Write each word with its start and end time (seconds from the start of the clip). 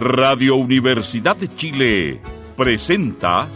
Radio 0.00 0.54
Universidad 0.54 1.36
de 1.36 1.52
Chile 1.56 2.20
presenta 2.56 3.48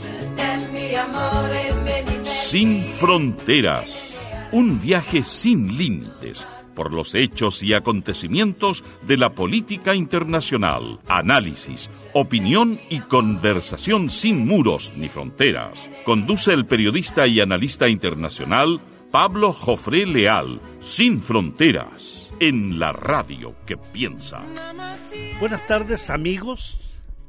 Sin 2.24 2.82
Fronteras, 2.82 4.18
un 4.50 4.80
viaje 4.80 5.22
sin 5.22 5.78
límites 5.78 6.44
por 6.74 6.92
los 6.92 7.14
hechos 7.14 7.62
y 7.62 7.74
acontecimientos 7.74 8.82
de 9.06 9.18
la 9.18 9.34
política 9.34 9.94
internacional, 9.94 10.98
análisis, 11.06 11.90
opinión 12.12 12.80
y 12.90 13.00
conversación 13.00 14.10
sin 14.10 14.44
muros 14.44 14.92
ni 14.96 15.08
fronteras. 15.08 15.88
Conduce 16.04 16.52
el 16.52 16.66
periodista 16.66 17.28
y 17.28 17.38
analista 17.40 17.88
internacional 17.88 18.80
Pablo 19.12 19.52
Jofré 19.52 20.06
Leal, 20.06 20.58
Sin 20.80 21.20
Fronteras, 21.20 22.32
en 22.40 22.78
la 22.78 22.94
radio 22.94 23.54
que 23.66 23.76
piensa. 23.76 24.42
Buenas 25.38 25.66
tardes 25.66 26.08
amigos 26.08 26.80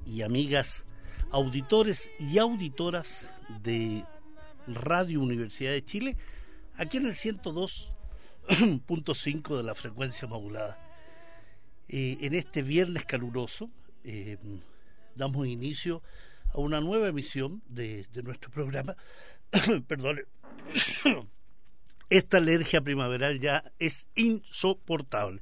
y 0.05 0.21
amigas, 0.21 0.85
auditores 1.30 2.09
y 2.20 2.38
auditoras 2.38 3.30
de 3.62 4.05
Radio 4.66 5.20
Universidad 5.20 5.73
de 5.73 5.84
Chile, 5.84 6.16
aquí 6.77 6.95
en 6.95 7.07
el 7.07 7.16
102.5 7.16 9.57
de 9.57 9.63
la 9.63 9.76
frecuencia 9.76 10.26
modulada. 10.26 10.79
Eh, 11.90 12.18
en 12.21 12.34
este 12.34 12.62
viernes 12.62 13.04
caluroso 13.04 13.70
eh, 14.05 14.38
damos 15.15 15.48
inicio 15.48 16.02
a 16.54 16.59
una 16.59 16.79
nueva 16.79 17.09
emisión 17.09 17.62
de, 17.68 18.07
de 18.13 18.23
nuestro 18.23 18.52
programa. 18.52 18.95
Perdón. 19.88 20.21
Esta 22.09 22.38
alergia 22.38 22.81
primaveral 22.81 23.39
ya 23.39 23.63
es 23.80 24.07
insoportable. 24.16 25.41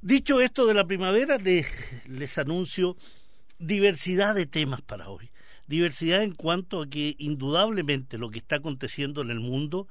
Dicho 0.00 0.40
esto 0.40 0.66
de 0.66 0.74
la 0.74 0.86
primavera, 0.86 1.38
les, 1.38 2.38
anuncio 2.38 2.96
diversidad 3.58 4.34
de 4.34 4.46
temas 4.46 4.82
para 4.82 5.08
hoy. 5.08 5.30
Diversidad 5.66 6.22
en 6.22 6.34
cuanto 6.34 6.82
a 6.82 6.90
que 6.90 7.16
indudablemente 7.18 8.18
lo 8.18 8.30
que 8.30 8.38
está 8.38 8.56
aconteciendo 8.56 9.22
en 9.22 9.30
el 9.30 9.40
mundo 9.40 9.88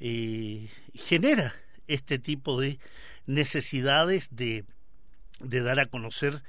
eh, 0.00 0.70
genera 0.94 1.54
este 1.86 2.18
tipo 2.18 2.58
de 2.58 2.78
necesidades 3.26 4.28
de, 4.34 4.64
de 5.40 5.60
dar 5.60 5.80
a 5.80 5.86
conocer 5.86 6.42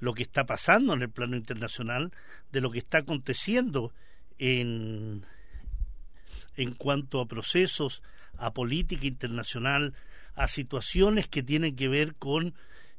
lo 0.00 0.14
que 0.14 0.22
está 0.22 0.46
pasando 0.46 0.94
en 0.94 1.02
el 1.02 1.10
plano 1.10 1.36
internacional, 1.36 2.12
de 2.52 2.60
lo 2.60 2.70
que 2.70 2.78
está 2.78 2.98
aconteciendo 2.98 3.92
en, 4.38 5.24
en 6.56 6.72
cuanto 6.72 7.20
a 7.20 7.26
procesos, 7.26 8.02
a 8.36 8.52
política 8.52 9.06
internacional, 9.06 9.94
a 10.34 10.48
situaciones 10.48 11.28
que 11.28 11.42
tienen 11.42 11.76
que 11.76 11.88
ver 11.88 12.14
con 12.14 12.54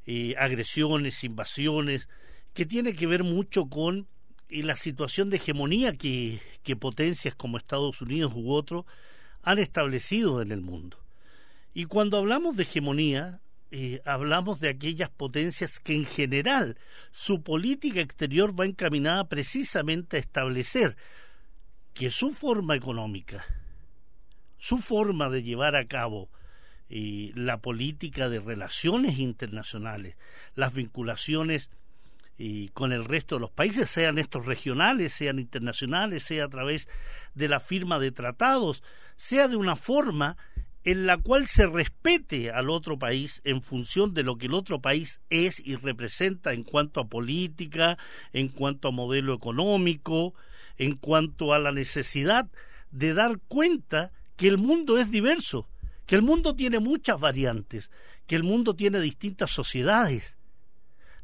eh, 0.05 0.35
agresiones, 0.37 1.23
invasiones, 1.23 2.09
que 2.53 2.65
tiene 2.65 2.93
que 2.93 3.07
ver 3.07 3.23
mucho 3.23 3.67
con 3.67 4.07
eh, 4.49 4.63
la 4.63 4.75
situación 4.75 5.29
de 5.29 5.37
hegemonía 5.37 5.95
que, 5.95 6.39
potencias 6.79 7.35
como 7.35 7.57
Estados 7.57 8.01
Unidos 8.01 8.33
u 8.35 8.51
otros 8.51 8.85
han 9.41 9.59
establecido 9.59 10.41
en 10.41 10.51
el 10.51 10.61
mundo. 10.61 10.97
Y 11.73 11.85
cuando 11.85 12.17
hablamos 12.17 12.57
de 12.57 12.63
hegemonía, 12.63 13.41
eh, 13.71 14.01
hablamos 14.05 14.59
de 14.59 14.69
aquellas 14.69 15.09
potencias 15.09 15.79
que 15.79 15.93
en 15.93 16.05
general 16.05 16.77
su 17.11 17.43
política 17.43 18.01
exterior 18.01 18.59
va 18.59 18.65
encaminada 18.65 19.27
precisamente 19.27 20.17
a 20.17 20.19
establecer 20.19 20.97
que 21.97 22.11
su 22.11 22.31
forma 22.31 22.75
económica, 22.75 23.43
su 24.59 24.77
forma 24.77 25.29
de 25.29 25.41
llevar 25.41 25.75
a 25.75 25.87
cabo 25.87 26.29
eh, 26.89 27.31
la 27.33 27.59
política 27.59 28.29
de 28.29 28.39
relaciones 28.39 29.17
internacionales, 29.17 30.15
las 30.53 30.75
vinculaciones 30.75 31.71
eh, 32.37 32.69
con 32.73 32.93
el 32.93 33.03
resto 33.03 33.35
de 33.35 33.41
los 33.41 33.49
países, 33.49 33.89
sean 33.89 34.19
estos 34.19 34.45
regionales, 34.45 35.11
sean 35.11 35.39
internacionales, 35.39 36.21
sea 36.21 36.45
a 36.45 36.49
través 36.49 36.87
de 37.33 37.47
la 37.47 37.59
firma 37.59 37.97
de 37.97 38.11
tratados, 38.11 38.83
sea 39.15 39.47
de 39.47 39.55
una 39.55 39.75
forma 39.75 40.37
en 40.83 41.07
la 41.07 41.17
cual 41.17 41.47
se 41.47 41.65
respete 41.65 42.51
al 42.51 42.69
otro 42.69 42.99
país 42.99 43.41
en 43.43 43.63
función 43.63 44.13
de 44.13 44.21
lo 44.21 44.37
que 44.37 44.45
el 44.45 44.53
otro 44.53 44.81
país 44.81 45.19
es 45.31 45.59
y 45.65 45.75
representa 45.75 46.53
en 46.53 46.61
cuanto 46.61 46.99
a 46.99 47.07
política, 47.07 47.97
en 48.33 48.49
cuanto 48.49 48.89
a 48.89 48.91
modelo 48.91 49.33
económico, 49.33 50.35
en 50.77 50.95
cuanto 50.95 51.53
a 51.53 51.59
la 51.59 51.71
necesidad 51.71 52.49
de 52.91 53.13
dar 53.13 53.39
cuenta 53.47 54.11
que 54.35 54.47
el 54.47 54.57
mundo 54.57 54.97
es 54.97 55.11
diverso, 55.11 55.67
que 56.05 56.15
el 56.15 56.21
mundo 56.21 56.55
tiene 56.55 56.79
muchas 56.79 57.19
variantes, 57.19 57.89
que 58.27 58.35
el 58.35 58.43
mundo 58.43 58.75
tiene 58.75 58.99
distintas 58.99 59.51
sociedades, 59.51 60.37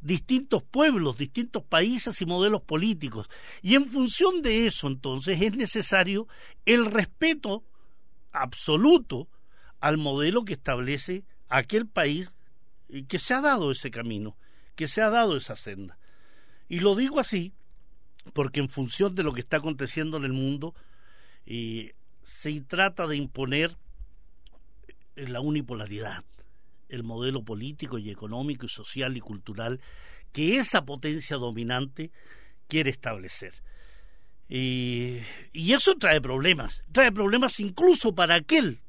distintos 0.01 0.63
pueblos, 0.63 1.17
distintos 1.17 1.63
países 1.63 2.21
y 2.21 2.25
modelos 2.25 2.61
políticos. 2.61 3.29
Y 3.61 3.75
en 3.75 3.89
función 3.89 4.41
de 4.41 4.67
eso, 4.67 4.87
entonces, 4.87 5.41
es 5.41 5.55
necesario 5.55 6.27
el 6.65 6.85
respeto 6.85 7.63
absoluto 8.31 9.29
al 9.79 9.97
modelo 9.97 10.43
que 10.43 10.53
establece 10.53 11.23
aquel 11.49 11.87
país 11.87 12.31
que 13.07 13.19
se 13.19 13.33
ha 13.33 13.41
dado 13.41 13.71
ese 13.71 13.91
camino, 13.91 14.37
que 14.75 14.87
se 14.87 15.01
ha 15.01 15.09
dado 15.09 15.37
esa 15.37 15.55
senda. 15.55 15.97
Y 16.67 16.79
lo 16.79 16.95
digo 16.95 17.19
así 17.19 17.53
porque 18.31 18.59
en 18.59 18.69
función 18.69 19.15
de 19.15 19.23
lo 19.23 19.33
que 19.33 19.41
está 19.41 19.57
aconteciendo 19.57 20.17
en 20.17 20.23
el 20.23 20.33
mundo, 20.33 20.73
eh, 21.45 21.93
se 22.23 22.61
trata 22.61 23.05
de 23.07 23.17
imponer 23.17 23.75
la 25.15 25.41
unipolaridad, 25.41 26.23
el 26.89 27.03
modelo 27.03 27.43
político 27.43 27.97
y 27.97 28.09
económico 28.09 28.65
y 28.65 28.69
social 28.69 29.17
y 29.17 29.19
cultural 29.19 29.81
que 30.31 30.57
esa 30.57 30.85
potencia 30.85 31.37
dominante 31.37 32.11
quiere 32.67 32.89
establecer. 32.89 33.53
y 34.49 35.73
eso 35.73 35.95
trae 35.95 36.21
problemas, 36.21 36.83
trae 36.91 37.11
problemas 37.11 37.59
incluso 37.59 38.13
para 38.13 38.35
aquel 38.35 38.83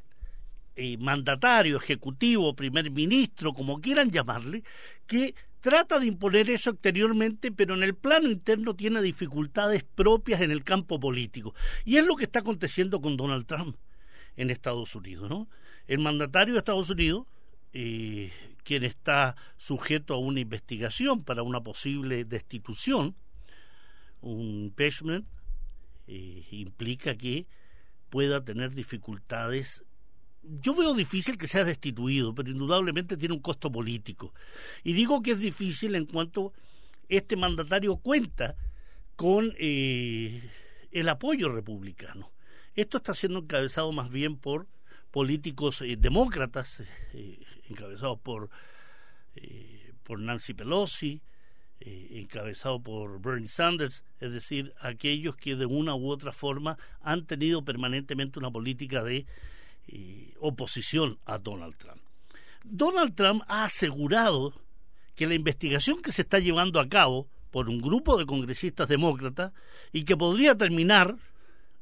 eh, 0.76 0.96
mandatario, 0.98 1.76
ejecutivo, 1.76 2.56
primer 2.56 2.90
ministro, 2.90 3.52
como 3.52 3.80
quieran 3.80 4.10
llamarle, 4.10 4.64
que 5.06 5.36
trata 5.64 5.98
de 5.98 6.04
imponer 6.04 6.50
eso 6.50 6.68
exteriormente, 6.68 7.50
pero 7.50 7.74
en 7.74 7.82
el 7.82 7.94
plano 7.94 8.28
interno 8.28 8.76
tiene 8.76 9.00
dificultades 9.00 9.82
propias 9.82 10.42
en 10.42 10.50
el 10.50 10.62
campo 10.62 11.00
político. 11.00 11.54
Y 11.86 11.96
es 11.96 12.04
lo 12.04 12.16
que 12.16 12.24
está 12.24 12.40
aconteciendo 12.40 13.00
con 13.00 13.16
Donald 13.16 13.46
Trump 13.46 13.74
en 14.36 14.50
Estados 14.50 14.94
Unidos, 14.94 15.30
¿no? 15.30 15.48
El 15.86 16.00
mandatario 16.00 16.52
de 16.52 16.58
Estados 16.58 16.90
Unidos, 16.90 17.26
eh, 17.72 18.30
quien 18.62 18.84
está 18.84 19.36
sujeto 19.56 20.12
a 20.12 20.18
una 20.18 20.38
investigación 20.38 21.24
para 21.24 21.42
una 21.42 21.62
posible 21.62 22.26
destitución, 22.26 23.16
un 24.20 24.64
impeachment, 24.66 25.26
eh, 26.08 26.44
implica 26.50 27.16
que 27.16 27.46
pueda 28.10 28.44
tener 28.44 28.74
dificultades 28.74 29.82
yo 30.60 30.74
veo 30.74 30.94
difícil 30.94 31.38
que 31.38 31.46
sea 31.46 31.64
destituido, 31.64 32.34
pero 32.34 32.50
indudablemente 32.50 33.16
tiene 33.16 33.34
un 33.34 33.40
costo 33.40 33.70
político. 33.70 34.34
Y 34.82 34.92
digo 34.92 35.22
que 35.22 35.32
es 35.32 35.38
difícil 35.38 35.94
en 35.94 36.06
cuanto 36.06 36.52
este 37.08 37.36
mandatario 37.36 37.96
cuenta 37.96 38.56
con 39.16 39.54
eh, 39.58 40.50
el 40.90 41.08
apoyo 41.08 41.50
republicano. 41.50 42.30
Esto 42.74 42.98
está 42.98 43.14
siendo 43.14 43.40
encabezado 43.40 43.92
más 43.92 44.10
bien 44.10 44.36
por 44.36 44.66
políticos 45.10 45.80
eh, 45.82 45.96
demócratas, 45.96 46.82
eh, 47.12 47.38
encabezados 47.68 48.18
por, 48.18 48.50
por 50.02 50.18
Nancy 50.18 50.54
Pelosi, 50.54 51.22
encabezado 51.80 52.80
por 52.80 53.20
Bernie 53.20 53.48
Sanders, 53.48 54.04
es 54.18 54.32
decir, 54.32 54.72
aquellos 54.80 55.36
que 55.36 55.54
de 55.54 55.66
una 55.66 55.94
u 55.94 56.08
otra 56.08 56.32
forma 56.32 56.78
han 57.02 57.26
tenido 57.26 57.62
permanentemente 57.62 58.38
una 58.38 58.50
política 58.50 59.04
de 59.04 59.26
oposición 60.40 61.18
a 61.24 61.38
Donald 61.38 61.76
Trump. 61.76 62.02
Donald 62.64 63.14
Trump 63.14 63.42
ha 63.46 63.64
asegurado 63.64 64.54
que 65.14 65.26
la 65.26 65.34
investigación 65.34 66.02
que 66.02 66.12
se 66.12 66.22
está 66.22 66.38
llevando 66.38 66.80
a 66.80 66.88
cabo 66.88 67.28
por 67.50 67.68
un 67.68 67.80
grupo 67.80 68.16
de 68.16 68.26
congresistas 68.26 68.88
demócratas 68.88 69.54
y 69.92 70.04
que 70.04 70.16
podría 70.16 70.56
terminar 70.56 71.16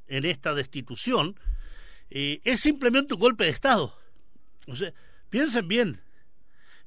en 0.07 0.27
esta 0.27 0.55
destitución 0.55 1.39
eh, 2.11 2.41
es 2.45 2.61
simplemente 2.61 3.15
un 3.15 3.21
golpe 3.21 3.45
de 3.45 3.51
Estado. 3.51 3.97
O 4.69 4.77
sea, 4.77 4.93
piensen 5.31 5.67
bien 5.67 6.01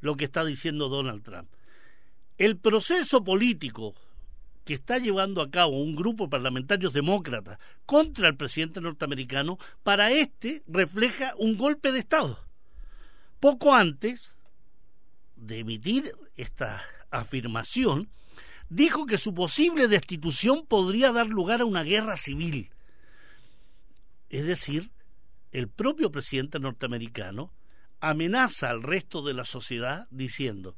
lo 0.02 0.16
que 0.16 0.26
está 0.26 0.46
diciendo 0.46 0.88
Donald 0.88 1.24
Trump. 1.24 1.50
El 2.38 2.58
proceso 2.58 3.24
político 3.24 3.96
que 4.66 4.74
está 4.74 4.98
llevando 4.98 5.42
a 5.42 5.50
cabo 5.50 5.82
un 5.82 5.96
grupo 5.96 6.26
de 6.26 6.32
parlamentarios 6.32 6.92
demócratas 6.92 7.60
contra 7.86 8.28
el 8.28 8.36
presidente 8.36 8.82
norteamericano, 8.82 9.60
para 9.84 10.12
este 10.12 10.64
refleja 10.68 11.34
un 11.38 11.56
golpe 11.56 11.92
de 11.92 12.00
Estado. 12.00 12.40
Poco 13.40 13.74
antes 13.76 14.34
de 15.36 15.60
emitir 15.60 16.16
esta 16.36 16.84
afirmación, 17.12 18.10
dijo 18.70 19.06
que 19.06 19.20
su 19.20 19.34
posible 19.36 19.88
destitución 19.88 20.66
podría 20.66 21.12
dar 21.12 21.28
lugar 21.28 21.62
a 21.62 21.66
una 21.66 21.84
guerra 21.84 22.18
civil. 22.18 22.72
Es 24.30 24.46
decir, 24.46 24.92
el 25.52 25.70
propio 25.70 26.12
presidente 26.12 26.60
norteamericano 26.60 27.54
amenaza 28.00 28.72
al 28.72 28.82
resto 28.82 29.22
de 29.22 29.36
la 29.36 29.46
sociedad 29.46 30.08
diciendo, 30.10 30.76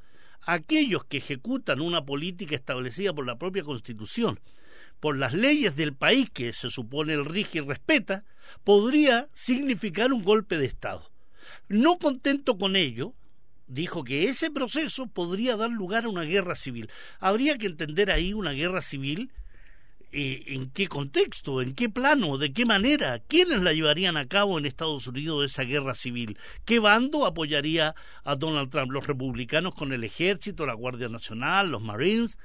aquellos 0.47 1.03
que 1.03 1.17
ejecutan 1.17 1.81
una 1.81 2.05
política 2.05 2.55
establecida 2.55 3.13
por 3.13 3.27
la 3.27 3.37
propia 3.37 3.63
Constitución, 3.63 4.39
por 5.01 5.17
las 5.17 5.33
leyes 5.33 5.75
del 5.75 5.93
país 5.93 6.29
que 6.29 6.53
se 6.53 6.69
supone 6.69 7.13
el 7.13 7.25
rige 7.25 7.59
y 7.59 7.61
respeta, 7.61 8.23
podría 8.63 9.27
significar 9.33 10.13
un 10.13 10.23
golpe 10.23 10.57
de 10.57 10.65
Estado. 10.65 11.11
No 11.67 11.99
contento 11.99 12.57
con 12.57 12.77
ello, 12.77 13.13
dijo 13.67 14.05
que 14.05 14.23
ese 14.23 14.49
proceso 14.49 15.07
podría 15.07 15.57
dar 15.57 15.69
lugar 15.69 16.05
a 16.05 16.09
una 16.09 16.23
guerra 16.23 16.55
civil. 16.55 16.89
Habría 17.19 17.57
que 17.57 17.67
entender 17.67 18.09
ahí 18.09 18.33
una 18.33 18.53
guerra 18.53 18.81
civil 18.81 19.33
en 20.11 20.69
qué 20.71 20.87
contexto, 20.87 21.61
en 21.61 21.75
qué 21.75 21.89
plano, 21.89 22.37
de 22.37 22.53
qué 22.53 22.65
manera, 22.65 23.19
quiénes 23.19 23.61
la 23.61 23.73
llevarían 23.73 24.17
a 24.17 24.27
cabo 24.27 24.57
en 24.57 24.65
Estados 24.65 25.07
Unidos 25.07 25.45
esa 25.45 25.63
guerra 25.63 25.95
civil, 25.95 26.37
qué 26.65 26.79
bando 26.79 27.25
apoyaría 27.25 27.93
a 28.23 28.35
Donald 28.35 28.69
Trump, 28.69 28.91
los 28.91 29.05
republicanos 29.05 29.75
con 29.75 29.91
el 29.91 30.03
ejército, 30.03 30.65
la 30.65 30.73
Guardia 30.73 31.09
Nacional, 31.09 31.71
los 31.71 31.81
Marines, 31.81 32.37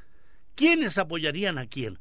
quiénes 0.55 0.99
apoyarían 0.99 1.59
a 1.59 1.67
quién. 1.67 1.99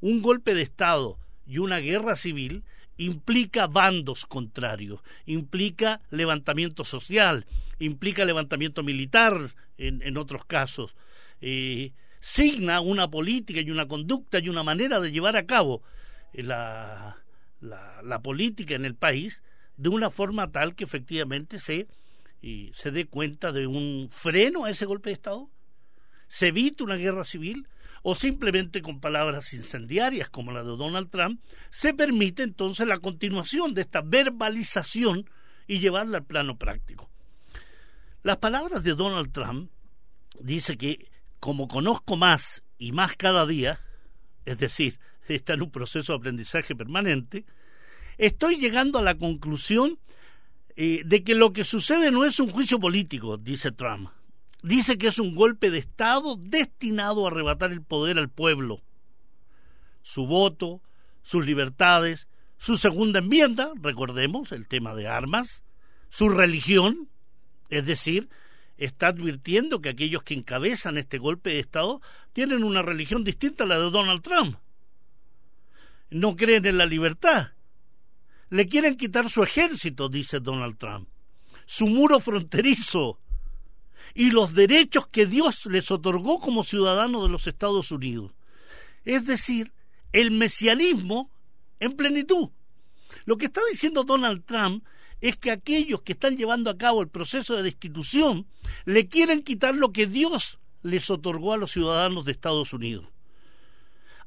Un 0.00 0.22
golpe 0.22 0.54
de 0.54 0.62
Estado 0.62 1.18
y 1.46 1.58
una 1.58 1.78
guerra 1.78 2.16
civil 2.16 2.64
implica 2.96 3.66
bandos 3.66 4.24
contrarios, 4.24 5.02
implica 5.26 6.00
levantamiento 6.10 6.84
social, 6.84 7.46
implica 7.78 8.24
levantamiento 8.24 8.82
militar 8.82 9.54
en, 9.76 10.00
en 10.02 10.16
otros 10.16 10.44
casos. 10.46 10.96
Eh, 11.40 11.92
signa 12.20 12.80
una 12.80 13.10
política 13.10 13.60
y 13.60 13.70
una 13.70 13.86
conducta 13.88 14.38
y 14.38 14.48
una 14.48 14.62
manera 14.62 15.00
de 15.00 15.12
llevar 15.12 15.36
a 15.36 15.46
cabo 15.46 15.82
la, 16.32 17.16
la, 17.60 18.22
política 18.22 18.74
en 18.74 18.84
el 18.84 18.94
país 18.94 19.42
de 19.76 19.88
una 19.88 20.10
forma 20.10 20.50
tal 20.50 20.74
que 20.74 20.84
efectivamente 20.84 21.58
se, 21.58 21.88
y 22.42 22.70
se 22.74 22.90
dé 22.90 23.06
cuenta 23.06 23.52
de 23.52 23.66
un 23.66 24.08
freno 24.10 24.64
a 24.64 24.70
ese 24.70 24.86
golpe 24.86 25.10
de 25.10 25.14
Estado, 25.14 25.50
se 26.28 26.48
evite 26.48 26.82
una 26.82 26.96
guerra 26.96 27.24
civil 27.24 27.68
o 28.02 28.14
simplemente 28.14 28.82
con 28.82 29.00
palabras 29.00 29.52
incendiarias 29.52 30.28
como 30.28 30.52
la 30.52 30.62
de 30.62 30.76
Donald 30.76 31.10
Trump, 31.10 31.40
se 31.70 31.92
permite 31.92 32.42
entonces 32.42 32.86
la 32.86 32.98
continuación 32.98 33.74
de 33.74 33.82
esta 33.82 34.00
verbalización 34.00 35.28
y 35.66 35.78
llevarla 35.80 36.18
al 36.18 36.24
plano 36.24 36.56
práctico. 36.56 37.10
Las 38.22 38.38
palabras 38.38 38.82
de 38.82 38.94
Donald 38.94 39.32
Trump 39.32 39.70
dice 40.40 40.76
que 40.76 41.08
como 41.40 41.68
conozco 41.68 42.16
más 42.16 42.62
y 42.78 42.92
más 42.92 43.16
cada 43.16 43.46
día, 43.46 43.80
es 44.44 44.58
decir, 44.58 44.98
está 45.28 45.54
en 45.54 45.62
un 45.62 45.70
proceso 45.70 46.12
de 46.12 46.18
aprendizaje 46.18 46.74
permanente, 46.74 47.44
estoy 48.18 48.56
llegando 48.56 48.98
a 48.98 49.02
la 49.02 49.16
conclusión 49.16 49.98
eh, 50.76 51.02
de 51.04 51.24
que 51.24 51.34
lo 51.34 51.52
que 51.52 51.64
sucede 51.64 52.10
no 52.10 52.24
es 52.24 52.38
un 52.38 52.50
juicio 52.50 52.78
político, 52.78 53.36
dice 53.36 53.72
Trump. 53.72 54.10
Dice 54.62 54.98
que 54.98 55.08
es 55.08 55.18
un 55.18 55.34
golpe 55.34 55.70
de 55.70 55.78
Estado 55.78 56.36
destinado 56.36 57.24
a 57.24 57.30
arrebatar 57.30 57.72
el 57.72 57.82
poder 57.82 58.18
al 58.18 58.30
pueblo. 58.30 58.82
Su 60.02 60.26
voto, 60.26 60.82
sus 61.22 61.46
libertades, 61.46 62.28
su 62.58 62.76
segunda 62.76 63.20
enmienda, 63.20 63.72
recordemos 63.80 64.52
el 64.52 64.66
tema 64.66 64.94
de 64.94 65.08
armas, 65.08 65.62
su 66.08 66.28
religión, 66.28 67.08
es 67.68 67.86
decir, 67.86 68.28
está 68.76 69.08
advirtiendo 69.08 69.80
que 69.80 69.88
aquellos 69.88 70.22
que 70.22 70.34
encabezan 70.34 70.98
este 70.98 71.18
golpe 71.18 71.50
de 71.50 71.60
Estado 71.60 72.00
tienen 72.32 72.64
una 72.64 72.82
religión 72.82 73.24
distinta 73.24 73.64
a 73.64 73.66
la 73.66 73.78
de 73.78 73.90
Donald 73.90 74.22
Trump. 74.22 74.56
No 76.10 76.36
creen 76.36 76.66
en 76.66 76.78
la 76.78 76.86
libertad. 76.86 77.52
Le 78.50 78.68
quieren 78.68 78.96
quitar 78.96 79.30
su 79.30 79.42
ejército, 79.42 80.08
dice 80.08 80.40
Donald 80.40 80.78
Trump, 80.78 81.08
su 81.64 81.86
muro 81.86 82.20
fronterizo 82.20 83.18
y 84.14 84.30
los 84.30 84.54
derechos 84.54 85.08
que 85.08 85.26
Dios 85.26 85.66
les 85.66 85.90
otorgó 85.90 86.38
como 86.38 86.62
ciudadanos 86.62 87.22
de 87.22 87.28
los 87.28 87.46
Estados 87.46 87.90
Unidos. 87.90 88.32
Es 89.04 89.26
decir, 89.26 89.72
el 90.12 90.30
mesianismo 90.30 91.30
en 91.80 91.96
plenitud. 91.96 92.50
Lo 93.24 93.36
que 93.36 93.46
está 93.46 93.60
diciendo 93.70 94.04
Donald 94.04 94.44
Trump 94.44 94.84
es 95.20 95.36
que 95.36 95.50
aquellos 95.50 96.02
que 96.02 96.12
están 96.12 96.36
llevando 96.36 96.70
a 96.70 96.78
cabo 96.78 97.02
el 97.02 97.08
proceso 97.08 97.56
de 97.56 97.62
destitución 97.62 98.46
le 98.84 99.08
quieren 99.08 99.42
quitar 99.42 99.74
lo 99.74 99.92
que 99.92 100.06
Dios 100.06 100.58
les 100.82 101.10
otorgó 101.10 101.52
a 101.52 101.56
los 101.56 101.72
ciudadanos 101.72 102.24
de 102.24 102.32
Estados 102.32 102.72
Unidos. 102.72 103.06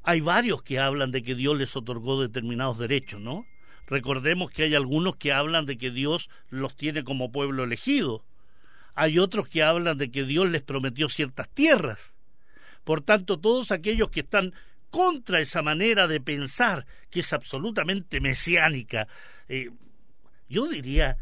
Hay 0.02 0.20
varios 0.20 0.62
que 0.62 0.78
hablan 0.78 1.10
de 1.10 1.22
que 1.22 1.34
Dios 1.34 1.56
les 1.56 1.76
otorgó 1.76 2.20
determinados 2.20 2.78
derechos, 2.78 3.20
¿no? 3.20 3.46
Recordemos 3.86 4.50
que 4.50 4.64
hay 4.64 4.74
algunos 4.74 5.16
que 5.16 5.32
hablan 5.32 5.66
de 5.66 5.76
que 5.76 5.90
Dios 5.90 6.30
los 6.48 6.76
tiene 6.76 7.04
como 7.04 7.32
pueblo 7.32 7.64
elegido. 7.64 8.24
Hay 8.94 9.18
otros 9.18 9.48
que 9.48 9.62
hablan 9.62 9.98
de 9.98 10.10
que 10.10 10.24
Dios 10.24 10.48
les 10.48 10.62
prometió 10.62 11.08
ciertas 11.08 11.48
tierras. 11.48 12.14
Por 12.84 13.02
tanto, 13.02 13.38
todos 13.38 13.72
aquellos 13.72 14.10
que 14.10 14.20
están 14.20 14.54
contra 14.90 15.40
esa 15.40 15.62
manera 15.62 16.08
de 16.08 16.20
pensar, 16.20 16.86
que 17.10 17.20
es 17.20 17.32
absolutamente 17.32 18.20
mesiánica, 18.20 19.06
eh, 19.48 19.70
yo 20.50 20.66
diría, 20.66 21.16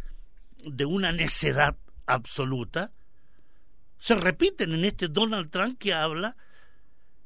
de 0.64 0.84
una 0.86 1.12
necedad 1.12 1.76
absoluta, 2.06 2.92
se 3.98 4.14
repiten 4.14 4.72
en 4.72 4.84
este 4.84 5.08
Donald 5.08 5.50
Trump 5.50 5.78
que 5.78 5.92
habla 5.92 6.36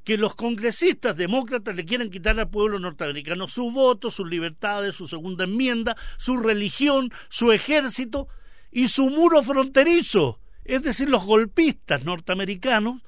que 0.04 0.18
los 0.18 0.34
congresistas 0.34 1.16
demócratas 1.16 1.76
le 1.76 1.84
quieren 1.84 2.10
quitar 2.10 2.38
al 2.38 2.50
pueblo 2.50 2.80
norteamericano 2.80 3.46
su 3.46 3.70
voto, 3.70 4.10
sus 4.10 4.28
libertades, 4.28 4.96
su 4.96 5.06
segunda 5.06 5.44
enmienda, 5.44 5.96
su 6.18 6.36
religión, 6.38 7.12
su 7.28 7.52
ejército 7.52 8.26
y 8.72 8.88
su 8.88 9.08
muro 9.08 9.42
fronterizo. 9.44 10.40
Es 10.64 10.82
decir, 10.82 11.08
los 11.08 11.24
golpistas 11.24 12.04
norteamericanos 12.04 13.00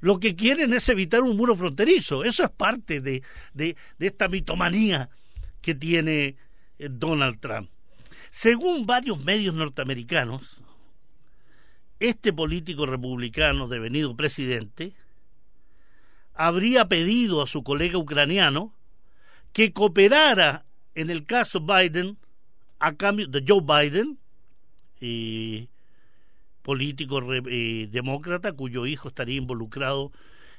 lo 0.00 0.18
que 0.18 0.34
quieren 0.34 0.74
es 0.74 0.88
evitar 0.88 1.22
un 1.22 1.36
muro 1.36 1.54
fronterizo. 1.54 2.24
Eso 2.24 2.44
es 2.44 2.50
parte 2.50 3.00
de, 3.00 3.22
de, 3.54 3.76
de 3.98 4.06
esta 4.06 4.28
mitomanía 4.28 5.08
que 5.62 5.74
tiene 5.76 6.36
eh, 6.78 6.88
Donald 6.90 7.40
Trump. 7.40 7.70
Según 8.32 8.86
varios 8.86 9.22
medios 9.22 9.54
norteamericanos, 9.54 10.62
este 12.00 12.32
político 12.32 12.86
republicano 12.86 13.68
devenido 13.68 14.16
presidente 14.16 14.94
habría 16.32 16.88
pedido 16.88 17.42
a 17.42 17.46
su 17.46 17.62
colega 17.62 17.98
ucraniano 17.98 18.74
que 19.52 19.74
cooperara 19.74 20.64
en 20.94 21.10
el 21.10 21.26
caso 21.26 21.60
Biden 21.60 22.16
a 22.78 22.94
cambio 22.94 23.26
de 23.26 23.44
Joe 23.46 23.60
Biden, 23.60 24.18
político 26.62 27.20
demócrata 27.20 28.54
cuyo 28.54 28.86
hijo 28.86 29.08
estaría 29.08 29.36
involucrado 29.36 30.10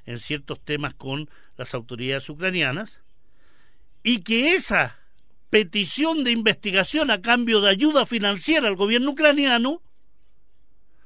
en 0.05 0.19
ciertos 0.19 0.59
temas 0.59 0.93
con 0.93 1.27
las 1.57 1.73
autoridades 1.73 2.29
ucranianas, 2.29 2.99
y 4.03 4.19
que 4.19 4.53
esa 4.53 4.99
petición 5.53 6.23
de 6.23 6.31
investigación 6.31 7.11
a 7.11 7.21
cambio 7.21 7.61
de 7.61 7.69
ayuda 7.69 8.07
financiera 8.07 8.67
al 8.67 8.75
gobierno 8.75 9.11
ucraniano 9.11 9.83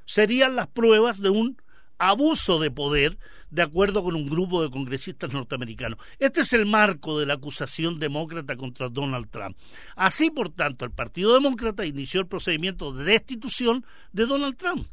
serían 0.06 0.56
las 0.56 0.68
pruebas 0.68 1.20
de 1.20 1.28
un 1.28 1.60
abuso 1.98 2.58
de 2.58 2.70
poder 2.70 3.18
de 3.50 3.60
acuerdo 3.60 4.02
con 4.02 4.16
un 4.16 4.26
grupo 4.26 4.62
de 4.62 4.70
congresistas 4.70 5.34
norteamericanos. 5.34 5.98
Este 6.18 6.40
es 6.40 6.54
el 6.54 6.64
marco 6.64 7.20
de 7.20 7.26
la 7.26 7.34
acusación 7.34 7.98
demócrata 7.98 8.56
contra 8.56 8.88
Donald 8.88 9.28
Trump. 9.28 9.54
Así, 9.96 10.30
por 10.30 10.48
tanto, 10.48 10.86
el 10.86 10.92
Partido 10.92 11.34
Demócrata 11.34 11.84
inició 11.84 12.22
el 12.22 12.26
procedimiento 12.26 12.94
de 12.94 13.04
destitución 13.04 13.84
de 14.12 14.24
Donald 14.24 14.56
Trump. 14.56 14.88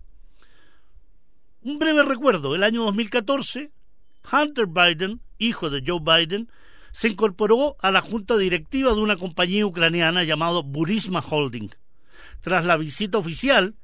Un 1.62 1.80
breve 1.80 2.04
recuerdo, 2.04 2.56
el 2.56 2.64
año 2.64 2.84
2014, 2.84 3.72
Hunter 4.34 4.66
Biden, 4.68 5.22
hijo 5.38 5.70
de 5.70 5.82
Joe 5.88 6.02
Biden, 6.02 6.50
se 6.96 7.10
incorporó 7.10 7.76
a 7.82 7.92
la 7.92 8.00
junta 8.00 8.38
directiva 8.38 8.94
de 8.94 9.02
una 9.02 9.18
compañía 9.18 9.66
ucraniana 9.66 10.24
llamada 10.24 10.62
Burisma 10.64 11.20
Holding, 11.20 11.72
tras 12.40 12.64
la 12.64 12.78
visita 12.78 13.18
oficial 13.18 13.76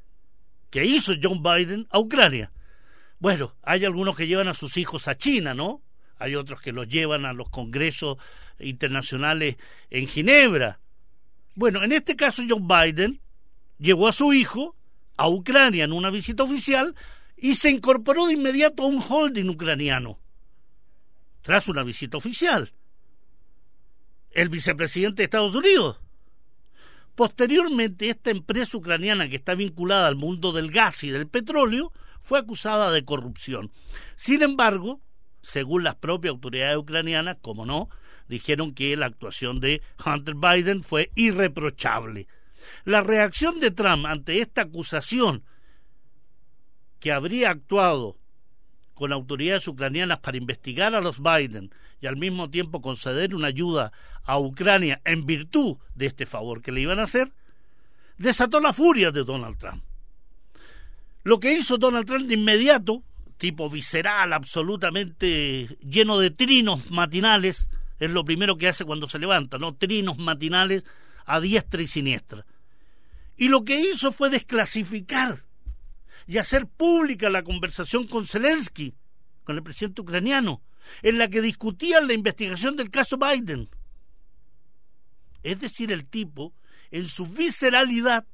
que 0.70 0.86
hizo 0.86 1.12
John 1.22 1.44
Biden 1.44 1.88
a 1.90 2.00
Ucrania. 2.00 2.54
Bueno, 3.20 3.54
hay 3.64 3.84
algunos 3.84 4.16
que 4.16 4.28
llevan 4.28 4.48
a 4.48 4.54
sus 4.54 4.78
hijos 4.78 5.10
a 5.10 5.18
China, 5.18 5.54
¿no? 5.54 5.82
Hay 6.20 6.36
otros 6.36 6.62
que 6.62 6.72
los 6.72 6.88
llevan 6.88 7.26
a 7.26 7.34
los 7.34 7.50
congresos 7.50 8.16
internacionales 8.60 9.58
en 9.90 10.08
Ginebra. 10.08 10.80
Bueno, 11.54 11.84
en 11.84 11.92
este 11.92 12.16
caso 12.16 12.44
John 12.48 12.66
Biden 12.66 13.20
llevó 13.78 14.08
a 14.08 14.14
su 14.14 14.32
hijo 14.32 14.78
a 15.18 15.28
Ucrania 15.28 15.84
en 15.84 15.92
una 15.92 16.12
visita 16.12 16.44
oficial 16.44 16.96
y 17.36 17.56
se 17.56 17.72
incorporó 17.72 18.28
de 18.28 18.36
inmediato 18.36 18.84
a 18.84 18.88
un 18.88 19.04
holding 19.06 19.50
ucraniano, 19.50 20.18
tras 21.42 21.68
una 21.68 21.84
visita 21.84 22.16
oficial 22.16 22.72
el 24.32 24.50
vicepresidente 24.50 25.22
de 25.22 25.26
Estados 25.26 25.56
Unidos. 25.56 26.00
Posteriormente, 27.16 28.10
esta 28.10 28.32
empresa 28.32 28.78
ucraniana 28.78 29.30
que 29.30 29.36
está 29.36 29.54
vinculada 29.56 30.08
al 30.08 30.16
mundo 30.16 30.52
del 30.52 30.72
gas 30.72 31.04
y 31.04 31.10
del 31.10 31.28
petróleo 31.28 31.92
fue 32.22 32.40
acusada 32.40 32.92
de 32.92 33.04
corrupción. 33.04 33.72
Sin 34.16 34.42
embargo, 34.42 35.02
según 35.42 35.84
las 35.84 35.96
propias 35.96 36.32
autoridades 36.32 36.78
ucranianas, 36.78 37.38
como 37.42 37.66
no, 37.66 37.90
dijeron 38.28 38.74
que 38.74 38.96
la 38.96 39.08
actuación 39.08 39.60
de 39.60 39.82
Hunter 40.04 40.36
Biden 40.36 40.84
fue 40.84 41.12
irreprochable. 41.16 42.28
La 42.86 43.02
reacción 43.02 43.60
de 43.60 43.72
Trump 43.72 44.06
ante 44.06 44.40
esta 44.40 44.62
acusación 44.62 45.44
que 47.00 47.12
habría 47.12 47.50
actuado 47.50 48.21
con 49.02 49.14
autoridades 49.14 49.68
ucranianas 49.68 50.20
para 50.20 50.38
investigar 50.38 50.94
a 50.94 51.02
los 51.02 51.24
Biden 51.24 51.74
y 52.02 52.06
al 52.06 52.18
mismo 52.18 52.52
tiempo 52.52 52.84
conceder 52.84 53.34
una 53.34 53.48
ayuda 53.48 53.92
a 54.26 54.38
Ucrania 54.38 55.02
en 55.06 55.26
virtud 55.26 55.78
de 55.96 56.06
este 56.06 56.28
favor 56.28 56.62
que 56.62 56.72
le 56.72 56.82
iban 56.82 57.00
a 57.00 57.06
hacer, 57.06 57.32
desató 58.20 58.60
la 58.60 58.74
furia 58.74 59.10
de 59.10 59.24
Donald 59.24 59.58
Trump. 59.58 59.84
Lo 61.24 61.40
que 61.40 61.52
hizo 61.52 61.80
Donald 61.80 62.06
Trump 62.06 62.28
de 62.28 62.36
inmediato, 62.36 63.02
tipo 63.40 63.72
visceral, 63.72 64.34
absolutamente 64.34 65.76
lleno 65.82 66.20
de 66.20 66.30
trinos 66.30 66.92
matinales, 66.92 67.72
es 67.98 68.12
lo 68.12 68.24
primero 68.24 68.56
que 68.56 68.68
hace 68.68 68.86
cuando 68.86 69.10
se 69.10 69.18
levanta, 69.18 69.58
¿no? 69.58 69.74
Trinos 69.74 70.20
matinales 70.20 70.84
a 71.26 71.40
diestra 71.40 71.82
y 71.82 71.88
siniestra. 71.88 72.46
Y 73.36 73.50
lo 73.50 73.66
que 73.66 73.80
hizo 73.80 74.12
fue 74.12 74.30
desclasificar 74.30 75.44
y 76.28 76.38
hacer 76.38 76.68
pública 76.68 77.30
la 77.30 77.44
conversación 77.44 78.08
con 78.08 78.28
Zelensky, 78.28 78.94
con 79.44 79.56
el 79.56 79.64
presidente 79.64 80.02
ucraniano, 80.02 80.62
en 81.02 81.18
la 81.18 81.30
que 81.30 81.42
discutían 81.42 82.08
la 82.08 82.14
investigación 82.14 82.76
del 82.76 82.90
caso 82.90 83.18
Biden. 83.18 83.70
Es 85.44 85.60
decir, 85.60 85.92
el 85.92 86.06
tipo, 86.06 86.54
en 86.92 87.08
su 87.08 87.26
visceralidad, 87.26 88.26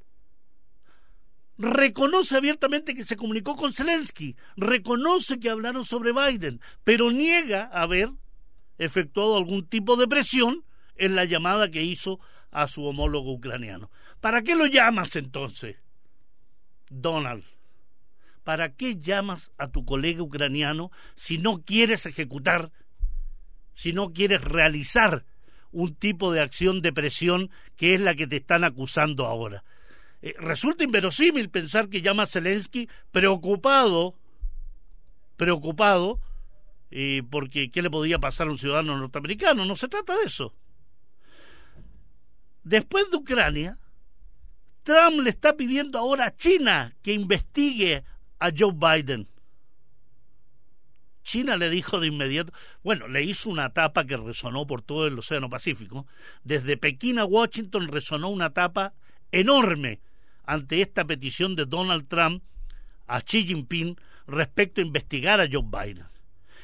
reconoce 1.58 2.36
abiertamente 2.36 2.94
que 2.94 3.03
se 3.03 3.15
comunicó 3.15 3.56
con 3.56 3.74
Zelensky, 3.74 4.36
reconoce 4.56 5.39
que 5.39 5.50
hablaron 5.50 5.86
sobre 5.86 6.12
Biden, 6.13 6.62
pero 6.84 7.12
niega 7.12 7.63
haber 7.65 8.12
efectuado 8.77 9.38
algún 9.38 9.67
tipo 9.67 9.96
de 9.96 10.08
presión 10.08 10.63
en 10.96 11.15
la 11.15 11.25
llamada 11.25 11.72
que 11.72 11.84
hizo 11.84 12.20
a 12.51 12.67
su 12.67 12.84
homólogo 12.86 13.34
ucraniano. 13.34 13.89
¿Para 14.20 14.41
qué 14.41 14.56
lo 14.56 14.65
llamas 14.65 15.15
entonces? 15.15 15.77
Donald, 16.89 17.44
¿para 18.48 18.70
qué 18.70 18.96
llamas 18.96 19.51
a 19.58 19.68
tu 19.68 19.84
colega 19.84 20.24
ucraniano 20.24 20.89
si 21.16 21.38
no 21.38 21.66
quieres 21.66 22.06
ejecutar, 22.06 22.72
si 23.74 23.92
no 23.92 24.13
quieres 24.13 24.42
realizar 24.42 25.25
un 25.74 25.94
tipo 25.94 26.32
de 26.32 26.39
acción 26.39 26.82
de 26.82 26.94
presión 26.94 27.51
que 27.75 27.94
es 27.94 28.00
la 28.00 28.16
que 28.16 28.25
te 28.25 28.38
están 28.38 28.63
acusando 28.63 29.25
ahora? 29.25 29.66
Eh, 30.22 30.34
resulta 30.39 30.86
inverosímil 30.86 31.50
pensar 31.50 31.89
que 31.89 32.01
llama 32.01 32.24
a 32.24 32.25
Zelensky 32.25 32.88
preocupado, 33.12 34.16
preocupado, 35.36 36.22
eh, 36.89 37.24
porque 37.30 37.70
¿qué 37.70 37.82
le 37.82 37.89
podía 37.89 38.18
pasar 38.18 38.48
a 38.48 38.51
un 38.51 38.58
ciudadano 38.58 38.98
norteamericano? 38.98 39.66
No 39.66 39.75
se 39.75 39.89
trata 39.89 40.18
de 40.18 40.24
eso. 40.24 40.56
Después 42.63 43.12
de 43.12 43.18
Ucrania, 43.18 43.77
Trump 44.84 45.20
le 45.20 45.32
está 45.32 45.58
pidiendo 45.58 46.00
ahora 46.00 46.27
a 46.27 46.36
China 46.38 46.96
que 47.01 47.12
investigue 47.12 48.06
a 48.39 48.51
Joe 48.56 48.74
Biden. 48.74 49.27
China 51.24 51.58
le 51.58 51.70
dijo 51.70 52.00
de 52.00 52.08
inmediato, 52.08 52.53
bueno, 52.84 53.10
le 53.10 53.22
hizo 53.22 53.50
una 53.50 53.74
tapa 53.74 54.06
que 54.06 54.15
resonó 54.15 54.65
por 54.65 54.82
todo 54.82 55.08
el 55.08 55.20
Océano 55.20 55.50
Pacífico. 55.50 56.08
Desde 56.44 56.77
Pekín 56.77 57.20
a 57.20 57.25
Washington 57.25 57.89
resonó 57.89 58.29
una 58.29 58.51
tapa 58.51 58.94
enorme 59.34 60.00
ante 60.46 60.82
esta 60.82 61.06
petición 61.06 61.56
de 61.56 61.65
Donald 61.65 62.08
Trump 62.08 62.44
a 63.08 63.20
Xi 63.22 63.46
Jinping 63.46 63.98
respecto 64.25 64.79
a 64.79 64.86
investigar 64.86 65.41
a 65.41 65.50
Joe 65.51 65.63
Biden. 65.63 66.06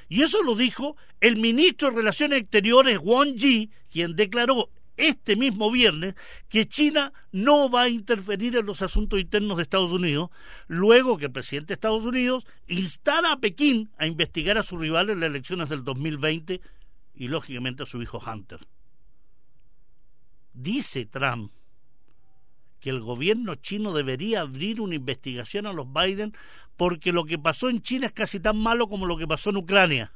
Y 0.07 0.21
eso 0.21 0.41
lo 0.43 0.55
dijo 0.55 0.95
el 1.19 1.37
ministro 1.37 1.89
de 1.89 1.97
Relaciones 1.97 2.41
Exteriores, 2.41 2.99
Wang 3.01 3.35
Yi, 3.35 3.69
quien 3.91 4.15
declaró 4.15 4.69
este 4.97 5.35
mismo 5.35 5.71
viernes 5.71 6.15
que 6.49 6.67
China 6.67 7.13
no 7.31 7.69
va 7.69 7.83
a 7.83 7.89
interferir 7.89 8.55
en 8.55 8.65
los 8.65 8.81
asuntos 8.81 9.19
internos 9.19 9.57
de 9.57 9.63
Estados 9.63 9.91
Unidos, 9.91 10.29
luego 10.67 11.17
que 11.17 11.25
el 11.25 11.31
presidente 11.31 11.69
de 11.69 11.73
Estados 11.75 12.05
Unidos 12.05 12.45
instara 12.67 13.31
a 13.31 13.39
Pekín 13.39 13.89
a 13.97 14.05
investigar 14.05 14.57
a 14.57 14.63
su 14.63 14.77
rival 14.77 15.09
en 15.09 15.19
las 15.19 15.29
elecciones 15.29 15.69
del 15.69 15.83
2020 15.83 16.61
y 17.15 17.27
lógicamente 17.27 17.83
a 17.83 17.85
su 17.85 18.01
hijo 18.01 18.19
Hunter. 18.19 18.59
Dice 20.53 21.05
Trump 21.05 21.51
que 22.79 22.89
el 22.89 22.99
gobierno 22.99 23.55
chino 23.55 23.93
debería 23.93 24.41
abrir 24.41 24.81
una 24.81 24.95
investigación 24.95 25.65
a 25.65 25.73
los 25.73 25.87
Biden 25.91 26.35
porque 26.75 27.13
lo 27.13 27.23
que 27.23 27.39
pasó 27.39 27.69
en 27.69 27.81
China 27.81 28.07
es 28.07 28.13
casi 28.13 28.39
tan 28.39 28.57
malo 28.57 28.89
como 28.89 29.05
lo 29.05 29.17
que 29.17 29.25
pasó 29.25 29.51
en 29.51 29.57
Ucrania. 29.57 30.11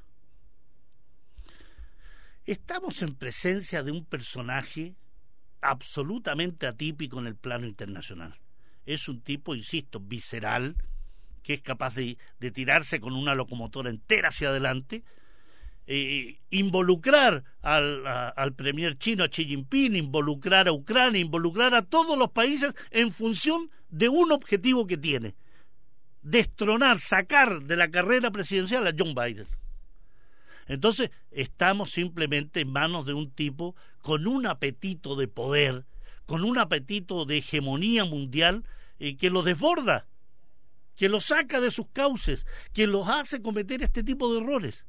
Estamos 2.47 3.01
en 3.01 3.13
presencia 3.13 3.83
de 3.83 3.91
un 3.91 4.05
personaje 4.05 4.95
absolutamente 5.59 6.65
atípico 6.65 7.19
en 7.19 7.27
el 7.27 7.35
plano 7.35 7.67
internacional. 7.67 8.39
Es 8.85 9.09
un 9.09 9.19
tipo, 9.19 9.53
insisto, 9.53 9.99
visceral, 9.99 10.77
que 11.43 11.55
es 11.55 11.61
capaz 11.61 11.93
de, 11.93 12.17
tirarse 12.53 13.01
con 13.01 13.15
una 13.15 13.35
locomotora 13.35 13.89
entera 13.89 14.29
hacia 14.29 14.47
adelante, 14.47 15.03
eh, 15.87 16.39
involucrar 16.49 17.43
al, 17.61 18.07
al 18.07 18.53
premier 18.53 18.97
chino, 18.97 19.25
a 19.25 19.29
Xi 19.29 19.43
Jinping, 19.43 19.97
involucrar 19.97 20.69
a 20.69 20.71
Ucrania, 20.71 21.19
involucrar 21.19 21.75
a 21.75 21.81
todos 21.81 22.17
los 22.17 22.31
países 22.31 22.73
en 22.91 23.11
función 23.11 23.69
de 23.89 24.07
un 24.07 24.31
objetivo 24.31 24.87
que 24.87 24.95
tiene, 24.95 25.35
destronar, 26.21 26.99
sacar 26.99 27.63
de 27.63 27.75
la 27.75 27.91
carrera 27.91 28.31
presidencial 28.31 28.87
a 28.87 28.93
John 28.97 29.13
Biden. 29.13 29.47
Entonces, 30.67 31.11
estamos 31.31 31.91
simplemente 31.91 32.61
en 32.61 32.71
manos 32.71 33.05
de 33.05 33.13
un 33.13 33.31
tipo 33.31 33.75
con 34.01 34.27
un 34.27 34.45
apetito 34.45 35.15
de 35.15 35.27
poder, 35.27 35.85
con 36.25 36.43
un 36.43 36.57
apetito 36.57 37.25
de 37.25 37.37
hegemonía 37.37 38.05
mundial 38.05 38.65
eh, 38.99 39.15
que 39.15 39.29
lo 39.29 39.43
desborda, 39.43 40.07
que 40.95 41.09
lo 41.09 41.19
saca 41.19 41.61
de 41.61 41.71
sus 41.71 41.87
cauces, 41.87 42.45
que 42.73 42.87
los 42.87 43.07
hace 43.07 43.41
cometer 43.41 43.81
este 43.81 44.03
tipo 44.03 44.33
de 44.33 44.41
errores. 44.41 44.85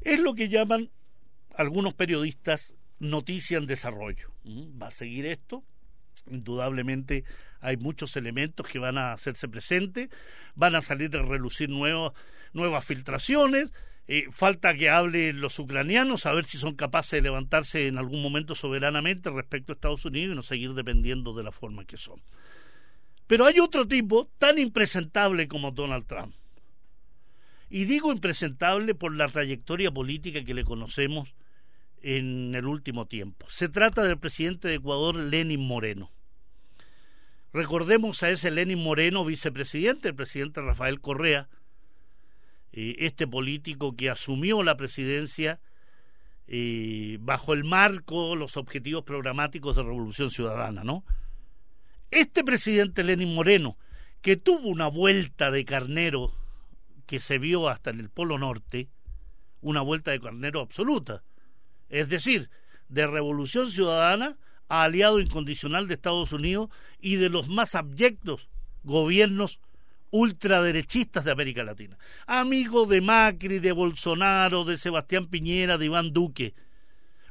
Es 0.00 0.20
lo 0.20 0.34
que 0.34 0.48
llaman 0.48 0.90
algunos 1.54 1.94
periodistas 1.94 2.74
noticia 2.98 3.58
en 3.58 3.66
desarrollo. 3.66 4.32
¿Mm? 4.44 4.80
Va 4.80 4.88
a 4.88 4.92
seguir 4.92 5.26
esto. 5.26 5.64
Indudablemente 6.30 7.24
hay 7.60 7.76
muchos 7.76 8.16
elementos 8.16 8.66
que 8.68 8.78
van 8.78 8.98
a 8.98 9.12
hacerse 9.12 9.48
presentes, 9.48 10.08
van 10.54 10.74
a 10.74 10.82
salir 10.82 11.16
a 11.16 11.22
relucir 11.22 11.68
nuevas 11.68 12.84
filtraciones, 12.84 13.72
eh, 14.08 14.26
falta 14.32 14.74
que 14.74 14.90
hablen 14.90 15.40
los 15.40 15.58
ucranianos, 15.58 16.26
a 16.26 16.32
ver 16.32 16.44
si 16.44 16.58
son 16.58 16.74
capaces 16.74 17.12
de 17.12 17.22
levantarse 17.22 17.86
en 17.86 17.98
algún 17.98 18.20
momento 18.20 18.54
soberanamente 18.54 19.30
respecto 19.30 19.72
a 19.72 19.74
Estados 19.74 20.04
Unidos 20.04 20.32
y 20.32 20.36
no 20.36 20.42
seguir 20.42 20.74
dependiendo 20.74 21.34
de 21.34 21.44
la 21.44 21.52
forma 21.52 21.84
que 21.84 21.96
son. 21.96 22.20
Pero 23.26 23.46
hay 23.46 23.60
otro 23.60 23.86
tipo 23.86 24.28
tan 24.38 24.58
impresentable 24.58 25.48
como 25.48 25.70
Donald 25.70 26.06
Trump. 26.06 26.34
Y 27.70 27.86
digo 27.86 28.12
impresentable 28.12 28.94
por 28.94 29.14
la 29.14 29.28
trayectoria 29.28 29.90
política 29.90 30.44
que 30.44 30.52
le 30.52 30.64
conocemos 30.64 31.34
en 32.02 32.54
el 32.54 32.66
último 32.66 33.06
tiempo. 33.06 33.46
Se 33.48 33.68
trata 33.68 34.02
del 34.02 34.18
presidente 34.18 34.68
de 34.68 34.74
Ecuador, 34.74 35.16
Lenin 35.16 35.66
Moreno. 35.66 36.10
Recordemos 37.54 38.22
a 38.22 38.30
ese 38.30 38.50
Lenin 38.50 38.82
Moreno, 38.82 39.24
vicepresidente, 39.24 40.08
el 40.08 40.14
presidente 40.14 40.60
Rafael 40.60 41.00
Correa, 41.00 41.48
eh, 42.72 42.96
este 43.00 43.26
político 43.26 43.94
que 43.96 44.10
asumió 44.10 44.62
la 44.62 44.76
presidencia 44.76 45.60
eh, 46.46 47.18
bajo 47.20 47.52
el 47.52 47.64
marco, 47.64 48.34
los 48.36 48.56
objetivos 48.56 49.04
programáticos 49.04 49.76
de 49.76 49.82
Revolución 49.82 50.30
Ciudadana, 50.30 50.82
¿no? 50.84 51.04
Este 52.10 52.44
presidente 52.44 53.04
Lenin 53.04 53.34
Moreno, 53.34 53.76
que 54.20 54.36
tuvo 54.36 54.68
una 54.68 54.88
vuelta 54.88 55.50
de 55.50 55.64
carnero 55.64 56.32
que 57.06 57.20
se 57.20 57.38
vio 57.38 57.68
hasta 57.68 57.90
en 57.90 58.00
el 58.00 58.10
Polo 58.10 58.38
Norte, 58.38 58.88
una 59.60 59.80
vuelta 59.80 60.10
de 60.10 60.20
carnero 60.20 60.60
absoluta, 60.60 61.22
es 61.88 62.08
decir, 62.08 62.50
de 62.88 63.06
Revolución 63.06 63.70
Ciudadana 63.70 64.36
a 64.68 64.84
aliado 64.84 65.20
incondicional 65.20 65.88
de 65.88 65.94
Estados 65.94 66.32
Unidos 66.32 66.70
y 67.00 67.16
de 67.16 67.28
los 67.28 67.48
más 67.48 67.74
abyectos 67.74 68.48
gobiernos 68.82 69.60
ultraderechistas 70.12 71.24
de 71.24 71.32
América 71.32 71.64
Latina. 71.64 71.98
Amigo 72.26 72.86
de 72.86 73.00
Macri, 73.00 73.58
de 73.58 73.72
Bolsonaro, 73.72 74.64
de 74.64 74.76
Sebastián 74.76 75.26
Piñera, 75.26 75.78
de 75.78 75.86
Iván 75.86 76.12
Duque. 76.12 76.54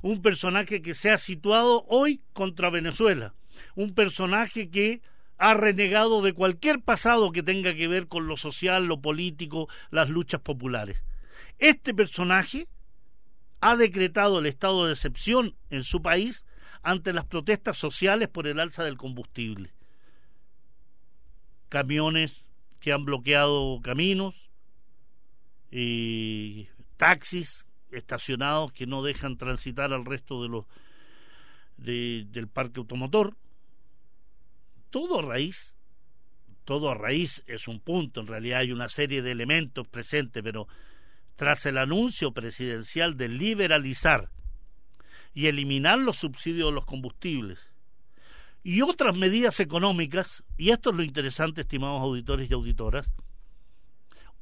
Un 0.01 0.21
personaje 0.23 0.81
que 0.81 0.95
se 0.95 1.11
ha 1.11 1.19
situado 1.19 1.85
hoy 1.87 2.21
contra 2.33 2.71
Venezuela. 2.71 3.35
Un 3.75 3.93
personaje 3.93 4.69
que 4.71 5.01
ha 5.37 5.53
renegado 5.53 6.23
de 6.23 6.33
cualquier 6.33 6.81
pasado 6.81 7.31
que 7.31 7.43
tenga 7.43 7.75
que 7.75 7.87
ver 7.87 8.07
con 8.07 8.27
lo 8.27 8.35
social, 8.35 8.87
lo 8.87 8.99
político, 8.99 9.69
las 9.91 10.09
luchas 10.09 10.41
populares. 10.41 11.03
Este 11.59 11.93
personaje 11.93 12.67
ha 13.59 13.75
decretado 13.75 14.39
el 14.39 14.47
estado 14.47 14.87
de 14.87 14.93
excepción 14.93 15.55
en 15.69 15.83
su 15.83 16.01
país 16.01 16.45
ante 16.81 17.13
las 17.13 17.25
protestas 17.25 17.77
sociales 17.77 18.27
por 18.27 18.47
el 18.47 18.59
alza 18.59 18.83
del 18.83 18.97
combustible. 18.97 19.71
Camiones 21.69 22.50
que 22.81 22.91
han 22.91 23.05
bloqueado 23.05 23.79
caminos, 23.81 24.49
y 25.71 26.67
taxis 26.97 27.65
estacionados 27.91 28.73
que 28.73 28.87
no 28.87 29.03
dejan 29.03 29.37
transitar 29.37 29.93
al 29.93 30.03
resto 30.03 30.43
de 30.43 30.49
los 30.49 30.65
del 31.77 32.47
parque 32.47 32.79
automotor. 32.79 33.37
Todo 34.89 35.19
a 35.19 35.21
raíz, 35.21 35.75
todo 36.65 36.89
a 36.89 36.95
raíz 36.95 37.43
es 37.47 37.67
un 37.67 37.79
punto, 37.79 38.19
en 38.19 38.27
realidad 38.27 38.59
hay 38.59 38.71
una 38.71 38.89
serie 38.89 39.21
de 39.21 39.31
elementos 39.31 39.87
presentes, 39.87 40.43
pero 40.43 40.67
tras 41.37 41.65
el 41.65 41.77
anuncio 41.77 42.33
presidencial 42.33 43.15
de 43.15 43.29
liberalizar 43.29 44.29
y 45.33 45.47
eliminar 45.47 45.97
los 45.97 46.17
subsidios 46.17 46.69
de 46.69 46.75
los 46.75 46.85
combustibles 46.85 47.70
y 48.63 48.81
otras 48.81 49.15
medidas 49.15 49.59
económicas, 49.59 50.43
y 50.57 50.69
esto 50.69 50.91
es 50.91 50.95
lo 50.95 51.03
interesante, 51.03 51.61
estimados 51.61 52.01
auditores 52.01 52.49
y 52.49 52.53
auditoras, 52.53 53.11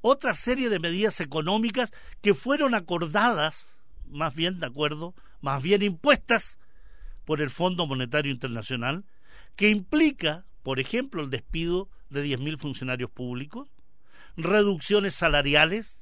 otra 0.01 0.33
serie 0.33 0.69
de 0.69 0.79
medidas 0.79 1.19
económicas 1.19 1.91
que 2.21 2.33
fueron 2.33 2.73
acordadas, 2.73 3.67
más 4.07 4.35
bien 4.35 4.59
de 4.59 4.65
acuerdo, 4.65 5.13
más 5.41 5.61
bien 5.61 5.81
impuestas 5.81 6.57
por 7.25 7.41
el 7.41 7.49
Fondo 7.49 7.85
Monetario 7.85 8.31
Internacional, 8.31 9.05
que 9.55 9.69
implica, 9.69 10.45
por 10.63 10.79
ejemplo, 10.79 11.21
el 11.23 11.29
despido 11.29 11.89
de 12.09 12.25
10.000 12.25 12.57
funcionarios 12.57 13.11
públicos, 13.11 13.69
reducciones 14.35 15.15
salariales, 15.15 16.01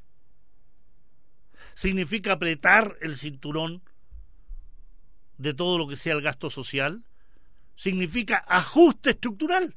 significa 1.73 2.33
apretar 2.33 2.97
el 3.01 3.17
cinturón 3.17 3.81
de 5.37 5.53
todo 5.53 5.77
lo 5.77 5.87
que 5.87 5.95
sea 5.95 6.13
el 6.13 6.21
gasto 6.21 6.49
social, 6.49 7.03
significa 7.77 8.43
ajuste 8.47 9.11
estructural, 9.11 9.73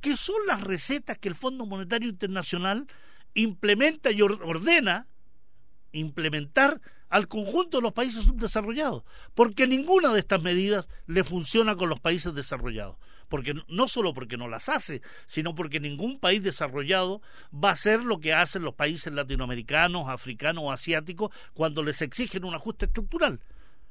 que 0.00 0.16
son 0.16 0.36
las 0.46 0.60
recetas 0.60 1.18
que 1.18 1.28
el 1.28 1.34
Fondo 1.34 1.66
Monetario 1.66 2.08
Internacional 2.08 2.86
implementa 3.34 4.12
y 4.12 4.22
ordena 4.22 5.08
implementar 5.90 6.80
al 7.08 7.26
conjunto 7.26 7.78
de 7.78 7.82
los 7.82 7.94
países 7.94 8.24
subdesarrollados, 8.24 9.02
porque 9.34 9.66
ninguna 9.66 10.12
de 10.12 10.20
estas 10.20 10.42
medidas 10.42 10.86
le 11.06 11.24
funciona 11.24 11.74
con 11.74 11.88
los 11.88 12.00
países 12.00 12.34
desarrollados, 12.34 12.96
porque 13.28 13.54
no 13.66 13.88
solo 13.88 14.12
porque 14.12 14.36
no 14.36 14.46
las 14.46 14.68
hace, 14.68 15.00
sino 15.26 15.54
porque 15.54 15.80
ningún 15.80 16.20
país 16.20 16.42
desarrollado 16.42 17.22
va 17.52 17.70
a 17.70 17.72
hacer 17.72 18.02
lo 18.02 18.20
que 18.20 18.34
hacen 18.34 18.62
los 18.62 18.74
países 18.74 19.12
latinoamericanos, 19.12 20.08
africanos 20.08 20.64
o 20.64 20.72
asiáticos 20.72 21.30
cuando 21.54 21.82
les 21.82 22.02
exigen 22.02 22.44
un 22.44 22.54
ajuste 22.54 22.84
estructural. 22.86 23.40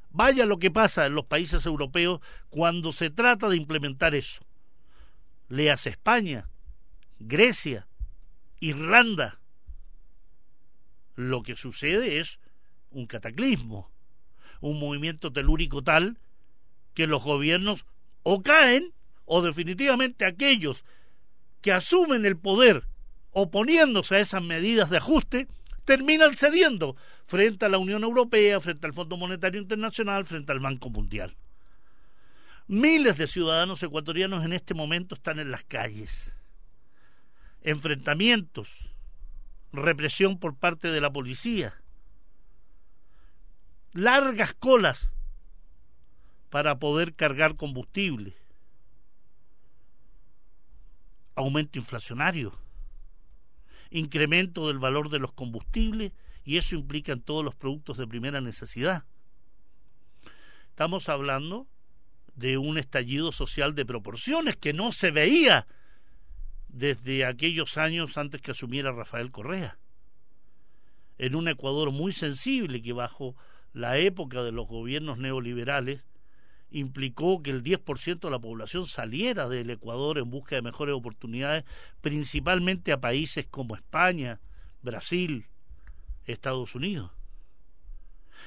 Vaya 0.10 0.46
lo 0.46 0.60
que 0.60 0.72
pasa 0.72 1.06
en 1.06 1.16
los 1.16 1.26
países 1.26 1.66
europeos 1.66 2.22
cuando 2.50 2.92
se 2.92 3.10
trata 3.10 3.50
de 3.50 3.58
implementar 3.58 4.16
eso. 4.16 4.42
Leas 5.50 5.88
España, 5.88 6.50
Grecia, 7.20 7.88
Irlanda. 8.60 9.40
Lo 11.16 11.44
que 11.44 11.56
sucede 11.56 12.20
es 12.20 12.40
un 12.92 13.06
cataclismo, 13.06 13.92
un 14.62 14.80
movimiento 14.80 15.32
telúrico 15.32 15.84
tal 15.84 16.20
que 16.94 17.08
los 17.08 17.24
gobiernos 17.24 17.86
o 18.24 18.42
caen 18.42 18.94
o 19.26 19.42
definitivamente 19.42 20.26
aquellos 20.26 20.84
que 21.62 21.72
asumen 21.72 22.26
el 22.26 22.38
poder 22.38 22.88
oponiéndose 23.32 24.16
a 24.16 24.20
esas 24.20 24.42
medidas 24.42 24.90
de 24.90 24.98
ajuste 24.98 25.48
terminan 25.86 26.34
cediendo 26.36 26.96
frente 27.28 27.66
a 27.66 27.70
la 27.70 27.78
Unión 27.78 28.04
Europea, 28.04 28.60
frente 28.60 28.88
al 28.88 28.94
Fondo 28.94 29.18
Monetario 29.18 29.62
Internacional, 29.62 30.26
frente 30.26 30.54
al 30.54 30.62
Banco 30.62 30.90
Mundial. 30.90 31.36
Miles 32.68 33.18
de 33.18 33.28
ciudadanos 33.28 33.84
ecuatorianos 33.84 34.44
en 34.44 34.54
este 34.54 34.74
momento 34.74 35.14
están 35.14 35.38
en 35.40 35.52
las 35.52 35.64
calles. 35.66 36.34
Enfrentamientos, 37.64 38.90
represión 39.74 40.40
por 40.40 40.56
parte 40.56 40.90
de 40.90 41.02
la 41.02 41.12
policía, 41.12 41.76
largas 43.92 44.54
colas 44.54 45.12
para 46.50 46.80
poder 46.80 47.14
cargar 47.14 47.58
combustible, 47.58 48.36
aumento 51.36 51.78
inflacionario, 51.78 52.58
incremento 53.92 54.68
del 54.68 54.80
valor 54.80 55.10
de 55.10 55.20
los 55.20 55.34
combustibles 55.34 56.14
y 56.48 56.56
eso 56.56 56.76
implica 56.76 57.12
en 57.12 57.20
todos 57.20 57.44
los 57.44 57.56
productos 57.56 57.98
de 57.98 58.08
primera 58.08 58.40
necesidad. 58.40 59.04
Estamos 60.70 61.10
hablando 61.10 61.68
de 62.36 62.58
un 62.58 62.78
estallido 62.78 63.34
social 63.34 63.76
de 63.76 63.86
proporciones 63.86 64.56
que 64.56 64.72
no 64.72 64.94
se 64.94 65.12
veía 65.12 65.68
desde 66.70 67.26
aquellos 67.26 67.78
años 67.78 68.18
antes 68.18 68.42
que 68.42 68.52
asumiera 68.52 68.94
Rafael 68.94 69.30
Correa. 69.30 69.78
En 71.18 71.36
un 71.36 71.50
Ecuador 71.50 71.92
muy 71.92 72.14
sensible 72.14 72.82
que 72.82 72.94
bajo 72.94 73.36
la 73.74 73.98
época 73.98 74.42
de 74.42 74.54
los 74.54 74.68
gobiernos 74.68 75.18
neoliberales 75.18 76.06
implicó 76.72 77.44
que 77.44 77.50
el 77.50 77.62
10% 77.62 78.22
de 78.22 78.32
la 78.32 78.40
población 78.40 78.88
saliera 78.88 79.50
del 79.50 79.70
Ecuador 79.70 80.18
en 80.18 80.30
busca 80.30 80.56
de 80.56 80.62
mejores 80.62 80.96
oportunidades, 80.96 81.66
principalmente 82.00 82.94
a 82.94 83.02
países 83.02 83.46
como 83.48 83.76
España, 83.76 84.40
Brasil, 84.82 85.46
Estados 86.28 86.76
Unidos. 86.76 87.12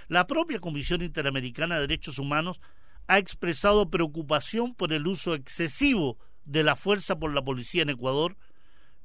La 0.08 0.26
propia 0.26 0.60
Comisión 0.60 1.02
Interamericana 1.02 1.76
de 1.76 1.82
Derechos 1.82 2.18
Humanos 2.18 2.60
ha 3.06 3.18
expresado 3.18 3.90
preocupación 3.90 4.74
por 4.74 4.92
el 4.92 5.06
uso 5.06 5.34
excesivo 5.34 6.18
de 6.44 6.62
la 6.62 6.76
fuerza 6.76 7.18
por 7.18 7.32
la 7.34 7.42
policía 7.42 7.82
en 7.82 7.90
Ecuador, 7.90 8.36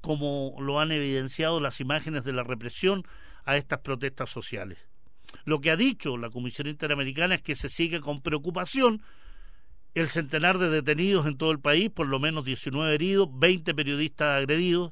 como 0.02 0.56
lo 0.60 0.80
han 0.80 0.92
evidenciado 0.92 1.60
las 1.60 1.80
imágenes 1.80 2.24
de 2.24 2.34
la 2.34 2.44
represión 2.44 3.04
a 3.46 3.58
estas 3.58 3.80
protestas 3.80 4.30
sociales. 4.30 4.78
Lo 5.44 5.60
que 5.62 5.72
ha 5.72 5.76
dicho 5.76 6.18
la 6.18 6.30
Comisión 6.30 6.68
Interamericana 6.68 7.36
es 7.36 7.42
que 7.42 7.56
se 7.56 7.70
sigue 7.70 8.00
con 8.00 8.22
preocupación 8.22 9.02
el 9.94 10.10
centenar 10.10 10.58
de 10.58 10.70
detenidos 10.70 11.26
en 11.26 11.38
todo 11.38 11.52
el 11.52 11.60
país, 11.60 11.90
por 11.90 12.08
lo 12.08 12.20
menos 12.20 12.46
19 12.46 12.94
heridos, 12.94 13.30
20 13.32 13.74
periodistas 13.74 14.38
agredidos, 14.38 14.92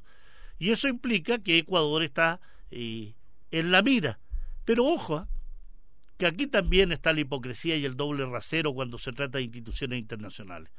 y 0.58 0.70
eso 0.70 0.88
implica 0.88 1.38
que 1.38 1.58
Ecuador 1.58 2.02
está 2.02 2.40
eh, 2.70 3.14
en 3.58 3.70
la 3.70 3.82
mira. 3.82 4.18
Pero 4.64 4.84
ojo, 4.84 5.16
¿ah? 5.16 5.28
que 6.18 6.26
aquí 6.26 6.46
también 6.46 6.92
está 6.92 7.12
la 7.12 7.20
hipocresía 7.20 7.76
y 7.76 7.84
el 7.84 7.96
doble 7.96 8.26
rasero 8.26 8.72
cuando 8.74 8.98
se 8.98 9.12
trata 9.12 9.38
de 9.38 9.44
instituciones 9.44 9.98
internacionales. 9.98 10.72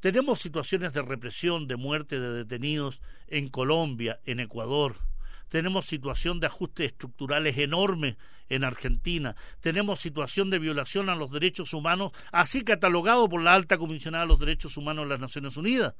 Tenemos 0.00 0.38
situaciones 0.38 0.92
de 0.92 1.02
represión, 1.02 1.66
de 1.66 1.76
muerte 1.76 2.20
de 2.20 2.32
detenidos 2.32 3.00
en 3.26 3.48
Colombia, 3.48 4.20
en 4.24 4.38
Ecuador, 4.38 4.96
tenemos 5.48 5.86
situación 5.86 6.40
de 6.40 6.46
ajustes 6.46 6.88
estructurales 6.88 7.56
enormes 7.58 8.16
en 8.48 8.64
Argentina, 8.64 9.34
tenemos 9.60 10.00
situación 10.00 10.50
de 10.50 10.58
violación 10.58 11.08
a 11.08 11.16
los 11.16 11.32
derechos 11.32 11.72
humanos, 11.74 12.12
así 12.32 12.62
catalogado 12.62 13.28
por 13.28 13.42
la 13.42 13.54
alta 13.54 13.78
comisionada 13.78 14.24
de 14.24 14.28
los 14.28 14.40
derechos 14.40 14.76
humanos 14.76 15.04
de 15.04 15.10
las 15.10 15.20
Naciones 15.20 15.56
Unidas 15.56 15.94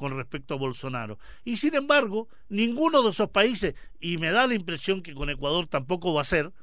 con 0.00 0.16
respecto 0.16 0.54
a 0.54 0.56
Bolsonaro. 0.56 1.18
Y 1.44 1.58
sin 1.58 1.74
embargo, 1.74 2.26
ninguno 2.48 3.02
de 3.02 3.10
esos 3.10 3.28
países, 3.28 3.74
y 4.00 4.16
me 4.16 4.30
da 4.30 4.46
la 4.46 4.54
impresión 4.54 5.02
que 5.02 5.12
con 5.12 5.28
Ecuador 5.28 5.66
tampoco 5.66 6.14
va 6.14 6.22
a 6.22 6.24
ser, 6.24 6.54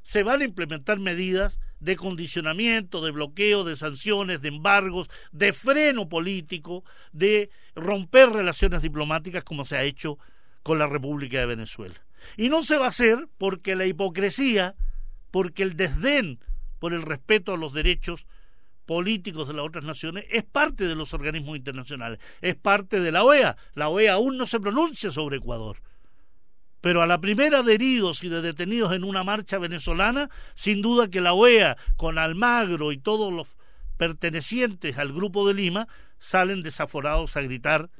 se 0.00 0.22
van 0.22 0.40
a 0.40 0.44
implementar 0.44 0.98
medidas 0.98 1.60
de 1.80 1.96
condicionamiento, 1.96 3.04
de 3.04 3.10
bloqueo, 3.10 3.62
de 3.62 3.76
sanciones, 3.76 4.40
de 4.40 4.48
embargos, 4.48 5.10
de 5.32 5.52
freno 5.52 6.08
político, 6.08 6.82
de 7.12 7.50
romper 7.74 8.30
relaciones 8.30 8.80
diplomáticas 8.80 9.44
como 9.44 9.66
se 9.66 9.76
ha 9.76 9.84
hecho 9.84 10.18
con 10.62 10.78
la 10.78 10.86
República 10.86 11.38
de 11.38 11.46
Venezuela. 11.46 11.96
Y 12.38 12.48
no 12.48 12.62
se 12.62 12.78
va 12.78 12.86
a 12.86 12.88
hacer 12.88 13.28
porque 13.36 13.76
la 13.76 13.84
hipocresía, 13.84 14.76
porque 15.30 15.62
el 15.62 15.76
desdén 15.76 16.40
por 16.78 16.94
el 16.94 17.02
respeto 17.02 17.52
a 17.52 17.58
los 17.58 17.74
derechos 17.74 18.26
políticos 18.86 19.48
de 19.48 19.54
las 19.54 19.66
otras 19.66 19.84
naciones 19.84 20.24
es 20.30 20.44
parte 20.44 20.86
de 20.86 20.94
los 20.94 21.12
organismos 21.12 21.56
internacionales, 21.56 22.20
es 22.40 22.54
parte 22.54 23.00
de 23.00 23.12
la 23.12 23.24
OEA. 23.24 23.56
La 23.74 23.88
OEA 23.88 24.14
aún 24.14 24.38
no 24.38 24.46
se 24.46 24.60
pronuncia 24.60 25.10
sobre 25.10 25.36
Ecuador. 25.36 25.78
Pero 26.80 27.02
a 27.02 27.06
la 27.06 27.20
primera 27.20 27.62
de 27.62 27.74
heridos 27.74 28.22
y 28.22 28.28
de 28.28 28.40
detenidos 28.42 28.92
en 28.92 29.02
una 29.02 29.24
marcha 29.24 29.58
venezolana, 29.58 30.30
sin 30.54 30.82
duda 30.82 31.08
que 31.08 31.20
la 31.20 31.32
OEA, 31.32 31.76
con 31.96 32.16
Almagro 32.16 32.92
y 32.92 32.98
todos 32.98 33.32
los 33.32 33.48
pertenecientes 33.96 34.96
al 34.96 35.12
Grupo 35.12 35.46
de 35.48 35.54
Lima, 35.54 35.88
salen 36.18 36.62
desaforados 36.62 37.36
a 37.36 37.42
gritar 37.42 37.90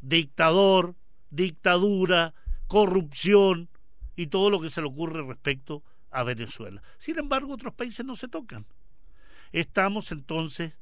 dictador, 0.00 0.94
dictadura, 1.30 2.34
corrupción 2.66 3.68
y 4.16 4.28
todo 4.28 4.48
lo 4.48 4.60
que 4.60 4.70
se 4.70 4.80
le 4.80 4.86
ocurre 4.86 5.22
respecto 5.22 5.82
a 6.10 6.24
Venezuela. 6.24 6.82
Sin 6.98 7.18
embargo, 7.18 7.52
otros 7.54 7.74
países 7.74 8.06
no 8.06 8.16
se 8.16 8.28
tocan. 8.28 8.64
Estamos 9.52 10.12
entonces 10.12 10.78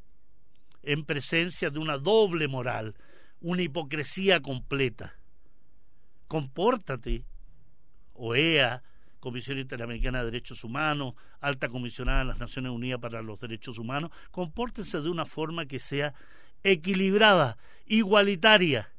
en 0.83 1.05
presencia 1.05 1.71
de 1.71 1.79
una 1.79 1.99
doble 1.99 2.49
moral, 2.49 2.95
una 3.41 3.63
hipocresía 3.63 4.41
completa. 4.41 5.17
Compórtate, 6.29 7.25
OEA, 8.15 8.83
Comisión 9.19 9.59
Interamericana 9.59 10.21
de 10.21 10.27
Derechos 10.27 10.65
Humanos, 10.65 11.15
Alta 11.41 11.69
Comisionada 11.69 12.21
de 12.21 12.25
las 12.27 12.39
Naciones 12.39 12.73
Unidas 12.73 13.01
para 13.01 13.23
los 13.23 13.41
Derechos 13.41 13.79
Humanos, 13.79 14.11
compórtense 14.31 15.01
de 15.01 15.11
una 15.11 15.27
forma 15.27 15.67
que 15.67 15.79
sea 15.79 16.15
equilibrada, 16.63 17.59
igualitaria, 17.87 18.93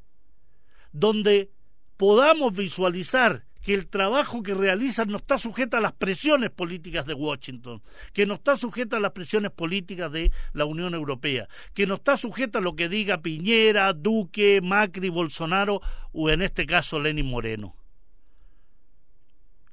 donde 0.91 1.51
podamos 1.97 2.55
visualizar 2.55 3.45
que 3.61 3.73
el 3.73 3.87
trabajo 3.87 4.43
que 4.43 4.53
realizan 4.53 5.09
no 5.09 5.17
está 5.17 5.37
sujeto 5.37 5.77
a 5.77 5.81
las 5.81 5.93
presiones 5.93 6.51
políticas 6.51 7.05
de 7.05 7.13
Washington, 7.13 7.81
que 8.13 8.25
no 8.25 8.35
está 8.35 8.57
sujeto 8.57 8.95
a 8.95 8.99
las 8.99 9.11
presiones 9.11 9.51
políticas 9.51 10.11
de 10.11 10.31
la 10.53 10.65
Unión 10.65 10.93
Europea, 10.93 11.47
que 11.73 11.85
no 11.85 11.95
está 11.95 12.17
sujeto 12.17 12.57
a 12.57 12.61
lo 12.61 12.75
que 12.75 12.89
diga 12.89 13.21
Piñera, 13.21 13.93
Duque, 13.93 14.61
Macri, 14.61 15.09
Bolsonaro 15.09 15.81
o 16.11 16.29
en 16.29 16.41
este 16.41 16.65
caso 16.65 16.99
Lenin 16.99 17.27
Moreno. 17.27 17.75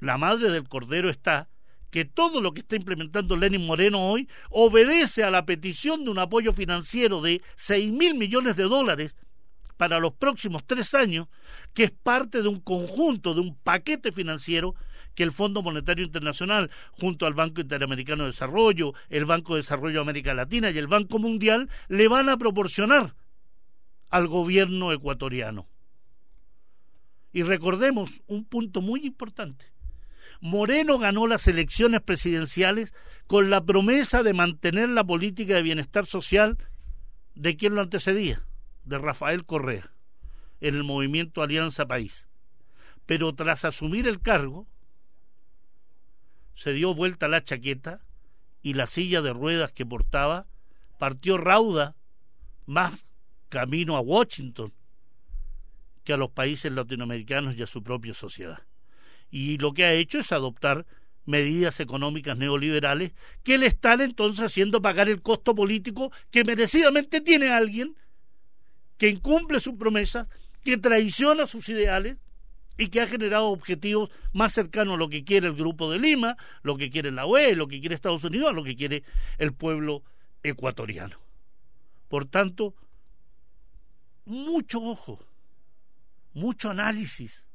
La 0.00 0.18
madre 0.18 0.50
del 0.50 0.68
Cordero 0.68 1.10
está 1.10 1.48
que 1.90 2.04
todo 2.04 2.40
lo 2.40 2.52
que 2.52 2.60
está 2.60 2.76
implementando 2.76 3.36
Lenin 3.36 3.64
Moreno 3.66 4.10
hoy 4.10 4.28
obedece 4.50 5.24
a 5.24 5.30
la 5.30 5.46
petición 5.46 6.04
de 6.04 6.10
un 6.10 6.18
apoyo 6.18 6.52
financiero 6.52 7.22
de 7.22 7.42
seis 7.56 7.90
mil 7.90 8.14
millones 8.14 8.56
de 8.56 8.64
dólares 8.64 9.16
para 9.78 10.00
los 10.00 10.12
próximos 10.12 10.64
tres 10.66 10.92
años, 10.92 11.28
que 11.72 11.84
es 11.84 11.90
parte 11.90 12.42
de 12.42 12.48
un 12.48 12.60
conjunto, 12.60 13.32
de 13.32 13.40
un 13.40 13.56
paquete 13.56 14.12
financiero 14.12 14.74
que 15.14 15.22
el 15.22 15.32
Fondo 15.32 15.62
Monetario 15.62 16.04
Internacional, 16.04 16.70
junto 16.92 17.26
al 17.26 17.34
Banco 17.34 17.62
Interamericano 17.62 18.24
de 18.24 18.30
Desarrollo, 18.30 18.92
el 19.08 19.24
Banco 19.24 19.54
de 19.54 19.60
Desarrollo 19.60 19.94
de 19.94 20.02
América 20.02 20.34
Latina 20.34 20.70
y 20.70 20.78
el 20.78 20.88
Banco 20.88 21.18
Mundial, 21.18 21.70
le 21.88 22.08
van 22.08 22.28
a 22.28 22.36
proporcionar 22.36 23.14
al 24.10 24.26
gobierno 24.26 24.92
ecuatoriano. 24.92 25.66
Y 27.32 27.42
recordemos 27.42 28.20
un 28.26 28.44
punto 28.44 28.80
muy 28.80 29.06
importante. 29.06 29.66
Moreno 30.40 30.98
ganó 30.98 31.26
las 31.26 31.46
elecciones 31.46 32.00
presidenciales 32.00 32.94
con 33.26 33.50
la 33.50 33.64
promesa 33.64 34.22
de 34.22 34.34
mantener 34.34 34.88
la 34.88 35.04
política 35.04 35.54
de 35.54 35.62
bienestar 35.62 36.06
social 36.06 36.58
de 37.34 37.56
quien 37.56 37.74
lo 37.74 37.82
antecedía, 37.82 38.42
de 38.88 38.98
Rafael 38.98 39.44
Correa, 39.44 39.92
en 40.60 40.74
el 40.74 40.84
movimiento 40.84 41.42
Alianza 41.42 41.86
País. 41.86 42.26
Pero 43.06 43.34
tras 43.34 43.64
asumir 43.64 44.08
el 44.08 44.20
cargo, 44.20 44.66
se 46.54 46.72
dio 46.72 46.94
vuelta 46.94 47.28
la 47.28 47.42
chaqueta 47.42 48.02
y 48.62 48.74
la 48.74 48.86
silla 48.86 49.22
de 49.22 49.32
ruedas 49.32 49.72
que 49.72 49.86
portaba 49.86 50.46
partió 50.98 51.36
rauda 51.36 51.96
más 52.66 53.08
camino 53.48 53.96
a 53.96 54.00
Washington 54.00 54.72
que 56.04 56.12
a 56.12 56.16
los 56.16 56.30
países 56.30 56.72
latinoamericanos 56.72 57.54
y 57.56 57.62
a 57.62 57.66
su 57.66 57.82
propia 57.82 58.14
sociedad. 58.14 58.62
Y 59.30 59.58
lo 59.58 59.74
que 59.74 59.84
ha 59.84 59.92
hecho 59.92 60.18
es 60.18 60.32
adoptar 60.32 60.86
medidas 61.26 61.78
económicas 61.80 62.38
neoliberales 62.38 63.12
que 63.42 63.58
le 63.58 63.66
están 63.66 64.00
entonces 64.00 64.46
haciendo 64.46 64.80
pagar 64.80 65.08
el 65.08 65.20
costo 65.20 65.54
político 65.54 66.10
que 66.30 66.42
merecidamente 66.42 67.20
tiene 67.20 67.50
alguien 67.50 67.94
que 68.98 69.08
incumple 69.08 69.60
sus 69.60 69.76
promesas, 69.76 70.28
que 70.62 70.76
traiciona 70.76 71.46
sus 71.46 71.68
ideales 71.68 72.18
y 72.76 72.88
que 72.88 73.00
ha 73.00 73.06
generado 73.06 73.46
objetivos 73.46 74.10
más 74.32 74.52
cercanos 74.52 74.94
a 74.94 74.98
lo 74.98 75.08
que 75.08 75.24
quiere 75.24 75.48
el 75.48 75.54
Grupo 75.54 75.90
de 75.90 75.98
Lima, 75.98 76.36
lo 76.62 76.76
que 76.76 76.90
quiere 76.90 77.10
la 77.10 77.26
UE, 77.26 77.56
lo 77.56 77.66
que 77.66 77.80
quiere 77.80 77.94
Estados 77.94 78.24
Unidos, 78.24 78.50
a 78.50 78.52
lo 78.52 78.62
que 78.62 78.76
quiere 78.76 79.02
el 79.38 79.52
pueblo 79.52 80.02
ecuatoriano. 80.42 81.16
Por 82.08 82.26
tanto, 82.26 82.74
mucho 84.24 84.80
ojo, 84.80 85.24
mucho 86.34 86.70
análisis, 86.70 87.47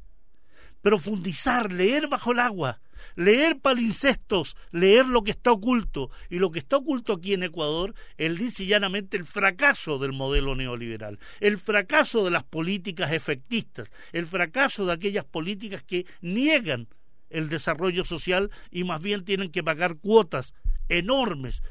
profundizar, 0.84 1.72
leer 1.72 2.08
bajo 2.10 2.34
el 2.34 2.39
agua, 2.39 2.82
leer 3.15 3.60
palincestos, 3.60 4.56
leer 4.72 5.08
lo 5.08 5.24
que 5.24 5.32
está 5.32 5.52
oculto. 5.52 6.12
Y 6.30 6.39
lo 6.39 6.52
que 6.52 6.60
está 6.60 6.78
oculto 6.78 7.13
aquí 7.13 7.34
en 7.34 7.43
Ecuador, 7.43 7.96
él 8.17 8.38
dice 8.38 8.65
llanamente 8.65 9.17
el 9.17 9.26
fracaso 9.26 9.98
del 9.98 10.12
modelo 10.12 10.56
neoliberal, 10.56 11.17
el 11.39 11.58
fracaso 11.58 12.24
de 12.26 12.32
las 12.32 12.43
políticas 12.43 13.13
efectistas, 13.13 13.89
el 14.12 14.28
fracaso 14.28 14.86
de 14.86 14.93
aquellas 14.93 15.26
políticas 15.26 15.84
que 15.84 16.06
niegan 16.22 16.88
el 17.30 17.50
desarrollo 17.50 18.04
social 18.04 18.52
y 18.69 18.84
más 18.84 19.02
bien 19.02 19.24
tienen 19.24 19.52
que 19.52 19.63
pagar 19.63 19.96
cuotas 19.96 20.54
enormes, 20.89 21.63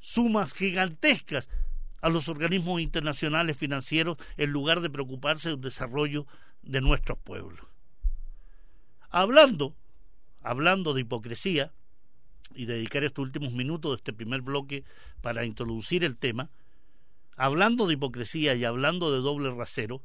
sumas 0.00 0.52
gigantescas 0.52 1.48
a 2.02 2.10
los 2.10 2.28
organismos 2.28 2.80
internacionales 2.80 3.56
financieros 3.56 4.18
en 4.36 4.50
lugar 4.50 4.80
de 4.80 4.90
preocuparse 4.90 5.50
del 5.50 5.60
desarrollo 5.60 6.26
de 6.62 6.80
nuestros 6.80 7.16
pueblos. 7.18 7.73
Hablando 9.16 9.76
hablando 10.42 10.92
de 10.92 11.02
hipocresía, 11.02 11.72
y 12.52 12.66
dedicar 12.66 13.04
estos 13.04 13.22
últimos 13.22 13.52
minutos 13.52 13.92
de 13.92 13.96
este 13.96 14.12
primer 14.12 14.42
bloque 14.42 14.82
para 15.22 15.44
introducir 15.44 16.02
el 16.02 16.16
tema, 16.16 16.50
hablando 17.36 17.86
de 17.86 17.94
hipocresía 17.94 18.56
y 18.56 18.64
hablando 18.64 19.12
de 19.12 19.20
doble 19.20 19.54
rasero, 19.54 20.02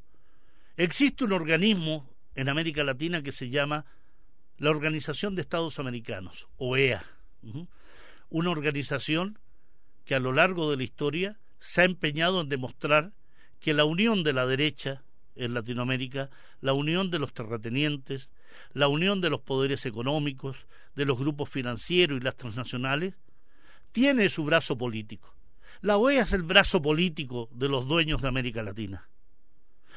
existe 0.78 1.24
un 1.24 1.34
organismo 1.34 2.08
en 2.36 2.50
América 2.50 2.84
Latina 2.84 3.24
que 3.24 3.32
se 3.32 3.50
llama 3.50 3.86
la 4.60 4.70
Organización 4.70 5.34
de 5.34 5.42
Estados 5.42 5.80
Americanos, 5.80 6.48
OEA, 6.58 7.04
una 8.30 8.52
organización 8.52 9.40
que 10.06 10.14
a 10.14 10.20
lo 10.20 10.34
largo 10.34 10.70
de 10.70 10.78
la 10.78 10.84
historia 10.84 11.40
se 11.60 11.82
ha 11.82 11.86
empeñado 11.86 12.42
en 12.42 12.50
demostrar 12.50 13.12
que 13.60 13.74
la 13.74 13.86
unión 13.86 14.24
de 14.24 14.34
la 14.34 14.46
derecha 14.46 15.04
en 15.40 15.54
Latinoamérica, 15.54 16.30
la 16.62 16.74
unión 16.74 17.10
de 17.10 17.20
los 17.20 17.34
terratenientes, 17.34 18.32
la 18.74 18.88
unión 18.88 19.22
de 19.22 19.30
los 19.30 19.42
poderes 19.42 19.86
económicos, 19.86 20.68
de 20.96 21.06
los 21.06 21.18
grupos 21.18 21.50
financieros 21.50 22.20
y 22.20 22.24
las 22.24 22.36
transnacionales, 22.36 23.16
tiene 23.92 24.30
su 24.30 24.44
brazo 24.44 24.78
político. 24.78 25.34
La 25.82 25.98
OEA 25.98 26.24
es 26.24 26.34
el 26.34 26.44
brazo 26.44 26.82
político 26.82 27.50
de 27.54 27.70
los 27.70 27.88
dueños 27.88 28.22
de 28.22 28.28
América 28.28 28.64
Latina. 28.64 29.08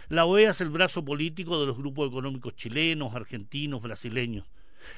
La 0.08 0.26
OEA 0.26 0.50
es 0.50 0.60
el 0.60 0.70
brazo 0.70 1.04
político 1.04 1.60
de 1.60 1.66
los 1.66 1.76
grupos 1.76 2.08
económicos 2.08 2.54
chilenos, 2.54 3.14
argentinos, 3.14 3.82
brasileños. 3.82 4.48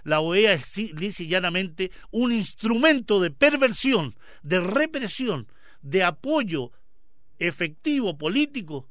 La 0.02 0.20
OEA 0.20 0.52
es 0.52 0.76
lisa 0.94 1.24
un 2.11 2.33
instrumento 2.33 3.20
de 3.20 3.30
perversión, 3.30 4.14
de 4.42 4.61
represión, 4.61 5.46
de 5.83 6.02
apoyo 6.02 6.72
efectivo 7.38 8.16
político 8.16 8.88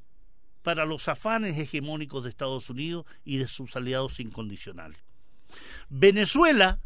para 0.64 0.86
los 0.86 1.08
afanes 1.08 1.58
hegemónicos 1.58 2.24
de 2.24 2.30
Estados 2.30 2.70
Unidos 2.70 3.06
y 3.24 3.38
de 3.38 3.48
sus 3.48 3.76
aliados 3.76 4.20
incondicionales. 4.20 4.98
Venezuela, 5.90 6.80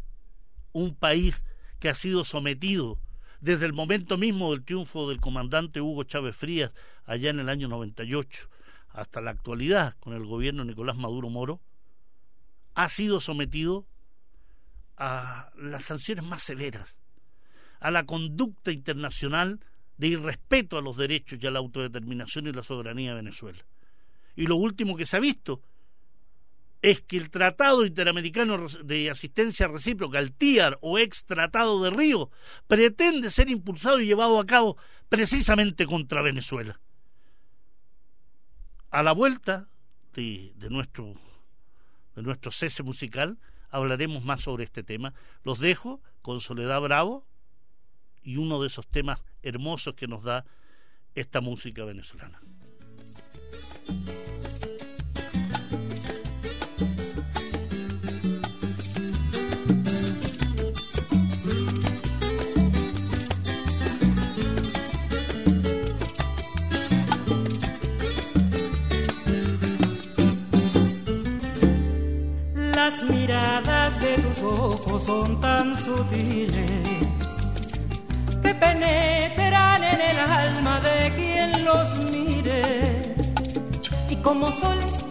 un 0.72 0.94
país 0.94 1.44
que 1.78 1.88
ha 1.88 1.94
sido 1.94 2.24
sometido 2.24 2.98
desde 3.40 3.66
el 3.66 3.72
momento 3.72 4.18
mismo 4.18 4.50
del 4.50 4.64
triunfo 4.64 5.08
del 5.08 5.20
comandante 5.20 5.80
Hugo 5.80 6.02
Chávez 6.04 6.36
Frías 6.36 6.72
allá 7.04 7.30
en 7.30 7.38
el 7.38 7.48
año 7.48 7.68
98 7.68 8.48
hasta 8.88 9.20
la 9.20 9.30
actualidad 9.30 9.96
con 10.00 10.12
el 10.12 10.26
gobierno 10.26 10.62
de 10.62 10.70
Nicolás 10.70 10.96
Maduro 10.96 11.28
Moro, 11.28 11.60
ha 12.74 12.88
sido 12.88 13.20
sometido 13.20 13.86
a 14.96 15.52
las 15.56 15.84
sanciones 15.84 16.24
más 16.24 16.42
severas, 16.42 16.98
a 17.78 17.92
la 17.92 18.06
conducta 18.06 18.72
internacional 18.72 19.60
de 19.98 20.08
irrespeto 20.08 20.78
a 20.78 20.82
los 20.82 20.96
derechos 20.96 21.38
y 21.42 21.46
a 21.46 21.50
la 21.50 21.58
autodeterminación 21.58 22.46
y 22.46 22.52
la 22.52 22.62
soberanía 22.62 23.10
de 23.10 23.16
Venezuela. 23.16 23.64
Y 24.36 24.46
lo 24.46 24.56
último 24.56 24.96
que 24.96 25.04
se 25.04 25.16
ha 25.16 25.20
visto 25.20 25.60
es 26.80 27.02
que 27.02 27.16
el 27.16 27.30
Tratado 27.30 27.84
Interamericano 27.84 28.68
de 28.84 29.10
Asistencia 29.10 29.66
Recíproca, 29.66 30.20
el 30.20 30.32
TIAR 30.32 30.78
o 30.80 30.98
ex 30.98 31.24
Tratado 31.24 31.82
de 31.82 31.90
Río, 31.90 32.30
pretende 32.68 33.30
ser 33.30 33.50
impulsado 33.50 34.00
y 34.00 34.06
llevado 34.06 34.38
a 34.38 34.46
cabo 34.46 34.76
precisamente 35.08 35.86
contra 35.86 36.22
Venezuela. 36.22 36.80
A 38.90 39.02
la 39.02 39.12
vuelta 39.12 39.68
de, 40.14 40.52
de 40.54 40.70
nuestro, 40.70 41.14
de 42.14 42.22
nuestro 42.22 42.52
cese 42.52 42.84
musical 42.84 43.38
hablaremos 43.70 44.24
más 44.24 44.42
sobre 44.42 44.64
este 44.64 44.84
tema. 44.84 45.14
Los 45.42 45.58
dejo 45.58 46.00
con 46.22 46.40
Soledad 46.40 46.80
Bravo 46.80 47.26
y 48.22 48.36
uno 48.36 48.60
de 48.60 48.66
esos 48.66 48.86
temas 48.86 49.24
hermosos 49.42 49.94
que 49.94 50.06
nos 50.06 50.22
da 50.22 50.44
esta 51.14 51.40
música 51.40 51.84
venezolana. 51.84 52.40
Las 72.74 73.02
miradas 73.02 74.00
de 74.00 74.16
tus 74.16 74.42
ojos 74.42 75.04
son 75.04 75.40
tan 75.40 75.76
sutiles 75.76 77.17
penetran 78.58 79.84
en 79.84 80.00
el 80.00 80.18
alma 80.18 80.80
de 80.80 81.12
quien 81.16 81.64
los 81.64 81.88
mire. 82.12 83.14
Y 84.10 84.16
como 84.16 84.48
soles 84.48 85.04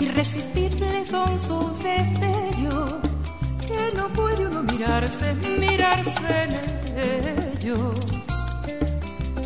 irresistibles 0.00 1.08
son 1.08 1.38
sus 1.38 1.82
destellos, 1.82 2.94
que 3.66 3.96
no 3.96 4.08
puede 4.08 4.46
uno 4.46 4.62
mirarse, 4.62 5.34
mirarse 5.58 6.42
en 6.42 7.58
ellos. 7.58 7.94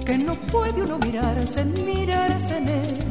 Que 0.05 0.17
no 0.17 0.35
puede 0.35 0.83
uno 0.83 0.99
mirarse, 0.99 1.67
mirarse 1.67 2.57
en 2.57 2.69
ellos 2.71 3.09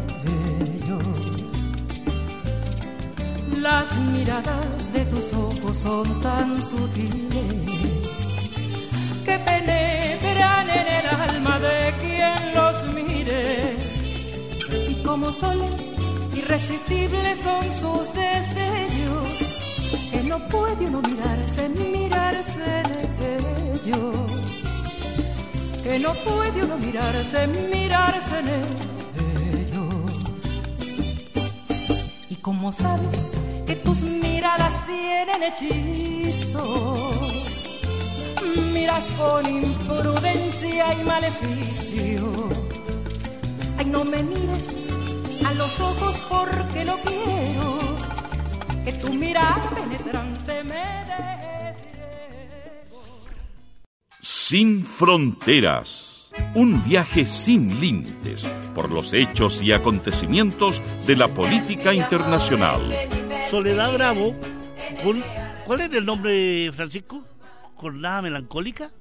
Las 3.61 3.95
miradas 4.15 4.93
de 4.93 5.05
tus 5.05 5.33
ojos 5.33 5.77
son 5.77 6.21
tan 6.21 6.59
sutiles 6.59 7.96
como 15.07 15.31
soles 15.31 15.75
irresistibles 16.35 17.39
son 17.39 17.63
sus 17.71 18.13
destellos, 18.13 20.09
que 20.11 20.23
no 20.23 20.37
puede 20.49 20.85
uno 20.85 21.01
mirarse, 21.01 21.69
mirarse 21.69 22.83
de 23.19 23.37
ellos. 23.73 24.31
Que 25.81 25.97
no 25.99 26.13
puede 26.13 26.65
uno 26.65 26.77
mirarse, 26.77 27.47
mirarse 27.47 28.39
en 28.39 28.47
ellos. 29.59 30.41
Y 32.29 32.35
como 32.35 32.73
sabes 32.73 33.31
que 33.65 33.75
tus 33.77 34.01
miradas 34.01 34.73
tienen 34.87 35.43
hechizos 35.43 36.99
miras 38.73 39.05
con 39.17 39.47
imprudencia 39.47 40.93
y 40.99 41.03
maleficio. 41.05 42.49
Ay, 43.77 43.85
no 43.85 44.03
me 44.03 44.21
mires 44.23 44.86
los 45.57 45.79
ojos 45.79 46.17
porque 46.29 46.85
no 46.85 46.95
quiero 46.97 47.97
que 48.85 48.93
tu 48.93 49.13
mirada 49.13 49.69
penetrante 49.71 50.63
me 50.63 50.97
Sin 54.21 54.85
fronteras. 54.85 56.31
Un 56.53 56.83
viaje 56.83 57.25
sin 57.25 57.79
límites 57.79 58.45
por 58.75 58.91
los 58.91 59.13
hechos 59.13 59.61
y 59.61 59.71
acontecimientos 59.71 60.81
de 61.07 61.15
la 61.15 61.27
política 61.27 61.93
internacional. 61.93 62.93
Soledad 63.49 63.93
Bravo, 63.93 64.35
con, 65.03 65.23
¿cuál 65.65 65.81
es 65.81 65.93
el 65.93 66.05
nombre, 66.05 66.71
Francisco? 66.71 67.25
jornada 67.77 68.21
melancólica? 68.21 68.91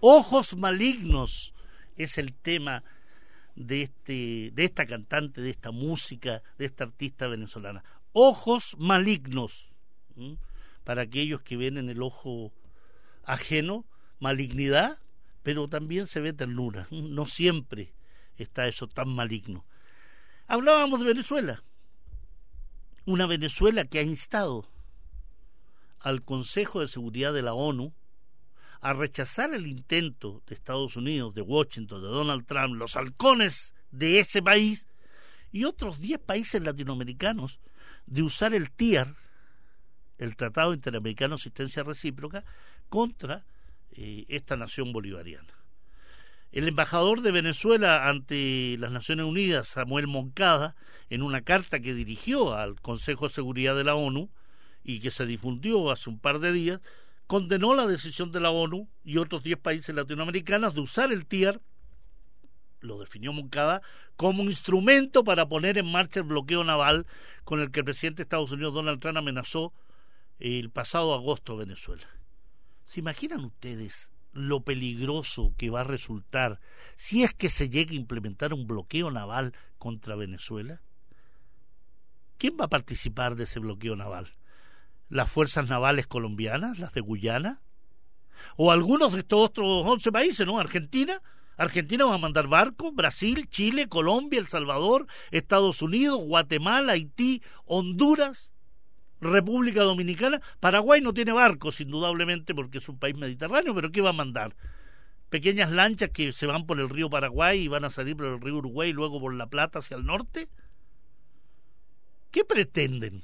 Ojos 0.00 0.56
malignos 0.56 1.54
es 1.96 2.18
el 2.18 2.32
tema 2.32 2.82
de, 3.56 3.82
este, 3.82 4.50
de 4.52 4.64
esta 4.64 4.86
cantante, 4.86 5.40
de 5.40 5.50
esta 5.50 5.72
música, 5.72 6.42
de 6.58 6.66
esta 6.66 6.84
artista 6.84 7.26
venezolana. 7.26 7.82
Ojos 8.12 8.76
malignos. 8.78 9.66
Para 10.84 11.02
aquellos 11.02 11.42
que 11.42 11.56
ven 11.56 11.78
en 11.78 11.88
el 11.88 12.02
ojo 12.02 12.52
ajeno 13.24 13.84
malignidad, 14.20 14.98
pero 15.42 15.68
también 15.68 16.06
se 16.06 16.20
ve 16.20 16.32
ternura. 16.32 16.86
No 16.90 17.26
siempre 17.26 17.92
está 18.36 18.68
eso 18.68 18.86
tan 18.86 19.08
maligno. 19.08 19.64
Hablábamos 20.46 21.00
de 21.00 21.06
Venezuela. 21.06 21.62
Una 23.04 23.26
Venezuela 23.26 23.84
que 23.84 23.98
ha 23.98 24.02
instado 24.02 24.68
al 26.00 26.22
Consejo 26.22 26.80
de 26.80 26.88
Seguridad 26.88 27.32
de 27.32 27.42
la 27.42 27.54
ONU 27.54 27.92
a 28.86 28.92
rechazar 28.92 29.52
el 29.52 29.66
intento 29.66 30.44
de 30.46 30.54
Estados 30.54 30.94
Unidos, 30.94 31.34
de 31.34 31.42
Washington, 31.42 32.00
de 32.00 32.06
Donald 32.06 32.46
Trump, 32.46 32.76
los 32.76 32.94
halcones 32.94 33.74
de 33.90 34.20
ese 34.20 34.42
país 34.42 34.86
y 35.50 35.64
otros 35.64 35.98
10 35.98 36.20
países 36.20 36.62
latinoamericanos 36.62 37.58
de 38.06 38.22
usar 38.22 38.54
el 38.54 38.70
TIAR, 38.70 39.16
el 40.18 40.36
Tratado 40.36 40.72
Interamericano 40.72 41.34
de 41.34 41.40
Asistencia 41.40 41.82
Recíproca, 41.82 42.44
contra 42.88 43.44
eh, 43.90 44.24
esta 44.28 44.56
nación 44.56 44.92
bolivariana. 44.92 45.52
El 46.52 46.68
embajador 46.68 47.22
de 47.22 47.32
Venezuela 47.32 48.08
ante 48.08 48.76
las 48.78 48.92
Naciones 48.92 49.26
Unidas, 49.26 49.66
Samuel 49.66 50.06
Moncada, 50.06 50.76
en 51.10 51.22
una 51.22 51.42
carta 51.42 51.80
que 51.80 51.92
dirigió 51.92 52.54
al 52.54 52.80
Consejo 52.80 53.26
de 53.26 53.34
Seguridad 53.34 53.74
de 53.76 53.82
la 53.82 53.96
ONU, 53.96 54.30
y 54.84 55.00
que 55.00 55.10
se 55.10 55.26
difundió 55.26 55.90
hace 55.90 56.08
un 56.08 56.20
par 56.20 56.38
de 56.38 56.52
días, 56.52 56.80
condenó 57.26 57.74
la 57.74 57.86
decisión 57.86 58.32
de 58.32 58.40
la 58.40 58.50
ONU 58.50 58.88
y 59.04 59.18
otros 59.18 59.42
10 59.42 59.58
países 59.58 59.94
latinoamericanos 59.94 60.74
de 60.74 60.80
usar 60.80 61.12
el 61.12 61.26
TIAR, 61.26 61.60
lo 62.80 62.98
definió 62.98 63.32
Moncada, 63.32 63.82
como 64.16 64.42
instrumento 64.44 65.24
para 65.24 65.48
poner 65.48 65.78
en 65.78 65.90
marcha 65.90 66.20
el 66.20 66.26
bloqueo 66.26 66.62
naval 66.64 67.06
con 67.44 67.60
el 67.60 67.70
que 67.70 67.80
el 67.80 67.84
presidente 67.84 68.18
de 68.18 68.22
Estados 68.24 68.52
Unidos 68.52 68.74
Donald 68.74 69.00
Trump 69.00 69.18
amenazó 69.18 69.72
el 70.38 70.70
pasado 70.70 71.14
agosto 71.14 71.54
a 71.54 71.56
Venezuela. 71.56 72.06
¿Se 72.84 73.00
imaginan 73.00 73.44
ustedes 73.44 74.12
lo 74.32 74.60
peligroso 74.60 75.54
que 75.56 75.70
va 75.70 75.80
a 75.80 75.84
resultar 75.84 76.60
si 76.94 77.24
es 77.24 77.34
que 77.34 77.48
se 77.48 77.68
llega 77.68 77.92
a 77.92 77.96
implementar 77.96 78.54
un 78.54 78.66
bloqueo 78.66 79.10
naval 79.10 79.52
contra 79.78 80.14
Venezuela? 80.14 80.82
¿Quién 82.38 82.56
va 82.60 82.66
a 82.66 82.70
participar 82.70 83.34
de 83.34 83.44
ese 83.44 83.60
bloqueo 83.60 83.96
naval? 83.96 84.34
Las 85.08 85.30
fuerzas 85.30 85.68
navales 85.68 86.06
colombianas, 86.06 86.78
las 86.78 86.92
de 86.92 87.00
Guyana, 87.00 87.60
o 88.56 88.70
algunos 88.70 89.12
de 89.12 89.20
estos 89.20 89.40
otros 89.40 89.84
11 89.86 90.12
países, 90.12 90.46
¿no? 90.46 90.58
Argentina, 90.58 91.22
Argentina 91.56 92.04
va 92.04 92.14
a 92.14 92.18
mandar 92.18 92.48
barcos, 92.48 92.94
Brasil, 92.94 93.48
Chile, 93.48 93.88
Colombia, 93.88 94.38
El 94.38 94.48
Salvador, 94.48 95.06
Estados 95.30 95.80
Unidos, 95.82 96.18
Guatemala, 96.18 96.92
Haití, 96.92 97.42
Honduras, 97.64 98.52
República 99.20 99.82
Dominicana. 99.82 100.40
Paraguay 100.60 101.00
no 101.00 101.14
tiene 101.14 101.32
barcos, 101.32 101.80
indudablemente, 101.80 102.54
porque 102.54 102.78
es 102.78 102.88
un 102.88 102.98
país 102.98 103.16
mediterráneo, 103.16 103.74
pero 103.74 103.90
¿qué 103.90 104.00
va 104.00 104.10
a 104.10 104.14
mandar? 104.14 104.54
Pequeñas 105.30 105.70
lanchas 105.70 106.10
que 106.10 106.30
se 106.32 106.46
van 106.46 106.66
por 106.66 106.78
el 106.78 106.88
río 106.88 107.10
Paraguay 107.10 107.62
y 107.62 107.68
van 107.68 107.84
a 107.84 107.90
salir 107.90 108.16
por 108.16 108.26
el 108.26 108.40
río 108.40 108.56
Uruguay 108.56 108.90
y 108.90 108.92
luego 108.92 109.20
por 109.20 109.34
La 109.34 109.46
Plata 109.46 109.78
hacia 109.78 109.96
el 109.96 110.04
norte. 110.04 110.48
¿Qué 112.30 112.44
pretenden? 112.44 113.22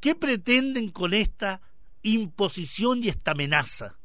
¿Qué 0.00 0.14
pretenden 0.14 0.90
con 0.90 1.14
esta 1.14 1.60
imposición 2.02 3.02
y 3.02 3.08
esta 3.08 3.32
amenaza? 3.32 3.96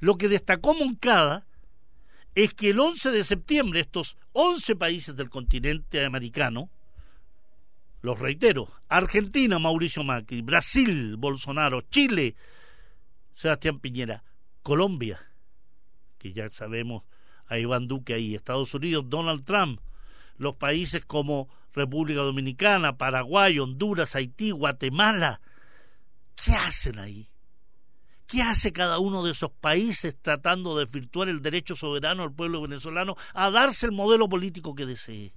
Lo 0.00 0.16
que 0.16 0.28
destacó 0.28 0.74
Moncada 0.74 1.46
es 2.34 2.54
que 2.54 2.70
el 2.70 2.80
11 2.80 3.10
de 3.10 3.24
septiembre 3.24 3.80
estos 3.80 4.16
11 4.32 4.76
países 4.76 5.16
del 5.16 5.28
continente 5.28 6.04
americano, 6.04 6.70
los 8.00 8.18
reitero, 8.18 8.68
Argentina, 8.88 9.58
Mauricio 9.58 10.02
Macri, 10.02 10.40
Brasil, 10.42 11.16
Bolsonaro, 11.16 11.82
Chile, 11.82 12.34
Sebastián 13.34 13.78
Piñera, 13.78 14.24
Colombia, 14.62 15.20
que 16.18 16.32
ya 16.32 16.50
sabemos 16.50 17.04
a 17.46 17.58
Iván 17.58 17.86
Duque 17.86 18.14
ahí, 18.14 18.34
Estados 18.34 18.74
Unidos, 18.74 19.04
Donald 19.08 19.44
Trump, 19.44 19.80
los 20.36 20.56
países 20.56 21.04
como 21.04 21.48
República 21.72 22.20
Dominicana, 22.20 22.96
Paraguay, 22.96 23.58
Honduras, 23.58 24.14
Haití, 24.14 24.50
Guatemala. 24.50 25.40
¿Qué 26.34 26.52
hacen 26.52 26.98
ahí? 26.98 27.28
¿Qué 28.26 28.42
hace 28.42 28.72
cada 28.72 28.98
uno 28.98 29.22
de 29.22 29.32
esos 29.32 29.50
países 29.50 30.16
tratando 30.20 30.76
de 30.76 30.86
virtuar 30.86 31.28
el 31.28 31.42
derecho 31.42 31.76
soberano 31.76 32.22
del 32.22 32.32
pueblo 32.32 32.62
venezolano 32.62 33.16
a 33.34 33.50
darse 33.50 33.86
el 33.86 33.92
modelo 33.92 34.28
político 34.28 34.74
que 34.74 34.86
desee? 34.86 35.34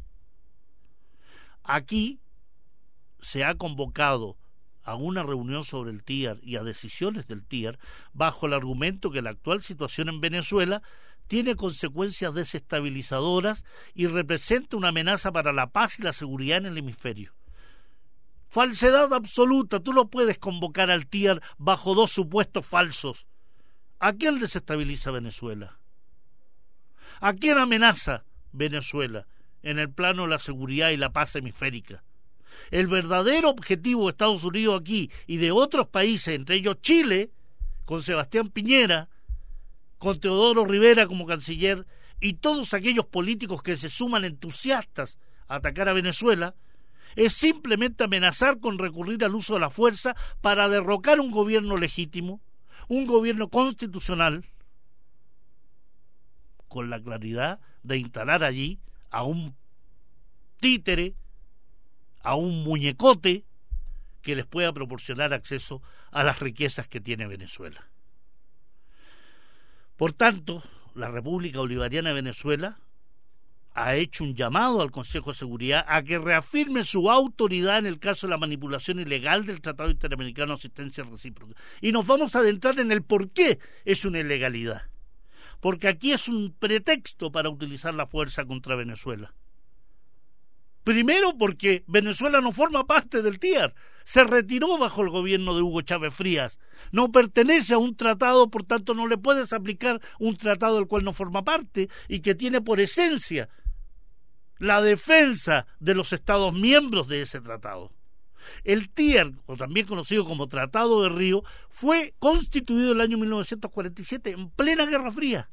Aquí 1.64 2.20
se 3.22 3.44
ha 3.44 3.56
convocado 3.56 4.38
a 4.84 4.96
una 4.96 5.24
reunión 5.24 5.66
sobre 5.66 5.92
el 5.92 6.04
TIAR 6.04 6.38
y 6.44 6.58
a 6.58 6.64
decisiones 6.64 7.28
del 7.28 7.44
TIAR 7.44 7.80
bajo 8.14 8.46
el 8.46 8.54
argumento 8.54 9.12
que 9.12 9.22
la 9.22 9.32
actual 9.32 9.64
situación 9.64 10.10
en 10.10 10.22
Venezuela 10.22 10.84
tiene 11.28 11.56
consecuencias 11.56 12.34
desestabilizadoras 12.34 13.64
y 13.94 14.08
representa 14.08 14.78
una 14.78 14.90
amenaza 14.90 15.32
para 15.32 15.54
la 15.54 15.68
paz 15.68 16.00
y 16.00 16.04
la 16.04 16.14
seguridad 16.14 16.60
en 16.60 16.68
el 16.68 16.78
hemisferio. 16.78 17.34
Falsedad 18.48 19.14
absoluta, 19.14 19.80
tú 19.80 19.92
no 19.92 20.10
puedes 20.10 20.38
convocar 20.38 20.92
al 20.92 21.08
TIAR 21.08 21.42
bajo 21.58 21.96
dos 21.96 22.12
supuestos 22.12 22.66
falsos. 22.66 23.28
¿A 24.00 24.14
quién 24.14 24.40
desestabiliza 24.40 25.12
Venezuela? 25.12 25.80
¿A 27.20 27.34
quién 27.34 27.58
amenaza 27.58 28.24
Venezuela 28.52 29.28
en 29.64 29.80
el 29.80 29.92
plano 29.92 30.24
de 30.24 30.30
la 30.30 30.40
seguridad 30.40 30.92
y 30.92 30.98
la 30.98 31.12
paz 31.12 31.36
hemisférica? 31.36 32.04
El 32.72 32.88
verdadero 32.88 33.50
objetivo 33.50 34.06
de 34.06 34.12
Estados 34.12 34.44
Unidos 34.44 34.80
aquí 34.80 35.12
y 35.28 35.38
de 35.38 35.52
otros 35.52 35.88
países, 35.88 36.36
entre 36.36 36.56
ellos 36.56 36.80
Chile, 36.82 37.32
con 37.84 38.04
Sebastián 38.04 38.50
Piñera, 38.50 39.10
con 40.06 40.20
Teodoro 40.20 40.66
Rivera 40.66 41.08
como 41.08 41.26
canciller 41.26 41.88
y 42.22 42.34
todos 42.34 42.76
aquellos 42.76 43.08
políticos 43.08 43.64
que 43.64 43.76
se 43.76 43.90
suman 43.90 44.24
entusiastas 44.24 45.18
a 45.48 45.56
atacar 45.56 45.90
a 45.90 45.94
Venezuela, 45.94 46.54
es 47.16 47.34
simplemente 47.34 48.04
amenazar 48.04 48.60
con 48.60 48.78
recurrir 48.78 49.26
al 49.26 49.34
uso 49.34 49.56
de 49.56 49.62
la 49.62 49.72
fuerza 49.72 50.16
para 50.42 50.70
derrocar 50.70 51.20
un 51.20 51.32
gobierno 51.32 51.76
legítimo, 51.76 52.40
un 52.88 53.08
gobierno 53.08 53.50
constitucional, 53.50 54.46
con 56.68 56.92
la 56.92 57.02
claridad 57.02 57.60
de 57.82 57.98
instalar 57.98 58.44
allí 58.44 58.80
a 59.10 59.24
un 59.24 59.56
títere, 60.60 61.16
a 62.22 62.36
un 62.36 62.64
muñecote 62.64 63.44
que 64.22 64.36
les 64.36 64.46
pueda 64.46 64.72
proporcionar 64.72 65.34
acceso 65.34 65.82
a 66.12 66.24
las 66.24 66.42
riquezas 66.42 66.88
que 66.88 67.02
tiene 67.02 67.26
Venezuela. 67.26 67.90
Por 69.98 70.12
tanto, 70.14 70.64
la 70.94 71.10
República 71.10 71.60
Bolivariana 71.60 72.10
de 72.10 72.16
Venezuela 72.16 72.80
ha 73.74 73.96
hecho 73.96 74.24
un 74.24 74.36
llamado 74.36 74.82
al 74.82 74.92
Consejo 74.92 75.32
de 75.32 75.38
Seguridad 75.38 75.86
a 75.88 76.02
que 76.04 76.18
reafirme 76.18 76.84
su 76.84 77.12
autoridad 77.12 77.78
en 77.78 77.86
el 77.86 78.00
caso 78.00 78.28
de 78.28 78.32
la 78.32 78.38
manipulación 78.38 79.00
ilegal 79.00 79.46
del 79.46 79.62
Tratado 79.62 79.90
Interamericano 79.90 80.54
de 80.54 80.60
Asistencia 80.60 81.04
Recíproca. 81.04 81.56
Y 81.82 81.92
nos 81.92 82.08
vamos 82.08 82.36
a 82.36 82.40
adentrar 82.40 82.80
en 82.80 82.92
el 82.92 83.04
por 83.04 83.30
qué 83.32 83.60
es 83.84 84.06
una 84.06 84.20
ilegalidad. 84.20 84.84
Porque 85.60 85.88
aquí 85.88 86.12
es 86.14 86.28
un 86.28 86.54
pretexto 86.58 87.32
para 87.32 87.50
utilizar 87.50 87.94
la 87.94 88.08
fuerza 88.08 88.46
contra 88.46 88.76
Venezuela. 88.76 89.34
Primero 90.86 91.36
porque 91.36 91.84
Venezuela 91.88 92.42
no 92.42 92.52
forma 92.52 92.86
parte 92.86 93.24
del 93.24 93.40
TIAR, 93.40 93.74
se 94.04 94.24
retiró 94.24 94.78
bajo 94.78 95.02
el 95.02 95.10
gobierno 95.10 95.56
de 95.56 95.64
Hugo 95.64 95.82
Chávez 95.82 96.14
Frías, 96.14 96.60
no 96.92 97.12
pertenece 97.12 97.74
a 97.74 97.80
un 97.80 97.96
tratado, 97.96 98.52
por 98.52 98.66
tanto 98.66 98.94
no 98.94 99.08
le 99.08 99.18
puedes 99.18 99.52
aplicar 99.52 100.00
un 100.20 100.38
tratado 100.38 100.76
del 100.76 100.86
cual 100.86 101.04
no 101.04 101.12
forma 101.12 101.44
parte 101.44 101.90
y 102.08 102.20
que 102.20 102.36
tiene 102.36 102.62
por 102.62 102.80
esencia 102.80 103.50
la 104.60 104.80
defensa 104.80 105.66
de 105.80 105.96
los 105.96 106.14
Estados 106.14 106.54
miembros 106.54 107.08
de 107.08 107.24
ese 107.24 107.42
tratado. 107.42 107.92
El 108.64 108.92
TIER, 108.92 109.32
o 109.48 109.58
también 109.58 109.88
conocido 109.88 110.24
como 110.24 110.48
Tratado 110.48 111.02
de 111.02 111.10
Río, 111.10 111.44
fue 111.72 112.14
constituido 112.20 112.92
en 112.92 112.98
el 112.98 113.02
año 113.02 113.18
1947 113.18 114.30
en 114.30 114.52
plena 114.52 114.86
Guerra 114.86 115.10
Fría. 115.10 115.50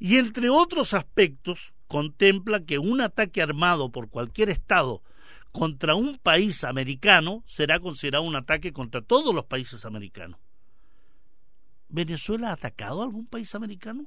Y 0.00 0.16
entre 0.16 0.50
otros 0.50 0.94
aspectos, 0.94 1.72
contempla 1.88 2.64
que 2.64 2.78
un 2.78 3.00
ataque 3.00 3.42
armado 3.42 3.90
por 3.90 4.08
cualquier 4.10 4.50
Estado 4.50 5.02
contra 5.52 5.94
un 5.94 6.18
país 6.18 6.62
americano 6.62 7.42
será 7.46 7.80
considerado 7.80 8.24
un 8.24 8.36
ataque 8.36 8.72
contra 8.72 9.02
todos 9.02 9.34
los 9.34 9.46
países 9.46 9.84
americanos. 9.84 10.38
¿Venezuela 11.88 12.50
ha 12.50 12.52
atacado 12.52 13.00
a 13.00 13.04
algún 13.04 13.26
país 13.26 13.54
americano? 13.54 14.06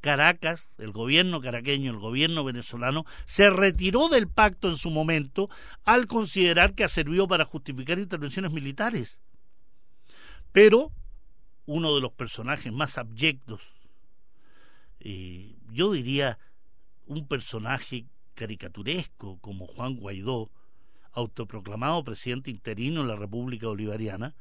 Caracas, 0.00 0.70
el 0.78 0.92
gobierno 0.92 1.40
caraqueño, 1.40 1.90
el 1.90 1.98
gobierno 1.98 2.44
venezolano, 2.44 3.04
se 3.24 3.50
retiró 3.50 4.08
del 4.08 4.28
pacto 4.28 4.68
en 4.68 4.76
su 4.76 4.90
momento 4.90 5.50
al 5.84 6.06
considerar 6.06 6.74
que 6.74 6.84
ha 6.84 6.88
servido 6.88 7.28
para 7.28 7.44
justificar 7.44 7.98
intervenciones 7.98 8.52
militares. 8.52 9.20
Pero 10.52 10.92
uno 11.66 11.94
de 11.94 12.00
los 12.00 12.12
personajes 12.12 12.72
más 12.72 12.98
abyectos, 12.98 13.60
yo 15.70 15.92
diría 15.92 16.38
un 17.06 17.26
personaje 17.26 18.06
caricaturesco 18.34 19.38
como 19.40 19.66
Juan 19.66 19.96
Guaidó, 19.96 20.50
autoproclamado 21.12 22.04
presidente 22.04 22.50
interino 22.50 23.02
de 23.02 23.08
la 23.08 23.16
República 23.16 23.68
Bolivariana, 23.68 24.34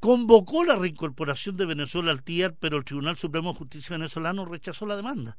convocó 0.00 0.64
la 0.64 0.76
reincorporación 0.76 1.56
de 1.56 1.66
Venezuela 1.66 2.10
al 2.10 2.22
TIAR, 2.22 2.56
pero 2.58 2.78
el 2.78 2.84
Tribunal 2.84 3.16
Supremo 3.16 3.52
de 3.52 3.58
Justicia 3.58 3.96
venezolano 3.96 4.44
rechazó 4.44 4.86
la 4.86 4.96
demanda. 4.96 5.36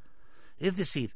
Es 0.58 0.75
decir, 0.77 1.15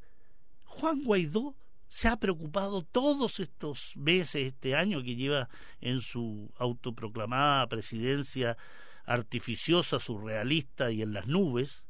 Juan 0.63 1.03
Guaidó 1.03 1.55
se 1.87 2.07
ha 2.07 2.17
preocupado 2.17 2.83
todos 2.83 3.39
estos 3.39 3.95
meses, 3.95 4.47
este 4.47 4.75
año 4.75 5.03
que 5.03 5.15
lleva 5.15 5.49
en 5.79 6.01
su 6.01 6.51
autoproclamada 6.57 7.67
presidencia 7.67 8.57
artificiosa, 9.05 9.99
surrealista 9.99 10.91
y 10.91 11.01
en 11.01 11.13
las 11.13 11.27
nubes, 11.27 11.85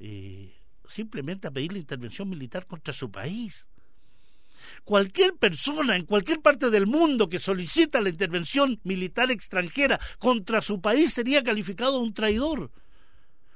eh, 0.00 0.56
simplemente 0.88 1.46
a 1.46 1.50
pedir 1.50 1.72
la 1.72 1.78
intervención 1.78 2.28
militar 2.28 2.66
contra 2.66 2.92
su 2.92 3.10
país. 3.10 3.68
Cualquier 4.84 5.34
persona 5.34 5.96
en 5.96 6.06
cualquier 6.06 6.40
parte 6.40 6.70
del 6.70 6.86
mundo 6.86 7.28
que 7.28 7.38
solicita 7.38 8.00
la 8.00 8.08
intervención 8.08 8.80
militar 8.82 9.30
extranjera 9.30 10.00
contra 10.18 10.62
su 10.62 10.80
país 10.80 11.12
sería 11.12 11.42
calificado 11.42 11.98
un 12.00 12.14
traidor, 12.14 12.70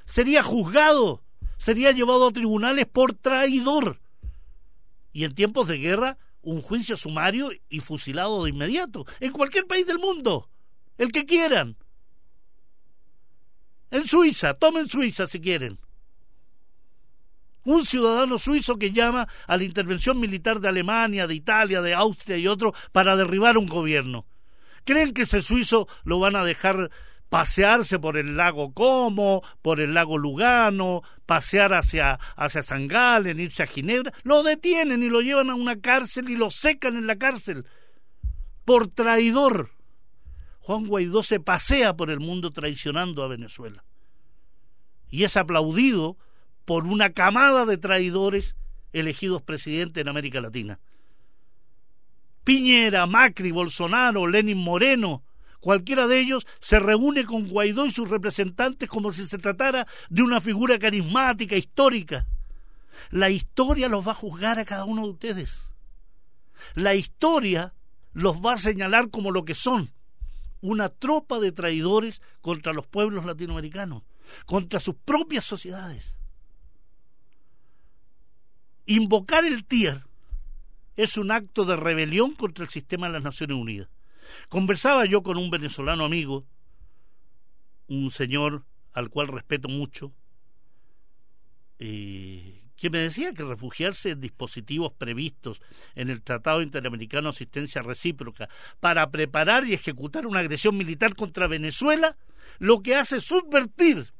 sería 0.04 0.42
juzgado, 0.42 1.22
sería 1.56 1.92
llevado 1.92 2.28
a 2.28 2.32
tribunales 2.32 2.86
por 2.86 3.14
traidor. 3.14 4.00
Y 5.12 5.24
en 5.24 5.34
tiempos 5.34 5.66
de 5.68 5.78
guerra, 5.78 6.18
un 6.42 6.60
juicio 6.60 6.96
sumario 6.96 7.50
y 7.70 7.80
fusilado 7.80 8.44
de 8.44 8.50
inmediato, 8.50 9.06
en 9.20 9.32
cualquier 9.32 9.66
país 9.66 9.86
del 9.86 9.98
mundo, 9.98 10.48
el 10.98 11.10
que 11.10 11.24
quieran. 11.24 11.76
En 13.90 14.06
Suiza, 14.06 14.54
tomen 14.54 14.88
Suiza 14.88 15.26
si 15.26 15.40
quieren 15.40 15.78
un 17.64 17.84
ciudadano 17.84 18.38
suizo 18.38 18.78
que 18.78 18.92
llama 18.92 19.28
a 19.46 19.56
la 19.56 19.64
intervención 19.64 20.20
militar 20.20 20.60
de 20.60 20.68
Alemania, 20.68 21.26
de 21.26 21.34
Italia, 21.34 21.82
de 21.82 21.94
Austria 21.94 22.36
y 22.36 22.46
otro 22.46 22.74
para 22.92 23.16
derribar 23.16 23.58
un 23.58 23.66
gobierno. 23.66 24.26
¿Creen 24.84 25.14
que 25.14 25.22
ese 25.22 25.40
suizo 25.40 25.88
lo 26.04 26.18
van 26.18 26.36
a 26.36 26.44
dejar 26.44 26.90
pasearse 27.30 27.98
por 27.98 28.16
el 28.16 28.36
lago 28.36 28.72
Como, 28.74 29.42
por 29.62 29.80
el 29.80 29.94
lago 29.94 30.18
Lugano, 30.18 31.02
pasear 31.26 31.72
hacia, 31.72 32.18
hacia 32.36 32.62
San 32.62 32.86
Galen, 32.86 33.40
irse 33.40 33.62
a 33.62 33.66
Ginebra? 33.66 34.12
Lo 34.22 34.42
detienen 34.42 35.02
y 35.02 35.08
lo 35.08 35.20
llevan 35.20 35.50
a 35.50 35.54
una 35.54 35.80
cárcel 35.80 36.28
y 36.28 36.36
lo 36.36 36.50
secan 36.50 36.96
en 36.96 37.06
la 37.06 37.16
cárcel 37.16 37.66
por 38.64 38.88
traidor. 38.88 39.70
Juan 40.60 40.86
Guaidó 40.86 41.22
se 41.22 41.40
pasea 41.40 41.96
por 41.96 42.10
el 42.10 42.20
mundo 42.20 42.50
traicionando 42.50 43.22
a 43.22 43.28
Venezuela. 43.28 43.84
Y 45.10 45.24
es 45.24 45.36
aplaudido 45.36 46.16
por 46.64 46.86
una 46.86 47.12
camada 47.12 47.66
de 47.66 47.78
traidores 47.78 48.56
elegidos 48.92 49.42
presidente 49.42 50.00
en 50.00 50.08
América 50.08 50.40
Latina. 50.40 50.78
Piñera, 52.44 53.06
Macri, 53.06 53.50
Bolsonaro, 53.50 54.26
Lenin 54.26 54.58
Moreno, 54.58 55.22
cualquiera 55.60 56.06
de 56.06 56.20
ellos 56.20 56.46
se 56.60 56.78
reúne 56.78 57.24
con 57.24 57.48
Guaidó 57.48 57.86
y 57.86 57.90
sus 57.90 58.08
representantes 58.08 58.88
como 58.88 59.12
si 59.12 59.26
se 59.26 59.38
tratara 59.38 59.86
de 60.10 60.22
una 60.22 60.40
figura 60.40 60.78
carismática, 60.78 61.56
histórica. 61.56 62.26
La 63.10 63.30
historia 63.30 63.88
los 63.88 64.06
va 64.06 64.12
a 64.12 64.16
juzgar 64.16 64.58
a 64.58 64.64
cada 64.64 64.84
uno 64.84 65.02
de 65.04 65.10
ustedes. 65.10 65.58
La 66.74 66.94
historia 66.94 67.74
los 68.12 68.40
va 68.40 68.54
a 68.54 68.58
señalar 68.58 69.10
como 69.10 69.30
lo 69.30 69.44
que 69.44 69.54
son, 69.54 69.90
una 70.60 70.88
tropa 70.88 71.40
de 71.40 71.52
traidores 71.52 72.22
contra 72.40 72.72
los 72.72 72.86
pueblos 72.86 73.24
latinoamericanos, 73.24 74.02
contra 74.46 74.80
sus 74.80 74.94
propias 74.94 75.44
sociedades. 75.44 76.13
Invocar 78.86 79.44
el 79.44 79.64
TIER 79.64 80.02
es 80.96 81.16
un 81.16 81.30
acto 81.30 81.64
de 81.64 81.76
rebelión 81.76 82.34
contra 82.34 82.64
el 82.64 82.70
sistema 82.70 83.06
de 83.06 83.14
las 83.14 83.22
Naciones 83.22 83.56
Unidas. 83.56 83.88
Conversaba 84.48 85.04
yo 85.06 85.22
con 85.22 85.36
un 85.36 85.50
venezolano 85.50 86.04
amigo, 86.04 86.46
un 87.88 88.10
señor 88.10 88.64
al 88.92 89.10
cual 89.10 89.28
respeto 89.28 89.68
mucho, 89.68 90.12
eh, 91.78 92.62
que 92.76 92.90
me 92.90 92.98
decía 92.98 93.32
que 93.32 93.44
refugiarse 93.44 94.10
en 94.10 94.20
dispositivos 94.20 94.92
previstos 94.92 95.60
en 95.94 96.10
el 96.10 96.22
Tratado 96.22 96.62
Interamericano 96.62 97.24
de 97.24 97.30
Asistencia 97.30 97.82
Recíproca 97.82 98.48
para 98.80 99.10
preparar 99.10 99.66
y 99.66 99.74
ejecutar 99.74 100.26
una 100.26 100.40
agresión 100.40 100.76
militar 100.76 101.14
contra 101.14 101.46
Venezuela, 101.46 102.16
lo 102.58 102.82
que 102.82 102.94
hace 102.94 103.16
es 103.16 103.24
subvertir 103.24 104.13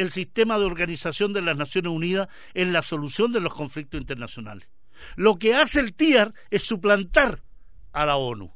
el 0.00 0.10
sistema 0.10 0.58
de 0.58 0.64
organización 0.64 1.32
de 1.32 1.42
las 1.42 1.56
Naciones 1.56 1.92
Unidas 1.92 2.28
en 2.54 2.72
la 2.72 2.82
solución 2.82 3.32
de 3.32 3.40
los 3.40 3.54
conflictos 3.54 4.00
internacionales. 4.00 4.68
Lo 5.16 5.38
que 5.38 5.54
hace 5.54 5.80
el 5.80 5.94
TIAR 5.94 6.32
es 6.50 6.62
suplantar 6.62 7.42
a 7.92 8.06
la 8.06 8.16
ONU. 8.16 8.52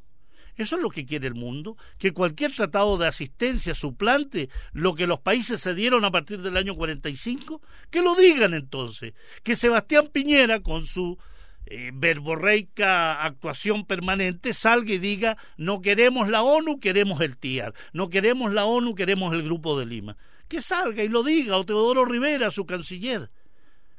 Eso 0.57 0.77
es 0.77 0.83
lo 0.83 0.91
que 0.91 1.05
quiere 1.05 1.27
el 1.27 1.35
mundo, 1.35 1.77
que 1.99 2.13
cualquier 2.13 2.53
tratado 2.53 2.97
de 2.97 3.09
asistencia 3.09 3.75
suplante 3.75 4.49
lo 4.73 4.95
que 4.95 5.09
los 5.09 5.21
países 5.21 5.61
se 5.61 5.75
dieron 5.75 6.05
a 6.05 6.13
partir 6.13 6.43
del 6.43 6.57
año 6.57 6.77
45, 6.77 7.61
que 7.91 8.03
lo 8.03 8.15
digan 8.15 8.55
entonces, 8.55 9.15
que 9.43 9.57
Sebastián 9.57 10.11
Piñera 10.13 10.61
con 10.61 10.87
su 10.87 11.19
eh, 11.67 11.91
verborreica 11.93 13.25
actuación 13.25 13.85
permanente 13.85 14.53
salga 14.53 14.93
y 14.93 14.99
diga 14.99 15.37
no 15.57 15.81
queremos 15.81 16.29
la 16.29 16.43
ONU, 16.43 16.79
queremos 16.79 17.21
el 17.21 17.37
TIAR, 17.37 17.75
no 17.93 18.09
queremos 18.09 18.53
la 18.53 18.65
ONU, 18.65 18.95
queremos 18.95 19.35
el 19.35 19.43
Grupo 19.43 19.79
de 19.79 19.87
Lima 19.87 20.17
que 20.55 20.63
salga 20.63 21.03
y 21.03 21.09
lo 21.09 21.25
diga, 21.25 21.57
o 21.57 21.65
Teodoro 21.65 22.05
Rivera, 22.05 22.53
su 22.53 22.65
canciller. 22.65 23.29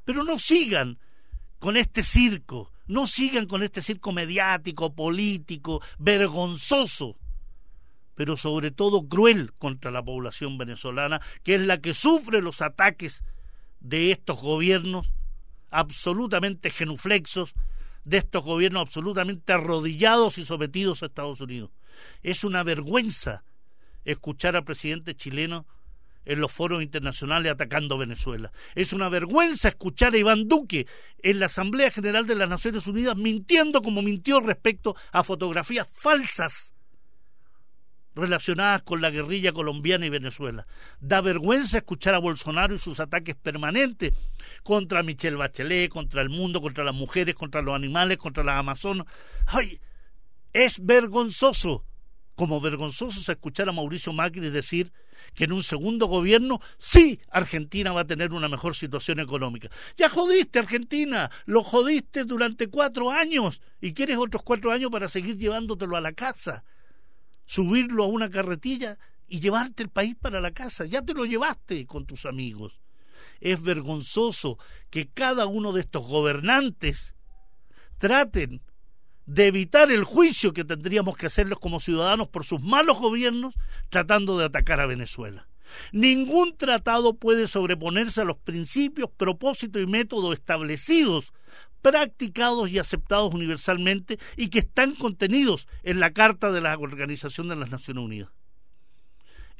Pero 0.06 0.24
no 0.24 0.40
sigan 0.40 0.98
con 1.60 1.76
este 1.76 2.02
circo, 2.02 2.72
no 2.88 3.08
sigan 3.08 3.46
con 3.46 3.62
este 3.62 3.82
circo 3.82 4.14
mediático, 4.14 4.94
político, 4.94 5.82
vergonzoso, 5.98 7.18
pero 8.16 8.38
sobre 8.38 8.72
todo 8.72 9.06
cruel 9.06 9.52
contra 9.58 9.92
la 9.92 10.02
población 10.02 10.58
venezolana, 10.58 11.20
que 11.44 11.56
es 11.56 11.62
la 11.62 11.82
que 11.82 11.94
sufre 11.94 12.42
los 12.42 12.62
ataques 12.62 13.22
de 13.82 14.12
estos 14.12 14.40
gobiernos 14.40 15.12
absolutamente 15.72 16.70
genuflexos, 16.70 17.54
de 18.06 18.18
estos 18.20 18.46
gobiernos 18.46 18.84
absolutamente 18.84 19.52
arrodillados 19.52 20.38
y 20.38 20.46
sometidos 20.46 21.04
a 21.04 21.08
Estados 21.08 21.42
Unidos. 21.42 21.72
Es 22.24 22.46
una 22.46 22.64
vergüenza 22.64 23.44
escuchar 24.06 24.56
al 24.56 24.64
presidente 24.64 25.16
chileno 25.16 25.66
en 26.26 26.42
los 26.42 26.52
foros 26.52 26.82
internacionales 26.82 27.52
atacando 27.52 27.98
Venezuela. 27.98 28.52
Es 28.76 28.94
una 28.94 29.10
vergüenza 29.10 29.70
escuchar 29.70 30.14
a 30.14 30.18
Iván 30.18 30.48
Duque 30.48 30.88
en 31.22 31.40
la 31.40 31.46
Asamblea 31.46 31.92
General 31.92 32.28
de 32.28 32.36
las 32.36 32.50
Naciones 32.50 32.88
Unidas 32.88 33.16
mintiendo 33.16 33.82
como 33.82 34.02
mintió 34.02 34.40
respecto 34.40 34.96
a 35.12 35.24
fotografías 35.24 35.88
falsas 35.92 36.76
relacionadas 38.16 38.82
con 38.84 39.02
la 39.02 39.12
guerrilla 39.12 39.52
colombiana 39.52 40.06
y 40.06 40.10
Venezuela. 40.10 40.66
Da 41.00 41.22
vergüenza 41.22 41.78
escuchar 41.78 42.16
a 42.16 42.20
Bolsonaro 42.20 42.74
y 42.74 42.78
sus 42.78 43.00
ataques 43.00 43.36
permanentes 43.36 44.14
contra 44.64 45.04
Michelle 45.04 45.36
Bachelet, 45.36 45.90
contra 45.90 46.22
el 46.22 46.30
mundo, 46.30 46.62
contra 46.62 46.84
las 46.84 46.96
mujeres, 46.96 47.36
contra 47.36 47.62
los 47.62 47.76
animales, 47.76 48.18
contra 48.18 48.44
las 48.44 48.58
amazonas. 48.58 49.06
¡Ay! 49.48 49.80
Es 50.54 50.84
vergonzoso. 50.84 51.84
Como 52.36 52.60
vergonzoso 52.60 53.20
es 53.20 53.30
escuchar 53.30 53.70
a 53.70 53.72
Mauricio 53.72 54.12
Macri 54.14 54.50
decir 54.50 54.92
que 55.34 55.46
en 55.46 55.54
un 55.54 55.64
segundo 55.64 56.08
gobierno 56.08 56.60
sí 56.78 57.20
Argentina 57.30 57.94
va 57.94 58.02
a 58.02 58.08
tener 58.08 58.34
una 58.34 58.50
mejor 58.50 58.76
situación 58.76 59.20
económica. 59.20 59.70
Ya 59.98 60.10
jodiste 60.10 60.60
Argentina, 60.60 61.32
lo 61.46 61.64
jodiste 61.64 62.26
durante 62.26 62.68
cuatro 62.68 63.12
años 63.12 63.62
y 63.80 63.94
quieres 63.94 64.18
otros 64.18 64.44
cuatro 64.44 64.72
años 64.72 64.92
para 64.92 65.08
seguir 65.08 65.38
llevándotelo 65.38 65.96
a 65.96 66.02
la 66.02 66.14
casa 66.14 66.64
subirlo 67.46 68.04
a 68.04 68.08
una 68.08 68.30
carretilla 68.30 68.98
y 69.28 69.40
llevarte 69.40 69.84
el 69.84 69.90
país 69.90 70.16
para 70.16 70.42
la 70.42 70.52
casa. 70.52 70.86
Ya 70.86 71.02
te 71.02 71.14
lo 71.14 71.26
llevaste 71.26 71.86
con 71.86 72.06
tus 72.06 72.26
amigos. 72.26 72.82
Es 73.40 73.62
vergonzoso 73.62 74.58
que 74.90 75.10
cada 75.10 75.46
uno 75.46 75.72
de 75.72 75.82
estos 75.82 76.06
gobernantes 76.06 77.16
traten 77.98 78.62
de 79.26 79.48
evitar 79.48 79.92
el 79.92 80.04
juicio 80.04 80.54
que 80.54 80.64
tendríamos 80.64 81.18
que 81.18 81.26
hacerlos 81.26 81.60
como 81.60 81.80
ciudadanos 81.80 82.28
por 82.28 82.46
sus 82.46 82.62
malos 82.62 83.00
gobiernos 83.00 83.56
tratando 83.90 84.38
de 84.38 84.46
atacar 84.46 84.80
a 84.80 84.86
Venezuela. 84.86 85.48
Ningún 85.92 86.56
tratado 86.58 87.16
puede 87.16 87.48
sobreponerse 87.48 88.22
a 88.22 88.26
los 88.26 88.38
principios, 88.38 89.10
propósitos 89.10 89.82
y 89.82 89.88
métodos 89.88 90.34
establecidos 90.34 91.34
practicados 91.82 92.72
y 92.72 92.80
aceptados 92.80 93.32
universalmente 93.32 94.18
y 94.38 94.50
que 94.50 94.60
están 94.60 94.96
contenidos 94.96 95.68
en 95.84 96.00
la 96.00 96.14
Carta 96.14 96.52
de 96.52 96.60
la 96.60 96.76
Organización 96.80 97.48
de 97.48 97.56
las 97.56 97.70
Naciones 97.70 98.04
Unidas. 98.04 98.30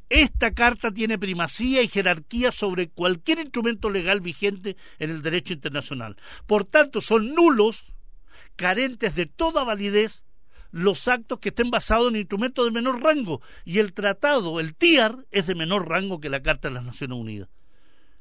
Esta 0.08 0.52
carta 0.52 0.92
tiene 0.92 1.18
primacía 1.18 1.82
y 1.82 1.88
jerarquía 1.88 2.50
sobre 2.50 2.88
cualquier 2.88 3.38
instrumento 3.38 3.90
legal 3.90 4.20
vigente 4.20 4.76
en 4.98 5.10
el 5.10 5.22
derecho 5.22 5.52
internacional. 5.52 6.16
Por 6.46 6.64
tanto, 6.64 7.00
son 7.00 7.32
nulos, 7.32 7.92
carentes 8.56 9.14
de 9.14 9.26
toda 9.26 9.64
validez, 9.64 10.24
los 10.70 11.08
actos 11.08 11.38
que 11.38 11.50
estén 11.50 11.70
basados 11.70 12.08
en 12.08 12.16
instrumentos 12.16 12.64
de 12.64 12.70
menor 12.70 13.02
rango. 13.02 13.40
Y 13.64 13.78
el 13.78 13.92
tratado, 13.92 14.60
el 14.60 14.74
TIAR, 14.74 15.26
es 15.30 15.46
de 15.46 15.54
menor 15.54 15.88
rango 15.88 16.20
que 16.20 16.28
la 16.28 16.42
Carta 16.42 16.68
de 16.68 16.74
las 16.74 16.84
Naciones 16.84 17.18
Unidas. 17.18 17.48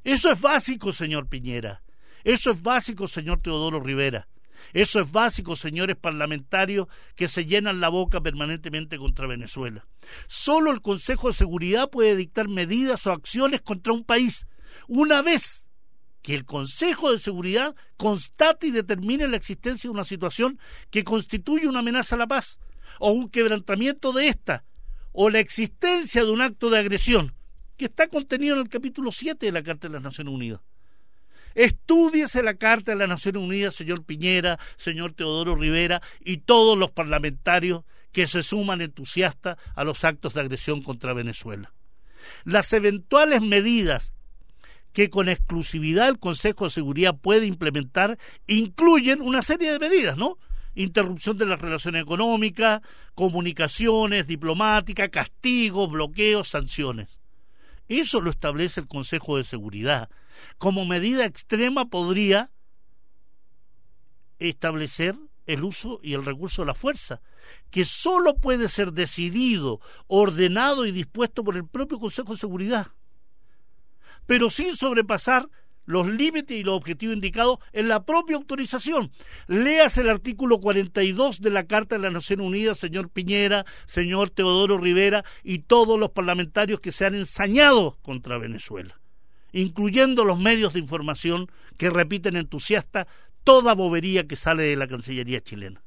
Eso 0.04 0.32
es 0.32 0.40
básico, 0.40 0.92
señor 0.92 1.28
Piñera. 1.28 1.82
Eso 2.24 2.52
es 2.52 2.62
básico, 2.62 3.08
señor 3.08 3.42
Teodoro 3.42 3.80
Rivera. 3.80 4.28
Eso 4.74 5.00
es 5.00 5.12
básico, 5.12 5.56
señores 5.56 5.96
parlamentarios 5.96 6.88
que 7.16 7.28
se 7.28 7.46
llenan 7.46 7.80
la 7.80 7.90
boca 7.90 8.22
permanentemente 8.22 8.98
contra 8.98 9.28
Venezuela. 9.28 9.86
Solo 10.28 10.72
el 10.72 10.82
Consejo 10.82 11.28
de 11.28 11.34
Seguridad 11.34 11.90
puede 11.90 12.16
dictar 12.16 12.48
medidas 12.48 13.06
o 13.08 13.12
acciones 13.12 13.62
contra 13.62 13.94
un 13.94 14.04
país 14.04 14.48
una 14.88 15.22
vez 15.22 15.65
que 16.26 16.34
el 16.34 16.44
Consejo 16.44 17.12
de 17.12 17.20
Seguridad 17.20 17.76
constate 17.98 18.66
y 18.66 18.72
determine 18.72 19.28
la 19.28 19.38
existencia 19.38 19.88
de 19.88 19.94
una 19.94 20.04
situación 20.04 20.60
que 20.90 21.04
constituye 21.04 21.68
una 21.68 21.82
amenaza 21.82 22.16
a 22.16 22.18
la 22.18 22.26
paz, 22.26 22.58
o 22.98 23.12
un 23.12 23.30
quebrantamiento 23.30 24.12
de 24.12 24.30
esta, 24.30 24.64
o 25.12 25.30
la 25.30 25.40
existencia 25.40 26.26
de 26.26 26.32
un 26.32 26.42
acto 26.42 26.72
de 26.72 26.80
agresión, 26.80 27.36
que 27.78 27.86
está 27.86 28.08
contenido 28.08 28.56
en 28.56 28.62
el 28.62 28.70
capítulo 28.70 29.12
7 29.12 29.46
de 29.46 29.52
la 29.52 29.62
Carta 29.62 29.88
de 29.88 29.94
las 29.94 30.02
Naciones 30.02 30.34
Unidas. 30.34 30.62
Estúdiese 31.54 32.42
la 32.42 32.56
Carta 32.56 32.94
de 32.94 32.98
las 32.98 33.08
Naciones 33.08 33.44
Unidas, 33.44 33.76
señor 33.76 34.04
Piñera, 34.04 34.58
señor 34.78 35.12
Teodoro 35.12 35.54
Rivera 35.54 36.02
y 36.22 36.38
todos 36.38 36.76
los 36.76 36.90
parlamentarios 36.90 37.84
que 38.12 38.26
se 38.26 38.42
suman 38.42 38.82
entusiastas 38.82 39.58
a 39.76 39.84
los 39.84 40.04
actos 40.04 40.34
de 40.34 40.42
agresión 40.42 40.82
contra 40.82 41.14
Venezuela. 41.14 41.72
Las 42.46 42.74
eventuales 42.74 43.44
medidas 43.44 44.15
que 44.96 45.10
con 45.10 45.28
exclusividad 45.28 46.08
el 46.08 46.20
Consejo 46.20 46.64
de 46.64 46.72
Seguridad 46.72 47.18
puede 47.20 47.46
implementar 47.46 48.18
incluyen 48.48 49.22
una 49.22 49.44
serie 49.44 49.74
de 49.74 49.78
medidas, 49.78 50.16
¿no? 50.16 50.38
Interrupción 50.74 51.38
de 51.38 51.46
las 51.46 51.60
relaciones 51.60 52.02
económicas, 52.02 52.82
comunicaciones, 53.14 54.26
diplomática, 54.26 55.10
castigos, 55.10 55.92
bloqueos, 55.92 56.48
sanciones. 56.48 57.20
Eso 57.90 58.22
lo 58.22 58.30
establece 58.30 58.80
el 58.80 58.88
Consejo 58.88 59.36
de 59.36 59.44
Seguridad 59.44 60.10
como 60.58 60.86
medida 60.86 61.26
extrema 61.26 61.90
podría 61.90 62.52
establecer 64.40 65.18
el 65.46 65.66
uso 65.66 66.00
y 66.02 66.14
el 66.14 66.26
recurso 66.26 66.62
de 66.62 66.68
la 66.68 66.74
fuerza, 66.74 67.22
que 67.70 67.84
sólo 67.84 68.38
puede 68.38 68.70
ser 68.70 68.94
decidido, 68.94 69.82
ordenado 70.08 70.86
y 70.86 70.94
dispuesto 70.94 71.44
por 71.44 71.58
el 71.58 71.68
propio 71.68 72.00
Consejo 72.00 72.34
de 72.34 72.40
Seguridad, 72.40 72.88
pero 74.26 74.50
sin 74.50 74.76
sobrepasar 74.76 75.48
los 75.86 76.08
límites 76.08 76.58
y 76.58 76.64
los 76.64 76.76
objetivos 76.76 77.16
indicados 77.16 77.60
en 77.72 77.88
la 77.88 78.06
propia 78.06 78.38
autorización. 78.38 79.12
Leas 79.48 79.98
el 79.98 80.10
artículo 80.10 80.60
42 80.60 81.42
de 81.42 81.50
la 81.52 81.68
Carta 81.68 81.96
de 81.96 82.02
las 82.02 82.12
Naciones 82.12 82.48
Unidas, 82.48 82.80
señor 82.80 83.10
Piñera, 83.10 83.66
señor 83.86 84.32
Teodoro 84.32 84.80
Rivera 84.80 85.24
y 85.44 85.60
todos 85.60 86.00
los 86.00 86.10
parlamentarios 86.10 86.80
que 86.80 86.92
se 86.92 87.06
han 87.06 87.16
ensañado 87.16 87.98
contra 88.02 88.38
Venezuela 88.38 89.00
incluyendo 89.56 90.26
los 90.26 90.38
medios 90.38 90.74
de 90.74 90.80
información 90.80 91.50
que 91.78 91.90
repiten 91.90 92.36
entusiasta 92.36 93.08
toda 93.46 93.74
bobería 93.74 94.28
que 94.28 94.36
sale 94.36 94.64
de 94.64 94.76
la 94.76 94.88
Cancillería 94.88 95.40
chilena. 95.40 95.82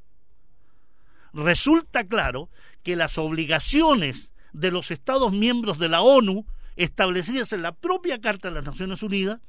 Resulta 1.35 2.05
claro 2.05 2.49
que 2.83 2.97
las 2.97 3.19
obligaciones 3.19 4.33
de 4.55 4.71
los 4.71 4.91
Estados 4.91 5.33
miembros 5.35 5.79
de 5.79 5.91
la 5.91 6.01
ONU, 6.01 6.47
establecidas 6.79 7.53
en 7.53 7.63
la 7.63 7.73
propia 7.73 8.21
Carta 8.21 8.49
de 8.49 8.55
las 8.55 8.65
Naciones 8.65 9.03
Unidas, 9.03 9.41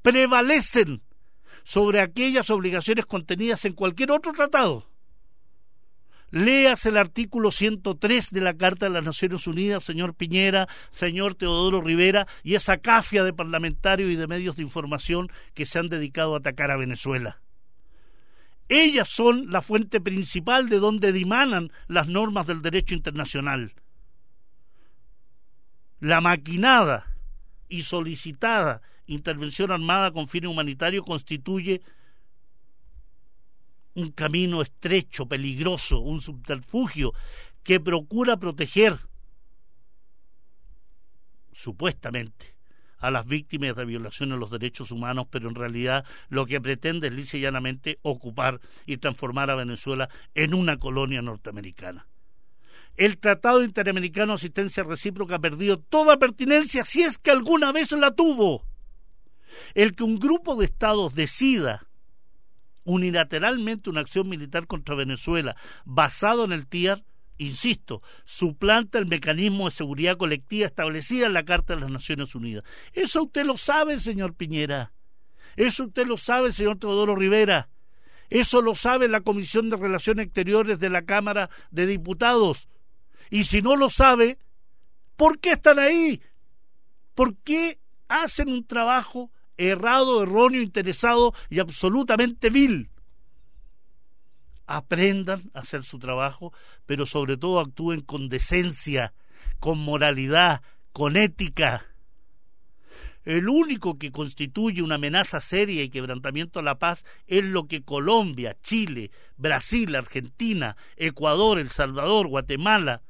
prevalecen 0.00 1.02
sobre 1.64 2.00
aquellas 2.00 2.50
obligaciones 2.50 3.06
contenidas 3.06 3.64
en 3.66 3.74
cualquier 3.74 4.10
otro 4.10 4.32
tratado. 4.32 4.88
Leas 6.30 6.86
el 6.86 6.96
artículo 6.96 7.50
103 7.50 8.30
de 8.30 8.40
la 8.40 8.54
Carta 8.54 8.86
de 8.86 8.92
las 8.92 9.04
Naciones 9.04 9.46
Unidas, 9.46 9.84
señor 9.84 10.14
Piñera, 10.14 10.66
señor 10.90 11.34
Teodoro 11.34 11.82
Rivera, 11.82 12.26
y 12.42 12.54
esa 12.54 12.78
cafia 12.78 13.22
de 13.22 13.34
parlamentarios 13.34 14.10
y 14.10 14.16
de 14.16 14.26
medios 14.26 14.56
de 14.56 14.62
información 14.62 15.30
que 15.52 15.66
se 15.66 15.78
han 15.78 15.90
dedicado 15.90 16.34
a 16.34 16.38
atacar 16.38 16.70
a 16.70 16.78
Venezuela. 16.78 17.42
Ellas 18.70 19.10
son 19.10 19.50
la 19.50 19.60
fuente 19.60 20.00
principal 20.00 20.70
de 20.70 20.78
donde 20.78 21.12
dimanan 21.12 21.70
las 21.86 22.08
normas 22.08 22.46
del 22.46 22.62
derecho 22.62 22.94
internacional. 22.94 23.74
La 26.02 26.20
maquinada 26.20 27.06
y 27.68 27.82
solicitada 27.82 28.82
intervención 29.06 29.70
armada 29.70 30.10
con 30.10 30.26
fines 30.26 30.50
humanitarios 30.50 31.06
constituye 31.06 31.80
un 33.94 34.10
camino 34.10 34.62
estrecho, 34.62 35.26
peligroso, 35.26 36.00
un 36.00 36.20
subterfugio 36.20 37.12
que 37.62 37.78
procura 37.78 38.36
proteger 38.36 38.98
supuestamente 41.52 42.56
a 42.98 43.12
las 43.12 43.24
víctimas 43.24 43.76
de 43.76 43.84
violaciones 43.84 44.34
de 44.34 44.40
los 44.40 44.50
derechos 44.50 44.90
humanos, 44.90 45.28
pero 45.30 45.48
en 45.48 45.54
realidad 45.54 46.04
lo 46.30 46.46
que 46.46 46.60
pretende 46.60 47.06
es 47.06 47.14
lisa 47.14 47.38
llanamente 47.38 48.00
ocupar 48.02 48.60
y 48.86 48.96
transformar 48.96 49.50
a 49.50 49.54
Venezuela 49.54 50.08
en 50.34 50.52
una 50.52 50.78
colonia 50.78 51.22
norteamericana. 51.22 52.08
El 52.96 53.18
Tratado 53.18 53.62
Interamericano 53.64 54.32
de 54.32 54.36
Asistencia 54.36 54.84
Recíproca 54.84 55.36
ha 55.36 55.40
perdido 55.40 55.78
toda 55.78 56.18
pertinencia 56.18 56.84
si 56.84 57.02
es 57.02 57.18
que 57.18 57.30
alguna 57.30 57.72
vez 57.72 57.92
la 57.92 58.14
tuvo. 58.14 58.64
El 59.74 59.94
que 59.94 60.04
un 60.04 60.18
grupo 60.18 60.56
de 60.56 60.66
estados 60.66 61.14
decida 61.14 61.86
unilateralmente 62.84 63.90
una 63.90 64.00
acción 64.00 64.28
militar 64.28 64.66
contra 64.66 64.94
Venezuela 64.94 65.56
basado 65.84 66.44
en 66.44 66.52
el 66.52 66.66
TIAR, 66.66 67.04
insisto, 67.38 68.02
suplanta 68.24 68.98
el 68.98 69.06
mecanismo 69.06 69.66
de 69.66 69.70
seguridad 69.70 70.16
colectiva 70.16 70.66
establecido 70.66 71.26
en 71.26 71.32
la 71.32 71.44
Carta 71.44 71.74
de 71.74 71.80
las 71.80 71.90
Naciones 71.90 72.34
Unidas. 72.34 72.64
Eso 72.92 73.24
usted 73.24 73.46
lo 73.46 73.56
sabe, 73.56 73.98
señor 74.00 74.34
Piñera. 74.34 74.92
Eso 75.56 75.84
usted 75.84 76.06
lo 76.06 76.16
sabe, 76.16 76.52
señor 76.52 76.78
Teodoro 76.78 77.14
Rivera. 77.14 77.68
Eso 78.30 78.62
lo 78.62 78.74
sabe 78.74 79.08
la 79.08 79.20
Comisión 79.20 79.68
de 79.68 79.76
Relaciones 79.76 80.26
Exteriores 80.26 80.78
de 80.78 80.88
la 80.88 81.02
Cámara 81.02 81.50
de 81.70 81.86
Diputados. 81.86 82.68
Y 83.32 83.44
si 83.44 83.62
no 83.62 83.76
lo 83.76 83.88
sabe, 83.88 84.38
¿por 85.16 85.40
qué 85.40 85.52
están 85.52 85.78
ahí? 85.78 86.20
¿Por 87.14 87.34
qué 87.38 87.78
hacen 88.06 88.50
un 88.50 88.66
trabajo 88.66 89.30
errado, 89.56 90.22
erróneo, 90.22 90.60
interesado 90.60 91.32
y 91.48 91.58
absolutamente 91.58 92.50
vil. 92.50 92.90
Aprendan 94.66 95.50
a 95.54 95.60
hacer 95.60 95.82
su 95.84 95.98
trabajo, 95.98 96.52
pero 96.84 97.06
sobre 97.06 97.38
todo 97.38 97.58
actúen 97.58 98.02
con 98.02 98.28
decencia, 98.28 99.14
con 99.60 99.78
moralidad, 99.78 100.60
con 100.92 101.16
ética. 101.16 101.86
El 103.24 103.48
único 103.48 103.98
que 103.98 104.12
constituye 104.12 104.82
una 104.82 104.96
amenaza 104.96 105.40
seria 105.40 105.82
y 105.82 105.88
quebrantamiento 105.88 106.58
a 106.58 106.62
la 106.62 106.78
paz 106.78 107.04
es 107.26 107.46
lo 107.46 107.66
que 107.66 107.82
Colombia, 107.82 108.58
Chile, 108.62 109.10
Brasil, 109.38 109.94
Argentina, 109.94 110.76
Ecuador, 110.96 111.58
El 111.58 111.70
Salvador, 111.70 112.26
Guatemala 112.26 113.02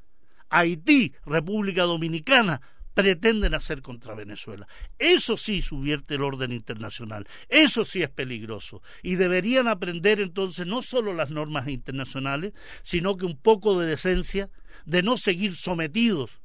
Haití, 0.52 1.14
República 1.24 1.84
Dominicana, 1.84 2.60
pretenden 2.92 3.54
hacer 3.54 3.80
contra 3.80 4.14
Venezuela. 4.14 4.68
Eso 4.98 5.38
sí 5.38 5.62
subvierte 5.62 6.16
el 6.16 6.22
orden 6.22 6.52
internacional, 6.52 7.26
eso 7.48 7.86
sí 7.86 8.02
es 8.02 8.10
peligroso. 8.10 8.82
Y 9.02 9.16
deberían 9.16 9.66
aprender 9.66 10.20
entonces 10.20 10.66
no 10.66 10.82
solo 10.82 11.14
las 11.14 11.30
normas 11.30 11.68
internacionales, 11.68 12.52
sino 12.82 13.16
que 13.16 13.24
un 13.24 13.38
poco 13.38 13.80
de 13.80 13.86
decencia, 13.86 14.50
de 14.84 15.02
no 15.02 15.16
seguir 15.16 15.56
sometidos 15.56 16.42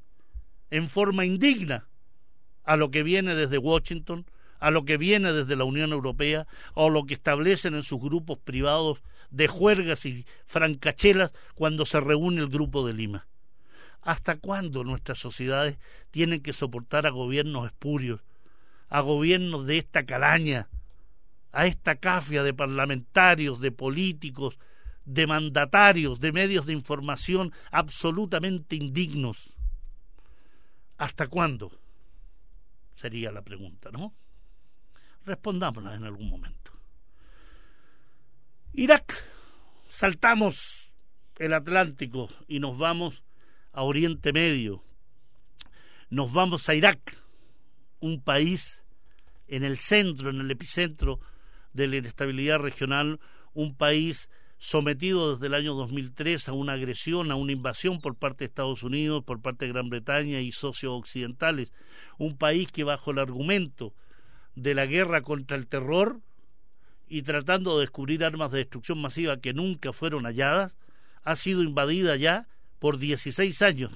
en 0.71 0.89
forma 0.89 1.25
indigna 1.25 1.89
a 2.63 2.77
lo 2.77 2.91
que 2.91 3.03
viene 3.03 3.35
desde 3.35 3.57
Washington, 3.57 4.25
a 4.59 4.71
lo 4.71 4.85
que 4.85 4.97
viene 4.97 5.33
desde 5.33 5.57
la 5.57 5.65
Unión 5.65 5.91
Europea, 5.91 6.47
o 6.73 6.89
lo 6.89 7.05
que 7.05 7.13
establecen 7.13 7.75
en 7.75 7.83
sus 7.83 7.99
grupos 7.99 8.39
privados 8.39 9.03
de 9.31 9.47
juergas 9.47 10.05
y 10.05 10.25
francachelas 10.45 11.33
cuando 11.55 11.85
se 11.85 11.99
reúne 11.99 12.41
el 12.41 12.47
grupo 12.47 12.87
de 12.87 12.93
Lima. 12.93 13.27
¿Hasta 14.01 14.37
cuándo 14.37 14.83
nuestras 14.83 15.19
sociedades 15.19 15.77
tienen 16.11 16.41
que 16.41 16.53
soportar 16.53 17.05
a 17.05 17.11
gobiernos 17.11 17.65
espurios, 17.65 18.21
a 18.89 19.01
gobiernos 19.01 19.65
de 19.65 19.77
esta 19.79 20.05
calaña, 20.05 20.69
a 21.51 21.67
esta 21.67 21.95
cafia 21.95 22.43
de 22.43 22.53
parlamentarios, 22.53 23.59
de 23.59 23.71
políticos, 23.71 24.59
de 25.05 25.27
mandatarios, 25.27 26.19
de 26.19 26.31
medios 26.31 26.65
de 26.65 26.73
información 26.73 27.53
absolutamente 27.71 28.75
indignos? 28.75 29.53
¿Hasta 30.97 31.27
cuándo? 31.27 31.71
Sería 32.95 33.31
la 33.31 33.41
pregunta, 33.41 33.91
¿no? 33.91 34.13
Respondámosla 35.25 35.95
en 35.95 36.03
algún 36.03 36.29
momento. 36.29 36.71
Irak, 38.73 39.23
saltamos 39.89 40.91
el 41.37 41.53
Atlántico 41.53 42.29
y 42.47 42.59
nos 42.59 42.77
vamos 42.77 43.23
a 43.77 43.83
Oriente 43.83 44.33
Medio, 44.33 44.83
nos 46.09 46.33
vamos 46.33 46.67
a 46.67 46.73
Irak, 46.73 47.15
un 47.99 48.23
país 48.23 48.83
en 49.47 49.63
el 49.63 49.77
centro, 49.77 50.31
en 50.31 50.41
el 50.41 50.49
epicentro 50.49 51.19
de 51.73 51.85
la 51.85 51.97
inestabilidad 51.97 52.57
regional, 52.57 53.19
un 53.53 53.77
país 53.77 54.31
sometido 54.57 55.35
desde 55.35 55.45
el 55.45 55.53
año 55.53 55.75
2003 55.75 56.49
a 56.49 56.53
una 56.53 56.73
agresión, 56.73 57.29
a 57.29 57.35
una 57.35 57.51
invasión 57.51 58.01
por 58.01 58.17
parte 58.17 58.39
de 58.39 58.45
Estados 58.45 58.81
Unidos, 58.81 59.23
por 59.23 59.43
parte 59.43 59.65
de 59.65 59.73
Gran 59.73 59.91
Bretaña 59.91 60.41
y 60.41 60.51
socios 60.51 60.93
occidentales, 60.93 61.71
un 62.17 62.35
país 62.35 62.71
que 62.71 62.83
bajo 62.83 63.11
el 63.11 63.19
argumento 63.19 63.93
de 64.55 64.73
la 64.73 64.87
guerra 64.87 65.21
contra 65.21 65.55
el 65.55 65.67
terror 65.67 66.19
y 67.07 67.21
tratando 67.21 67.75
de 67.75 67.81
descubrir 67.81 68.25
armas 68.25 68.49
de 68.49 68.57
destrucción 68.57 68.99
masiva 68.99 69.39
que 69.39 69.53
nunca 69.53 69.93
fueron 69.93 70.23
halladas, 70.23 70.79
ha 71.21 71.35
sido 71.35 71.61
invadida 71.61 72.15
ya 72.15 72.47
por 72.79 72.97
16 72.97 73.61
años 73.61 73.91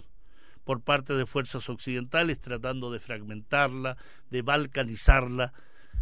por 0.64 0.82
parte 0.82 1.14
de 1.14 1.26
fuerzas 1.26 1.70
occidentales 1.70 2.40
tratando 2.40 2.92
de 2.92 3.00
fragmentarla, 3.00 3.98
de 4.30 4.42
balcanizarla, 4.42 5.54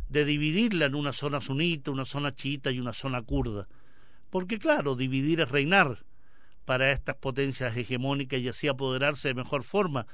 de 0.10 0.26
dividirla 0.26 0.86
en 0.86 0.96
una 0.96 1.14
zona 1.14 1.42
sunita, 1.42 1.92
una 1.92 2.06
zona 2.06 2.36
chiita 2.36 2.72
y 2.72 2.80
una 2.80 2.94
zona 2.94 3.22
kurda. 3.22 3.68
Porque 4.30 4.60
claro, 4.60 4.96
dividir 4.96 5.40
es 5.42 5.50
reinar 5.50 6.04
para 6.66 6.92
estas 6.92 7.16
potencias 7.16 7.76
hegemónicas 7.76 8.40
y 8.40 8.48
así 8.48 8.68
apoderarse 8.68 9.30
de 9.30 9.34
mejor 9.34 9.64
forma 9.64 10.06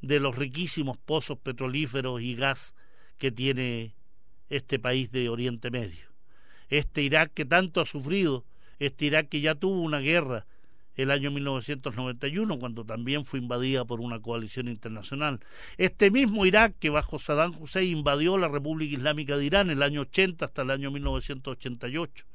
de 0.00 0.20
los 0.20 0.36
riquísimos 0.36 0.98
pozos 0.98 1.38
petrolíferos 1.38 2.20
y 2.20 2.34
gas 2.34 2.74
que 3.18 3.32
tiene 3.32 3.94
este 4.48 4.78
país 4.78 5.10
de 5.10 5.28
Oriente 5.28 5.70
Medio. 5.70 6.12
Este 6.68 7.02
Irak 7.02 7.32
que 7.34 7.44
tanto 7.44 7.80
ha 7.80 7.86
sufrido, 7.86 8.44
este 8.78 9.06
Irak 9.06 9.28
que 9.28 9.40
ya 9.40 9.54
tuvo 9.54 9.80
una 9.80 10.00
guerra 10.00 10.46
el 10.96 11.10
año 11.10 11.30
1991, 11.30 12.58
cuando 12.58 12.84
también 12.84 13.24
fue 13.24 13.38
invadida 13.38 13.84
por 13.84 14.00
una 14.00 14.20
coalición 14.20 14.68
internacional. 14.68 15.40
Este 15.76 16.10
mismo 16.10 16.46
Irak 16.46 16.76
que 16.78 16.90
bajo 16.90 17.18
Saddam 17.18 17.54
Hussein 17.60 17.98
invadió 17.98 18.38
la 18.38 18.48
República 18.48 18.96
Islámica 18.96 19.36
de 19.36 19.44
Irán 19.44 19.70
el 19.70 19.82
año 19.82 20.02
80 20.02 20.44
hasta 20.44 20.62
el 20.62 20.70
año 20.70 20.90
1988. 20.90 22.26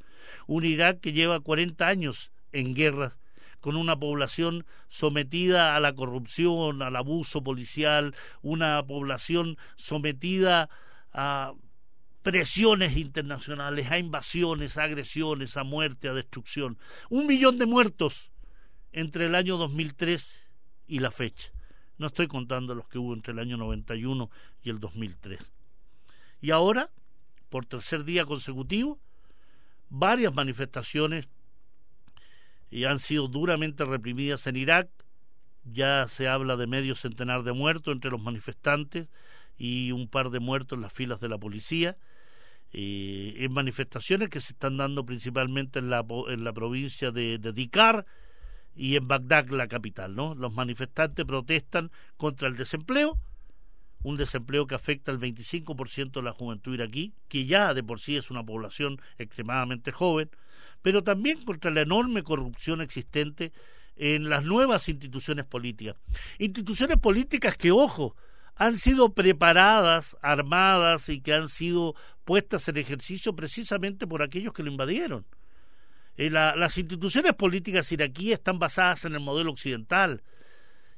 Un 0.47 0.65
Irak 0.65 0.99
que 0.99 1.13
lleva 1.13 1.39
40 1.39 1.87
años 1.87 2.31
en 2.51 2.73
guerra 2.73 3.17
con 3.59 3.75
una 3.75 3.97
población 3.99 4.65
sometida 4.87 5.75
a 5.75 5.79
la 5.79 5.93
corrupción, 5.93 6.81
al 6.81 6.95
abuso 6.95 7.43
policial, 7.43 8.15
una 8.41 8.81
población 8.85 9.57
sometida 9.75 10.69
a 11.11 11.53
presiones 12.23 12.97
internacionales, 12.97 13.91
a 13.91 13.97
invasiones, 13.97 14.77
a 14.77 14.83
agresiones, 14.83 15.57
a 15.57 15.63
muerte, 15.63 16.07
a 16.07 16.13
destrucción. 16.13 16.77
Un 17.09 17.27
millón 17.27 17.57
de 17.57 17.65
muertos 17.65 18.31
entre 18.91 19.25
el 19.25 19.35
año 19.35 19.57
2003 19.57 20.39
y 20.87 20.99
la 20.99 21.11
fecha. 21.11 21.51
No 21.97 22.07
estoy 22.07 22.27
contando 22.27 22.75
los 22.75 22.87
que 22.87 22.97
hubo 22.97 23.13
entre 23.13 23.33
el 23.33 23.39
año 23.39 23.57
91 23.57 24.29
y 24.63 24.69
el 24.69 24.79
2003. 24.79 25.39
Y 26.41 26.51
ahora, 26.51 26.89
por 27.49 27.65
tercer 27.65 28.05
día 28.05 28.25
consecutivo, 28.25 28.99
varias 29.89 30.33
manifestaciones 30.33 31.27
y 32.71 32.85
han 32.85 32.99
sido 32.99 33.27
duramente 33.27 33.83
reprimidas 33.85 34.47
en 34.47 34.55
Irak. 34.55 34.89
Ya 35.65 36.07
se 36.07 36.27
habla 36.27 36.55
de 36.55 36.67
medio 36.67 36.95
centenar 36.95 37.43
de 37.43 37.51
muertos 37.51 37.93
entre 37.93 38.11
los 38.11 38.21
manifestantes 38.21 39.07
y 39.57 39.91
un 39.91 40.07
par 40.07 40.29
de 40.29 40.39
muertos 40.39 40.77
en 40.77 40.81
las 40.81 40.93
filas 40.93 41.19
de 41.19 41.29
la 41.29 41.37
policía. 41.37 41.97
Eh, 42.71 43.33
en 43.37 43.51
manifestaciones 43.51 44.29
que 44.29 44.39
se 44.39 44.53
están 44.53 44.77
dando 44.77 45.05
principalmente 45.05 45.79
en 45.79 45.89
la, 45.89 46.05
en 46.27 46.43
la 46.43 46.53
provincia 46.53 47.11
de, 47.11 47.39
de 47.39 47.51
Dikar 47.51 48.05
y 48.79 48.95
en 48.95 49.09
Bagdad, 49.09 49.49
la 49.49 49.67
capital. 49.67 50.15
¿no? 50.15 50.33
Los 50.35 50.53
manifestantes 50.53 51.25
protestan 51.25 51.91
contra 52.15 52.47
el 52.47 52.55
desempleo, 52.55 53.19
un 54.03 54.15
desempleo 54.15 54.67
que 54.67 54.75
afecta 54.75 55.11
al 55.11 55.19
25% 55.19 56.11
de 56.13 56.21
la 56.21 56.31
juventud 56.31 56.73
iraquí, 56.73 57.13
que 57.27 57.45
ya 57.45 57.73
de 57.73 57.83
por 57.83 57.99
sí 57.99 58.15
es 58.15 58.31
una 58.31 58.45
población 58.45 59.01
extremadamente 59.17 59.91
joven, 59.91 60.29
pero 60.81 61.03
también 61.03 61.43
contra 61.43 61.71
la 61.71 61.81
enorme 61.81 62.23
corrupción 62.23 62.79
existente 62.79 63.51
en 63.97 64.29
las 64.29 64.45
nuevas 64.45 64.87
instituciones 64.87 65.45
políticas. 65.45 65.97
Instituciones 66.37 66.97
políticas 66.99 67.57
que, 67.57 67.71
ojo, 67.71 68.15
han 68.55 68.77
sido 68.77 69.13
preparadas, 69.13 70.15
armadas 70.21 71.09
y 71.09 71.19
que 71.19 71.33
han 71.33 71.49
sido 71.49 71.95
puestas 72.23 72.65
en 72.69 72.77
ejercicio 72.77 73.35
precisamente 73.35 74.07
por 74.07 74.21
aquellos 74.21 74.53
que 74.53 74.63
lo 74.63 74.71
invadieron. 74.71 75.25
Eh, 76.17 76.29
las 76.29 76.77
instituciones 76.77 77.33
políticas 77.33 77.91
iraquíes 77.91 78.39
están 78.39 78.59
basadas 78.59 79.05
en 79.05 79.13
el 79.13 79.21
modelo 79.21 79.51
occidental 79.51 80.21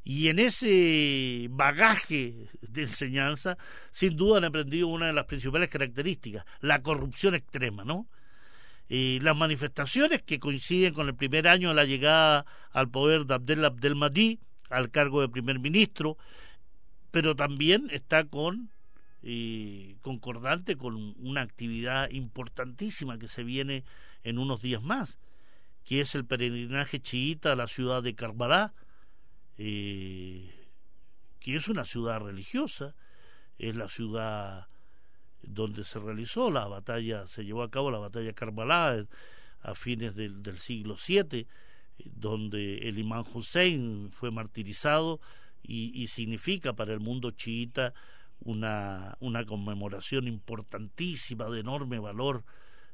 y 0.03 0.29
en 0.29 0.39
ese 0.39 1.47
bagaje 1.51 2.49
de 2.61 2.81
enseñanza, 2.81 3.57
sin 3.91 4.15
duda 4.15 4.39
han 4.39 4.45
aprendido 4.45 4.87
una 4.87 5.07
de 5.07 5.13
las 5.13 5.25
principales 5.25 5.69
características, 5.69 6.43
la 6.59 6.81
corrupción 6.81 7.35
extrema, 7.35 7.83
¿no? 7.83 8.07
Y 8.89 9.19
las 9.19 9.37
manifestaciones 9.37 10.21
que 10.23 10.39
coinciden 10.39 10.93
con 10.93 11.07
el 11.07 11.15
primer 11.15 11.47
año 11.47 11.69
de 11.69 11.75
la 11.75 11.85
llegada 11.85 12.45
al 12.71 12.89
poder 12.89 13.25
de 13.25 13.35
Abdel 13.35 13.63
Abdelmadi 13.63 14.39
al 14.69 14.89
cargo 14.89 15.21
de 15.21 15.29
primer 15.29 15.59
ministro, 15.59 16.17
pero 17.11 17.35
también 17.35 17.87
está 17.91 18.25
con 18.25 18.71
y 19.23 19.95
concordante 20.01 20.77
con 20.77 21.15
una 21.19 21.41
actividad 21.41 22.09
importantísima 22.09 23.19
que 23.19 23.27
se 23.27 23.43
viene 23.43 23.83
en 24.23 24.39
unos 24.39 24.61
días 24.61 24.81
más, 24.81 25.19
que 25.83 26.01
es 26.01 26.15
el 26.15 26.25
peregrinaje 26.25 26.99
chiita 26.99 27.51
a 27.51 27.55
la 27.55 27.67
ciudad 27.67 28.01
de 28.01 28.15
Karbala, 28.15 28.73
eh, 29.57 30.49
que 31.39 31.55
es 31.55 31.67
una 31.67 31.85
ciudad 31.85 32.19
religiosa, 32.19 32.95
es 33.59 33.75
la 33.75 33.89
ciudad 33.89 34.67
donde 35.43 35.83
se 35.83 35.99
realizó 35.99 36.49
la 36.49 36.67
batalla, 36.67 37.27
se 37.27 37.45
llevó 37.45 37.63
a 37.63 37.71
cabo 37.71 37.91
la 37.91 37.99
batalla 37.99 38.33
Karbala 38.33 39.05
a 39.61 39.75
fines 39.75 40.15
del, 40.15 40.57
siglo 40.57 40.95
VII, 40.95 41.47
donde 42.05 42.89
el 42.89 42.97
imán 42.97 43.25
Hussein 43.31 44.09
fue 44.11 44.31
martirizado 44.31 45.19
y 45.63 46.07
significa 46.07 46.73
para 46.73 46.91
el 46.91 46.99
mundo 46.99 47.29
chiita 47.31 47.93
una, 48.43 49.17
una 49.19 49.45
conmemoración 49.45 50.27
importantísima 50.27 51.49
de 51.49 51.59
enorme 51.59 51.99
valor 51.99 52.43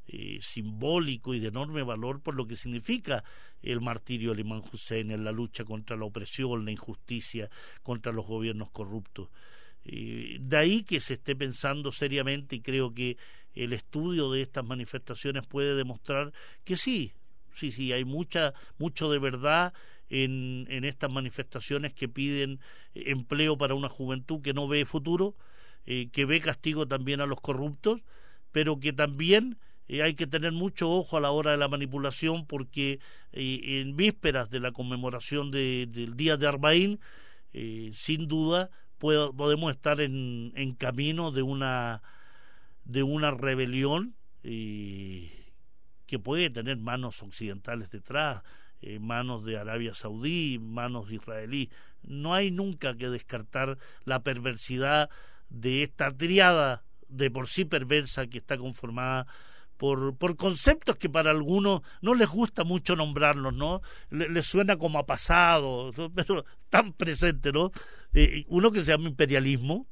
eh, 0.09 0.39
simbólico 0.41 1.33
y 1.33 1.39
de 1.39 1.49
enorme 1.49 1.83
valor 1.83 2.21
por 2.21 2.35
lo 2.35 2.47
que 2.47 2.55
significa 2.55 3.25
el 3.61 3.81
martirio 3.81 4.29
del 4.29 4.39
imán 4.39 4.63
Hussein 4.71 5.11
en 5.11 5.25
la 5.25 5.33
lucha 5.33 5.65
contra 5.65 5.97
la 5.97 6.05
opresión, 6.05 6.63
la 6.63 6.71
injusticia, 6.71 7.49
contra 7.83 8.13
los 8.13 8.25
gobiernos 8.25 8.71
corruptos. 8.71 9.29
Eh, 9.83 10.37
de 10.39 10.57
ahí 10.57 10.83
que 10.83 11.01
se 11.01 11.15
esté 11.15 11.35
pensando 11.35 11.91
seriamente 11.91 12.55
y 12.55 12.61
creo 12.61 12.93
que 12.93 13.17
el 13.53 13.73
estudio 13.73 14.31
de 14.31 14.41
estas 14.41 14.65
manifestaciones 14.65 15.45
puede 15.45 15.75
demostrar 15.75 16.31
que 16.63 16.77
sí, 16.77 17.11
sí, 17.53 17.71
sí, 17.71 17.91
hay 17.91 18.05
mucha, 18.05 18.53
mucho 18.77 19.11
de 19.11 19.19
verdad 19.19 19.73
en, 20.09 20.65
en 20.69 20.85
estas 20.85 21.11
manifestaciones 21.11 21.93
que 21.93 22.07
piden 22.07 22.59
empleo 22.93 23.57
para 23.57 23.73
una 23.73 23.89
juventud 23.89 24.41
que 24.41 24.53
no 24.53 24.67
ve 24.67 24.85
futuro, 24.85 25.35
eh, 25.85 26.09
que 26.11 26.25
ve 26.25 26.39
castigo 26.39 26.87
también 26.87 27.21
a 27.21 27.25
los 27.25 27.41
corruptos, 27.41 28.01
pero 28.51 28.79
que 28.79 28.93
también 28.93 29.57
eh, 29.87 30.03
hay 30.03 30.15
que 30.15 30.27
tener 30.27 30.51
mucho 30.51 30.89
ojo 30.91 31.17
a 31.17 31.21
la 31.21 31.31
hora 31.31 31.51
de 31.51 31.57
la 31.57 31.67
manipulación 31.67 32.45
porque 32.45 32.99
eh, 33.31 33.59
en 33.81 33.95
vísperas 33.95 34.49
de 34.49 34.59
la 34.59 34.71
conmemoración 34.71 35.51
del 35.51 36.15
Día 36.17 36.37
de 36.37 36.47
Arbaín, 36.47 36.99
eh, 37.53 37.91
sin 37.93 38.27
duda 38.27 38.69
podemos 38.97 39.71
estar 39.71 40.01
en, 40.01 40.51
en, 40.55 40.73
camino 40.73 41.31
de 41.31 41.43
una, 41.43 42.01
de 42.83 43.03
una 43.03 43.29
rebelión 43.29 44.15
que 44.41 46.19
puede 46.23 46.49
tener 46.49 46.77
manos 46.77 47.21
occidentales 47.21 47.91
detrás, 47.91 48.41
manos 48.99 49.43
de 49.43 49.57
Arabia 49.57 49.93
Saudí, 49.93 50.59
manos 50.59 51.11
israelí. 51.11 51.69
No 52.03 52.33
hay 52.33 52.51
nunca 52.51 52.95
que 52.95 53.09
descartar 53.09 53.77
la 54.05 54.23
perversidad 54.23 55.09
de 55.49 55.83
esta 55.83 56.11
triada 56.11 56.83
de 57.09 57.31
por 57.31 57.47
sí 57.47 57.65
perversa 57.65 58.27
que 58.27 58.37
está 58.39 58.57
conformada 58.57 59.27
por, 59.77 60.17
por 60.17 60.35
conceptos 60.35 60.97
que 60.97 61.09
para 61.09 61.31
algunos 61.31 61.81
no 62.01 62.15
les 62.15 62.27
gusta 62.27 62.63
mucho 62.63 62.95
nombrarlos, 62.95 63.53
¿no? 63.53 63.81
Les, 64.09 64.45
suena 64.45 64.77
como 64.77 64.99
a 64.99 65.05
pasado, 65.05 65.91
pero 66.15 66.45
tan 66.69 66.93
presente, 66.93 67.51
¿no? 67.51 67.71
Eh, 68.13 68.43
uno 68.47 68.71
que 68.71 68.81
se 68.81 68.91
llama 68.91 69.07
imperialismo, 69.07 69.87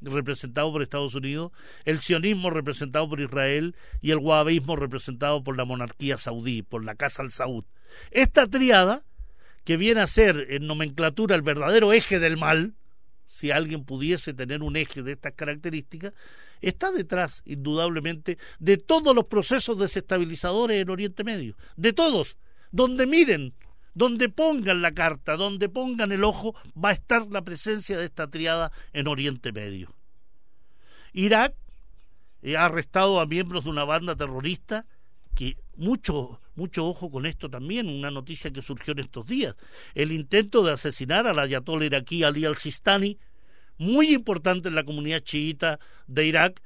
representado 0.00 0.72
por 0.72 0.82
Estados 0.82 1.14
Unidos, 1.14 1.52
el 1.84 2.00
sionismo 2.00 2.50
representado 2.50 3.08
por 3.08 3.20
Israel 3.20 3.74
y 4.00 4.10
el 4.10 4.18
wahabismo 4.18 4.76
representado 4.76 5.42
por 5.42 5.56
la 5.56 5.64
monarquía 5.64 6.18
saudí, 6.18 6.62
por 6.62 6.84
la 6.84 6.94
Casa 6.94 7.22
al 7.22 7.30
Saud. 7.30 7.64
Esta 8.10 8.46
triada, 8.46 9.04
que 9.64 9.76
viene 9.76 10.00
a 10.00 10.06
ser 10.06 10.46
en 10.50 10.66
nomenclatura 10.66 11.34
el 11.34 11.42
verdadero 11.42 11.92
eje 11.92 12.18
del 12.18 12.36
mal, 12.36 12.74
si 13.26 13.50
alguien 13.50 13.84
pudiese 13.84 14.34
tener 14.34 14.62
un 14.62 14.76
eje 14.76 15.02
de 15.02 15.12
estas 15.12 15.32
características, 15.32 16.12
está 16.60 16.92
detrás, 16.92 17.42
indudablemente, 17.44 18.38
de 18.58 18.76
todos 18.76 19.14
los 19.14 19.26
procesos 19.26 19.78
desestabilizadores 19.78 20.80
en 20.80 20.90
Oriente 20.90 21.24
Medio, 21.24 21.56
de 21.76 21.92
todos, 21.92 22.36
donde 22.70 23.06
miren, 23.06 23.54
donde 23.96 24.28
pongan 24.28 24.82
la 24.82 24.92
carta, 24.92 25.36
donde 25.36 25.70
pongan 25.70 26.12
el 26.12 26.22
ojo, 26.22 26.54
va 26.76 26.90
a 26.90 26.92
estar 26.92 27.26
la 27.28 27.42
presencia 27.42 27.96
de 27.96 28.04
esta 28.04 28.28
triada 28.28 28.70
en 28.92 29.08
Oriente 29.08 29.52
Medio. 29.52 29.94
Irak 31.14 31.54
ha 32.54 32.66
arrestado 32.66 33.20
a 33.20 33.26
miembros 33.26 33.64
de 33.64 33.70
una 33.70 33.84
banda 33.84 34.14
terrorista 34.14 34.84
que 35.34 35.56
mucho 35.76 36.40
mucho 36.56 36.86
ojo 36.86 37.10
con 37.10 37.24
esto 37.26 37.48
también, 37.48 37.88
una 37.88 38.10
noticia 38.10 38.50
que 38.50 38.62
surgió 38.62 38.92
en 38.92 39.00
estos 39.00 39.26
días, 39.26 39.56
el 39.94 40.12
intento 40.12 40.62
de 40.62 40.72
asesinar 40.72 41.26
al 41.26 41.38
ayatollah 41.38 41.86
iraquí 41.86 42.22
Ali 42.22 42.44
al-Sistani 42.44 43.18
muy 43.78 44.14
importante 44.14 44.68
en 44.68 44.74
la 44.74 44.84
comunidad 44.84 45.20
chiita 45.20 45.78
de 46.06 46.26
Irak, 46.26 46.62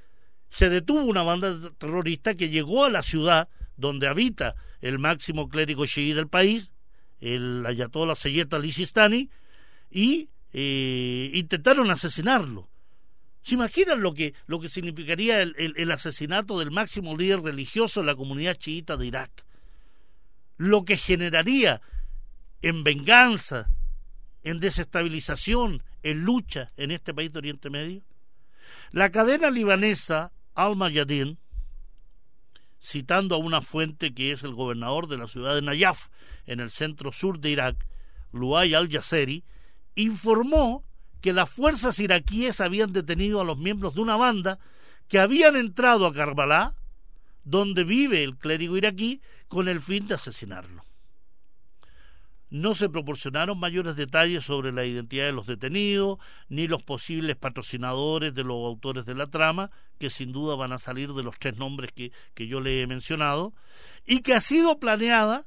se 0.49 0.69
detuvo 0.69 1.03
una 1.03 1.23
banda 1.23 1.71
terrorista 1.79 2.35
que 2.35 2.49
llegó 2.49 2.85
a 2.85 2.91
la 2.91 3.03
ciudad 3.03 3.49
donde 3.77 4.09
habita 4.09 4.57
el 4.81 4.99
máximo 4.99 5.49
clérigo 5.49 5.87
chií 5.87 6.13
del 6.13 6.29
país, 6.29 6.71
el 7.21 7.65
ayatollah 7.67 8.15
Seyyed 8.15 8.53
Ali 8.53 8.73
Sistani, 8.73 9.31
y 9.91 10.29
eh, 10.53 11.31
intentaron 11.35 11.91
asesinarlo. 11.91 12.69
¿Se 13.43 13.55
imaginan 13.55 14.01
lo 14.01 14.15
que, 14.15 14.35
lo 14.47 14.61
que 14.61 14.69
significaría 14.69 15.41
el, 15.41 15.55
el, 15.57 15.91
asesinato 15.91 16.59
del 16.59 16.71
máximo 16.71 17.17
líder 17.17 17.41
religioso 17.41 18.01
de 18.01 18.07
la 18.07 18.15
comunidad 18.15 18.55
chiita 18.55 18.97
de 18.97 19.07
Irak? 19.07 19.45
Lo 20.59 20.85
que 20.85 20.97
generaría 20.97 21.81
en 22.61 22.85
venganza, 22.85 23.71
en 24.43 24.61
desestabilización, 24.61 25.83
en 26.03 26.25
lucha 26.25 26.71
en 26.77 26.91
este 26.91 27.15
país 27.15 27.33
de 27.33 27.39
Oriente 27.39 27.71
Medio? 27.71 28.03
La 28.91 29.11
cadena 29.11 29.51
libanesa 29.51 30.33
Al-Mayadin, 30.55 31.39
citando 32.81 33.35
a 33.35 33.39
una 33.39 33.63
fuente 33.63 34.15
que 34.15 34.33
es 34.33 34.43
el 34.43 34.55
gobernador 34.55 35.07
de 35.07 35.19
la 35.19 35.27
ciudad 35.27 35.55
de 35.55 35.63
Nayaf, 35.63 36.09
en 36.47 36.61
el 36.61 36.71
centro 36.71 37.13
sur 37.13 37.39
de 37.39 37.51
Irak, 37.51 37.87
Luay 38.33 38.75
al-Yasseri, 38.75 39.45
informó 39.95 40.85
que 41.21 41.33
las 41.33 41.51
fuerzas 41.51 41.99
iraquíes 41.99 42.61
habían 42.61 42.93
detenido 42.93 43.41
a 43.41 43.45
los 43.45 43.59
miembros 43.59 43.95
de 43.95 44.01
una 44.01 44.17
banda 44.17 44.59
que 45.09 45.19
habían 45.19 45.57
entrado 45.57 46.07
a 46.07 46.13
Karbala, 46.13 46.75
donde 47.45 47.85
vive 47.85 48.23
el 48.25 48.37
clérigo 48.37 48.77
iraquí, 48.77 49.21
con 49.49 49.69
el 49.69 49.81
fin 49.81 50.07
de 50.07 50.15
asesinarlo. 50.15 50.85
No 52.51 52.75
se 52.75 52.89
proporcionaron 52.89 53.59
mayores 53.59 53.97
detalles 53.97 54.45
sobre 54.45 54.73
la 54.73 54.85
identidad 54.85 55.27
de 55.27 55.33
los 55.33 55.47
detenidos, 55.47 56.19
ni 56.49 56.67
los 56.67 56.83
posibles 56.83 57.37
patrocinadores 57.37 58.35
de 58.35 58.43
los 58.43 58.67
autores 58.67 59.07
de 59.07 59.15
la 59.15 59.29
trama, 59.29 59.71
que 59.99 60.11
sin 60.11 60.33
duda 60.33 60.57
van 60.57 60.73
a 60.73 60.79
salir 60.79 61.13
de 61.13 61.23
los 61.23 61.39
tres 61.39 61.57
nombres 61.57 61.93
que, 61.93 62.11
que 62.35 62.49
yo 62.49 62.61
le 62.61 62.83
he 62.83 62.87
mencionado, 62.87 63.55
y 64.05 64.21
que 64.21 64.35
ha 64.35 64.41
sido 64.41 64.79
planeada 64.79 65.47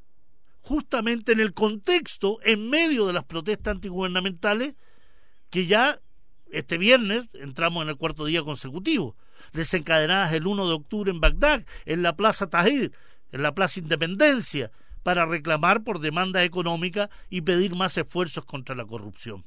justamente 0.61 1.33
en 1.33 1.41
el 1.41 1.53
contexto, 1.53 2.39
en 2.41 2.69
medio 2.69 3.05
de 3.05 3.13
las 3.13 3.25
protestas 3.25 3.75
antigubernamentales, 3.75 4.75
que 5.49 5.65
ya 5.65 5.99
este 6.51 6.77
viernes 6.77 7.25
entramos 7.33 7.83
en 7.83 7.89
el 7.89 7.97
cuarto 7.97 8.25
día 8.25 8.43
consecutivo, 8.43 9.17
desencadenadas 9.51 10.31
el 10.31 10.47
1 10.47 10.67
de 10.67 10.73
octubre 10.73 11.11
en 11.11 11.19
Bagdad, 11.19 11.65
en 11.85 12.01
la 12.01 12.15
Plaza 12.15 12.47
Tahrir, 12.47 12.93
en 13.31 13.43
la 13.43 13.53
Plaza 13.53 13.81
Independencia, 13.81 14.71
para 15.03 15.25
reclamar 15.25 15.83
por 15.83 15.99
demanda 15.99 16.43
económica 16.43 17.09
y 17.29 17.41
pedir 17.41 17.75
más 17.75 17.97
esfuerzos 17.97 18.45
contra 18.45 18.75
la 18.75 18.85
corrupción. 18.85 19.45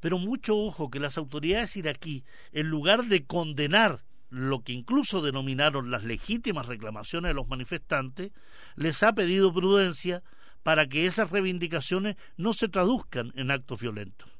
Pero 0.00 0.18
mucho 0.18 0.56
ojo 0.56 0.90
que 0.90 1.00
las 1.00 1.18
autoridades 1.18 1.76
iraquí, 1.76 2.24
en 2.52 2.68
lugar 2.68 3.06
de 3.06 3.24
condenar 3.24 4.04
lo 4.30 4.62
que 4.62 4.72
incluso 4.72 5.22
denominaron 5.22 5.90
las 5.90 6.04
legítimas 6.04 6.66
reclamaciones 6.66 7.30
de 7.30 7.34
los 7.34 7.48
manifestantes, 7.48 8.30
les 8.76 9.02
ha 9.02 9.14
pedido 9.14 9.52
prudencia 9.52 10.22
para 10.62 10.86
que 10.86 11.06
esas 11.06 11.30
reivindicaciones 11.30 12.16
no 12.36 12.52
se 12.52 12.68
traduzcan 12.68 13.32
en 13.36 13.50
actos 13.50 13.80
violentos. 13.80 14.30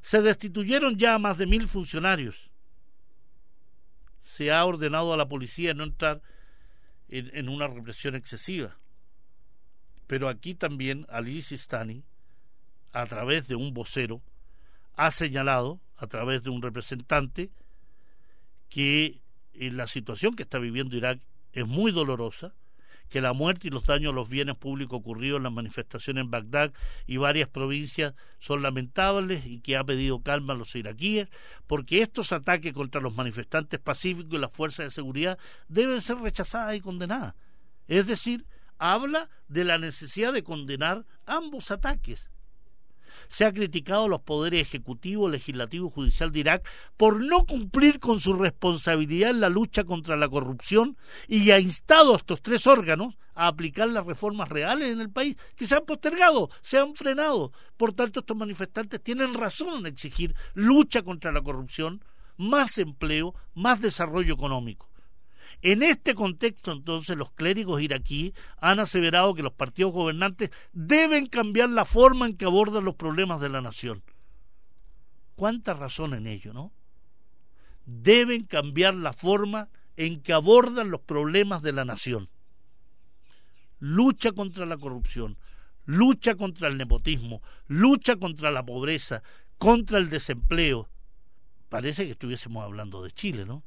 Se 0.00 0.22
destituyeron 0.22 0.96
ya 0.96 1.14
a 1.14 1.18
más 1.18 1.36
de 1.36 1.46
mil 1.46 1.66
funcionarios. 1.66 2.50
Se 4.22 4.52
ha 4.52 4.64
ordenado 4.64 5.12
a 5.12 5.16
la 5.16 5.28
policía 5.28 5.74
no 5.74 5.84
entrar 5.84 6.22
en, 7.12 7.48
una 7.48 7.66
represión 7.66 8.14
excesiva. 8.14 8.76
Pero 10.06 10.28
aquí 10.28 10.54
también 10.54 11.06
Ali 11.08 11.42
Sistani, 11.42 12.02
a 12.92 13.06
través 13.06 13.46
de 13.48 13.54
un 13.54 13.74
vocero, 13.74 14.22
ha 14.94 15.10
señalado, 15.10 15.80
a 15.96 16.06
través 16.06 16.42
de 16.42 16.50
un 16.50 16.62
representante, 16.62 17.50
que 18.68 19.20
en 19.54 19.76
la 19.76 19.86
situación 19.86 20.34
que 20.34 20.42
está 20.42 20.58
viviendo 20.58 20.96
Irak 20.96 21.20
es 21.52 21.66
muy 21.66 21.92
dolorosa, 21.92 22.54
que 23.12 23.20
la 23.20 23.34
muerte 23.34 23.68
y 23.68 23.70
los 23.70 23.84
daños 23.84 24.12
a 24.12 24.16
los 24.16 24.30
bienes 24.30 24.56
públicos 24.56 24.98
ocurridos 24.98 25.36
en 25.36 25.42
las 25.42 25.52
manifestaciones 25.52 26.22
en 26.24 26.30
Bagdad 26.30 26.72
y 27.06 27.18
varias 27.18 27.48
provincias 27.48 28.14
son 28.40 28.62
lamentables 28.62 29.44
y 29.44 29.60
que 29.60 29.76
ha 29.76 29.84
pedido 29.84 30.22
calma 30.22 30.54
a 30.54 30.56
los 30.56 30.74
iraquíes, 30.74 31.28
porque 31.66 32.00
estos 32.00 32.32
ataques 32.32 32.72
contra 32.72 33.02
los 33.02 33.14
manifestantes 33.14 33.78
pacíficos 33.78 34.32
y 34.32 34.38
las 34.38 34.50
fuerzas 34.50 34.86
de 34.86 34.90
seguridad 34.90 35.38
deben 35.68 36.00
ser 36.00 36.16
rechazadas 36.16 36.74
y 36.74 36.80
condenadas. 36.80 37.34
Es 37.86 38.06
decir, 38.06 38.46
habla 38.78 39.28
de 39.46 39.64
la 39.64 39.76
necesidad 39.76 40.32
de 40.32 40.42
condenar 40.42 41.04
ambos 41.26 41.70
ataques 41.70 42.31
se 43.28 43.44
ha 43.44 43.52
criticado 43.52 44.04
a 44.04 44.08
los 44.08 44.22
poderes 44.22 44.62
ejecutivo, 44.62 45.28
legislativo 45.28 45.88
y 45.88 45.92
judicial 45.92 46.32
de 46.32 46.40
Irak 46.40 46.68
por 46.96 47.20
no 47.20 47.44
cumplir 47.44 47.98
con 47.98 48.20
su 48.20 48.34
responsabilidad 48.34 49.30
en 49.30 49.40
la 49.40 49.48
lucha 49.48 49.84
contra 49.84 50.16
la 50.16 50.28
corrupción 50.28 50.96
y 51.28 51.50
ha 51.50 51.58
instado 51.58 52.14
a 52.14 52.16
estos 52.16 52.42
tres 52.42 52.66
órganos 52.66 53.16
a 53.34 53.46
aplicar 53.46 53.88
las 53.88 54.06
reformas 54.06 54.48
reales 54.48 54.90
en 54.90 55.00
el 55.00 55.10
país 55.10 55.36
que 55.56 55.66
se 55.66 55.74
han 55.74 55.84
postergado, 55.84 56.50
se 56.60 56.78
han 56.78 56.94
frenado. 56.94 57.52
Por 57.76 57.92
tanto, 57.92 58.20
estos 58.20 58.36
manifestantes 58.36 59.02
tienen 59.02 59.34
razón 59.34 59.80
en 59.80 59.86
exigir 59.86 60.34
lucha 60.54 61.02
contra 61.02 61.32
la 61.32 61.42
corrupción, 61.42 62.04
más 62.36 62.78
empleo, 62.78 63.34
más 63.54 63.80
desarrollo 63.80 64.34
económico. 64.34 64.91
En 65.62 65.84
este 65.84 66.16
contexto, 66.16 66.72
entonces, 66.72 67.16
los 67.16 67.30
clérigos 67.30 67.80
iraquíes 67.80 68.32
han 68.58 68.80
aseverado 68.80 69.32
que 69.34 69.44
los 69.44 69.52
partidos 69.52 69.92
gobernantes 69.92 70.50
deben 70.72 71.26
cambiar 71.26 71.70
la 71.70 71.84
forma 71.84 72.26
en 72.26 72.36
que 72.36 72.46
abordan 72.46 72.84
los 72.84 72.96
problemas 72.96 73.40
de 73.40 73.48
la 73.48 73.60
nación. 73.60 74.02
¿Cuánta 75.36 75.72
razón 75.72 76.14
en 76.14 76.26
ello, 76.26 76.52
no? 76.52 76.72
Deben 77.86 78.44
cambiar 78.44 78.94
la 78.94 79.12
forma 79.12 79.68
en 79.96 80.20
que 80.20 80.32
abordan 80.32 80.90
los 80.90 81.00
problemas 81.00 81.62
de 81.62 81.72
la 81.72 81.84
nación. 81.84 82.28
Lucha 83.78 84.32
contra 84.32 84.66
la 84.66 84.76
corrupción, 84.76 85.38
lucha 85.84 86.34
contra 86.34 86.68
el 86.68 86.76
nepotismo, 86.76 87.40
lucha 87.68 88.16
contra 88.16 88.50
la 88.50 88.64
pobreza, 88.64 89.22
contra 89.58 89.98
el 89.98 90.10
desempleo. 90.10 90.88
Parece 91.68 92.04
que 92.04 92.12
estuviésemos 92.12 92.64
hablando 92.64 93.02
de 93.02 93.12
Chile, 93.12 93.46
¿no? 93.46 93.62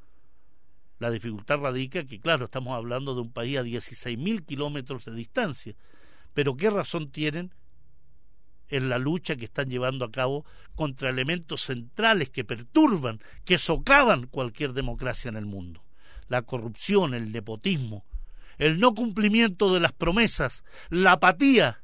La 0.99 1.11
dificultad 1.11 1.59
radica 1.59 2.05
que, 2.05 2.19
claro, 2.19 2.45
estamos 2.45 2.75
hablando 2.75 3.15
de 3.15 3.21
un 3.21 3.31
país 3.31 3.57
a 3.57 3.63
16.000 3.63 4.45
kilómetros 4.45 5.05
de 5.05 5.13
distancia, 5.13 5.75
pero 6.33 6.55
¿qué 6.55 6.69
razón 6.69 7.11
tienen 7.11 7.53
en 8.67 8.89
la 8.89 8.97
lucha 8.97 9.35
que 9.35 9.45
están 9.45 9.69
llevando 9.69 10.05
a 10.05 10.11
cabo 10.11 10.45
contra 10.75 11.09
elementos 11.09 11.61
centrales 11.61 12.29
que 12.29 12.43
perturban, 12.43 13.21
que 13.43 13.57
socavan 13.57 14.27
cualquier 14.27 14.73
democracia 14.73 15.29
en 15.29 15.35
el 15.35 15.45
mundo? 15.45 15.85
la 16.27 16.41
corrupción, 16.41 17.13
el 17.13 17.31
nepotismo, 17.31 18.05
el 18.57 18.79
no 18.79 18.93
cumplimiento 18.93 19.73
de 19.73 19.79
las 19.79 19.91
promesas, 19.91 20.63
la 20.89 21.13
apatía, 21.13 21.83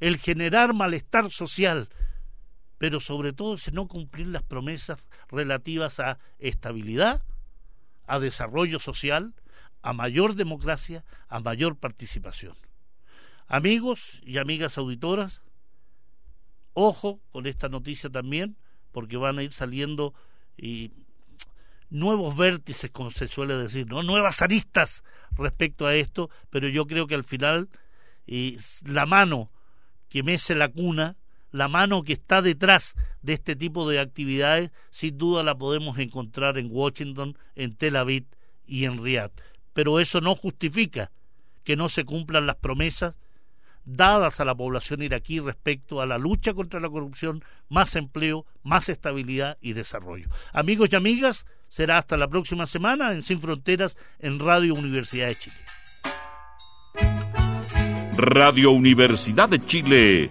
el 0.00 0.16
generar 0.16 0.74
malestar 0.74 1.30
social, 1.30 1.88
pero 2.78 3.00
sobre 3.00 3.32
todo 3.32 3.54
ese 3.54 3.72
no 3.72 3.88
cumplir 3.88 4.28
las 4.28 4.42
promesas 4.42 4.98
relativas 5.28 6.00
a 6.00 6.18
estabilidad, 6.38 7.22
a 8.08 8.18
desarrollo 8.18 8.80
social, 8.80 9.34
a 9.82 9.92
mayor 9.92 10.34
democracia, 10.34 11.04
a 11.28 11.40
mayor 11.40 11.76
participación. 11.76 12.56
Amigos 13.46 14.20
y 14.24 14.38
amigas 14.38 14.76
auditoras, 14.78 15.40
ojo 16.72 17.20
con 17.30 17.46
esta 17.46 17.68
noticia 17.68 18.10
también, 18.10 18.56
porque 18.92 19.16
van 19.16 19.38
a 19.38 19.42
ir 19.42 19.52
saliendo 19.52 20.14
y 20.56 20.90
nuevos 21.90 22.36
vértices, 22.36 22.90
como 22.90 23.10
se 23.10 23.28
suele 23.28 23.54
decir, 23.54 23.86
¿no? 23.86 24.02
nuevas 24.02 24.42
aristas 24.42 25.04
respecto 25.32 25.86
a 25.86 25.94
esto, 25.94 26.30
pero 26.50 26.68
yo 26.68 26.86
creo 26.86 27.06
que 27.06 27.14
al 27.14 27.24
final 27.24 27.68
y 28.26 28.58
la 28.84 29.06
mano 29.06 29.50
que 30.08 30.22
mece 30.22 30.54
la 30.54 30.68
cuna, 30.68 31.16
la 31.50 31.68
mano 31.68 32.02
que 32.02 32.12
está 32.14 32.42
detrás 32.42 32.94
de 33.22 33.34
este 33.34 33.56
tipo 33.56 33.88
de 33.88 34.00
actividades, 34.00 34.70
sin 34.90 35.16
duda 35.18 35.42
la 35.42 35.56
podemos 35.56 35.98
encontrar 35.98 36.58
en 36.58 36.68
Washington, 36.70 37.36
en 37.54 37.74
Tel 37.76 37.96
Aviv 37.96 38.26
y 38.66 38.84
en 38.84 39.02
Riyadh. 39.02 39.32
Pero 39.72 40.00
eso 40.00 40.20
no 40.20 40.34
justifica 40.34 41.10
que 41.64 41.76
no 41.76 41.88
se 41.88 42.04
cumplan 42.04 42.46
las 42.46 42.56
promesas 42.56 43.14
dadas 43.84 44.40
a 44.40 44.44
la 44.44 44.54
población 44.54 45.02
iraquí 45.02 45.40
respecto 45.40 46.00
a 46.00 46.06
la 46.06 46.18
lucha 46.18 46.52
contra 46.52 46.78
la 46.78 46.90
corrupción, 46.90 47.42
más 47.68 47.96
empleo, 47.96 48.44
más 48.62 48.88
estabilidad 48.88 49.56
y 49.60 49.72
desarrollo. 49.72 50.28
Amigos 50.52 50.90
y 50.92 50.96
amigas, 50.96 51.46
será 51.68 51.98
hasta 51.98 52.16
la 52.16 52.28
próxima 52.28 52.66
semana 52.66 53.12
en 53.12 53.22
Sin 53.22 53.40
Fronteras 53.40 53.96
en 54.18 54.38
Radio 54.38 54.74
Universidad 54.74 55.28
de 55.28 55.36
Chile. 55.36 55.56
Radio 58.16 58.72
Universidad 58.72 59.48
de 59.48 59.60
Chile 59.60 60.30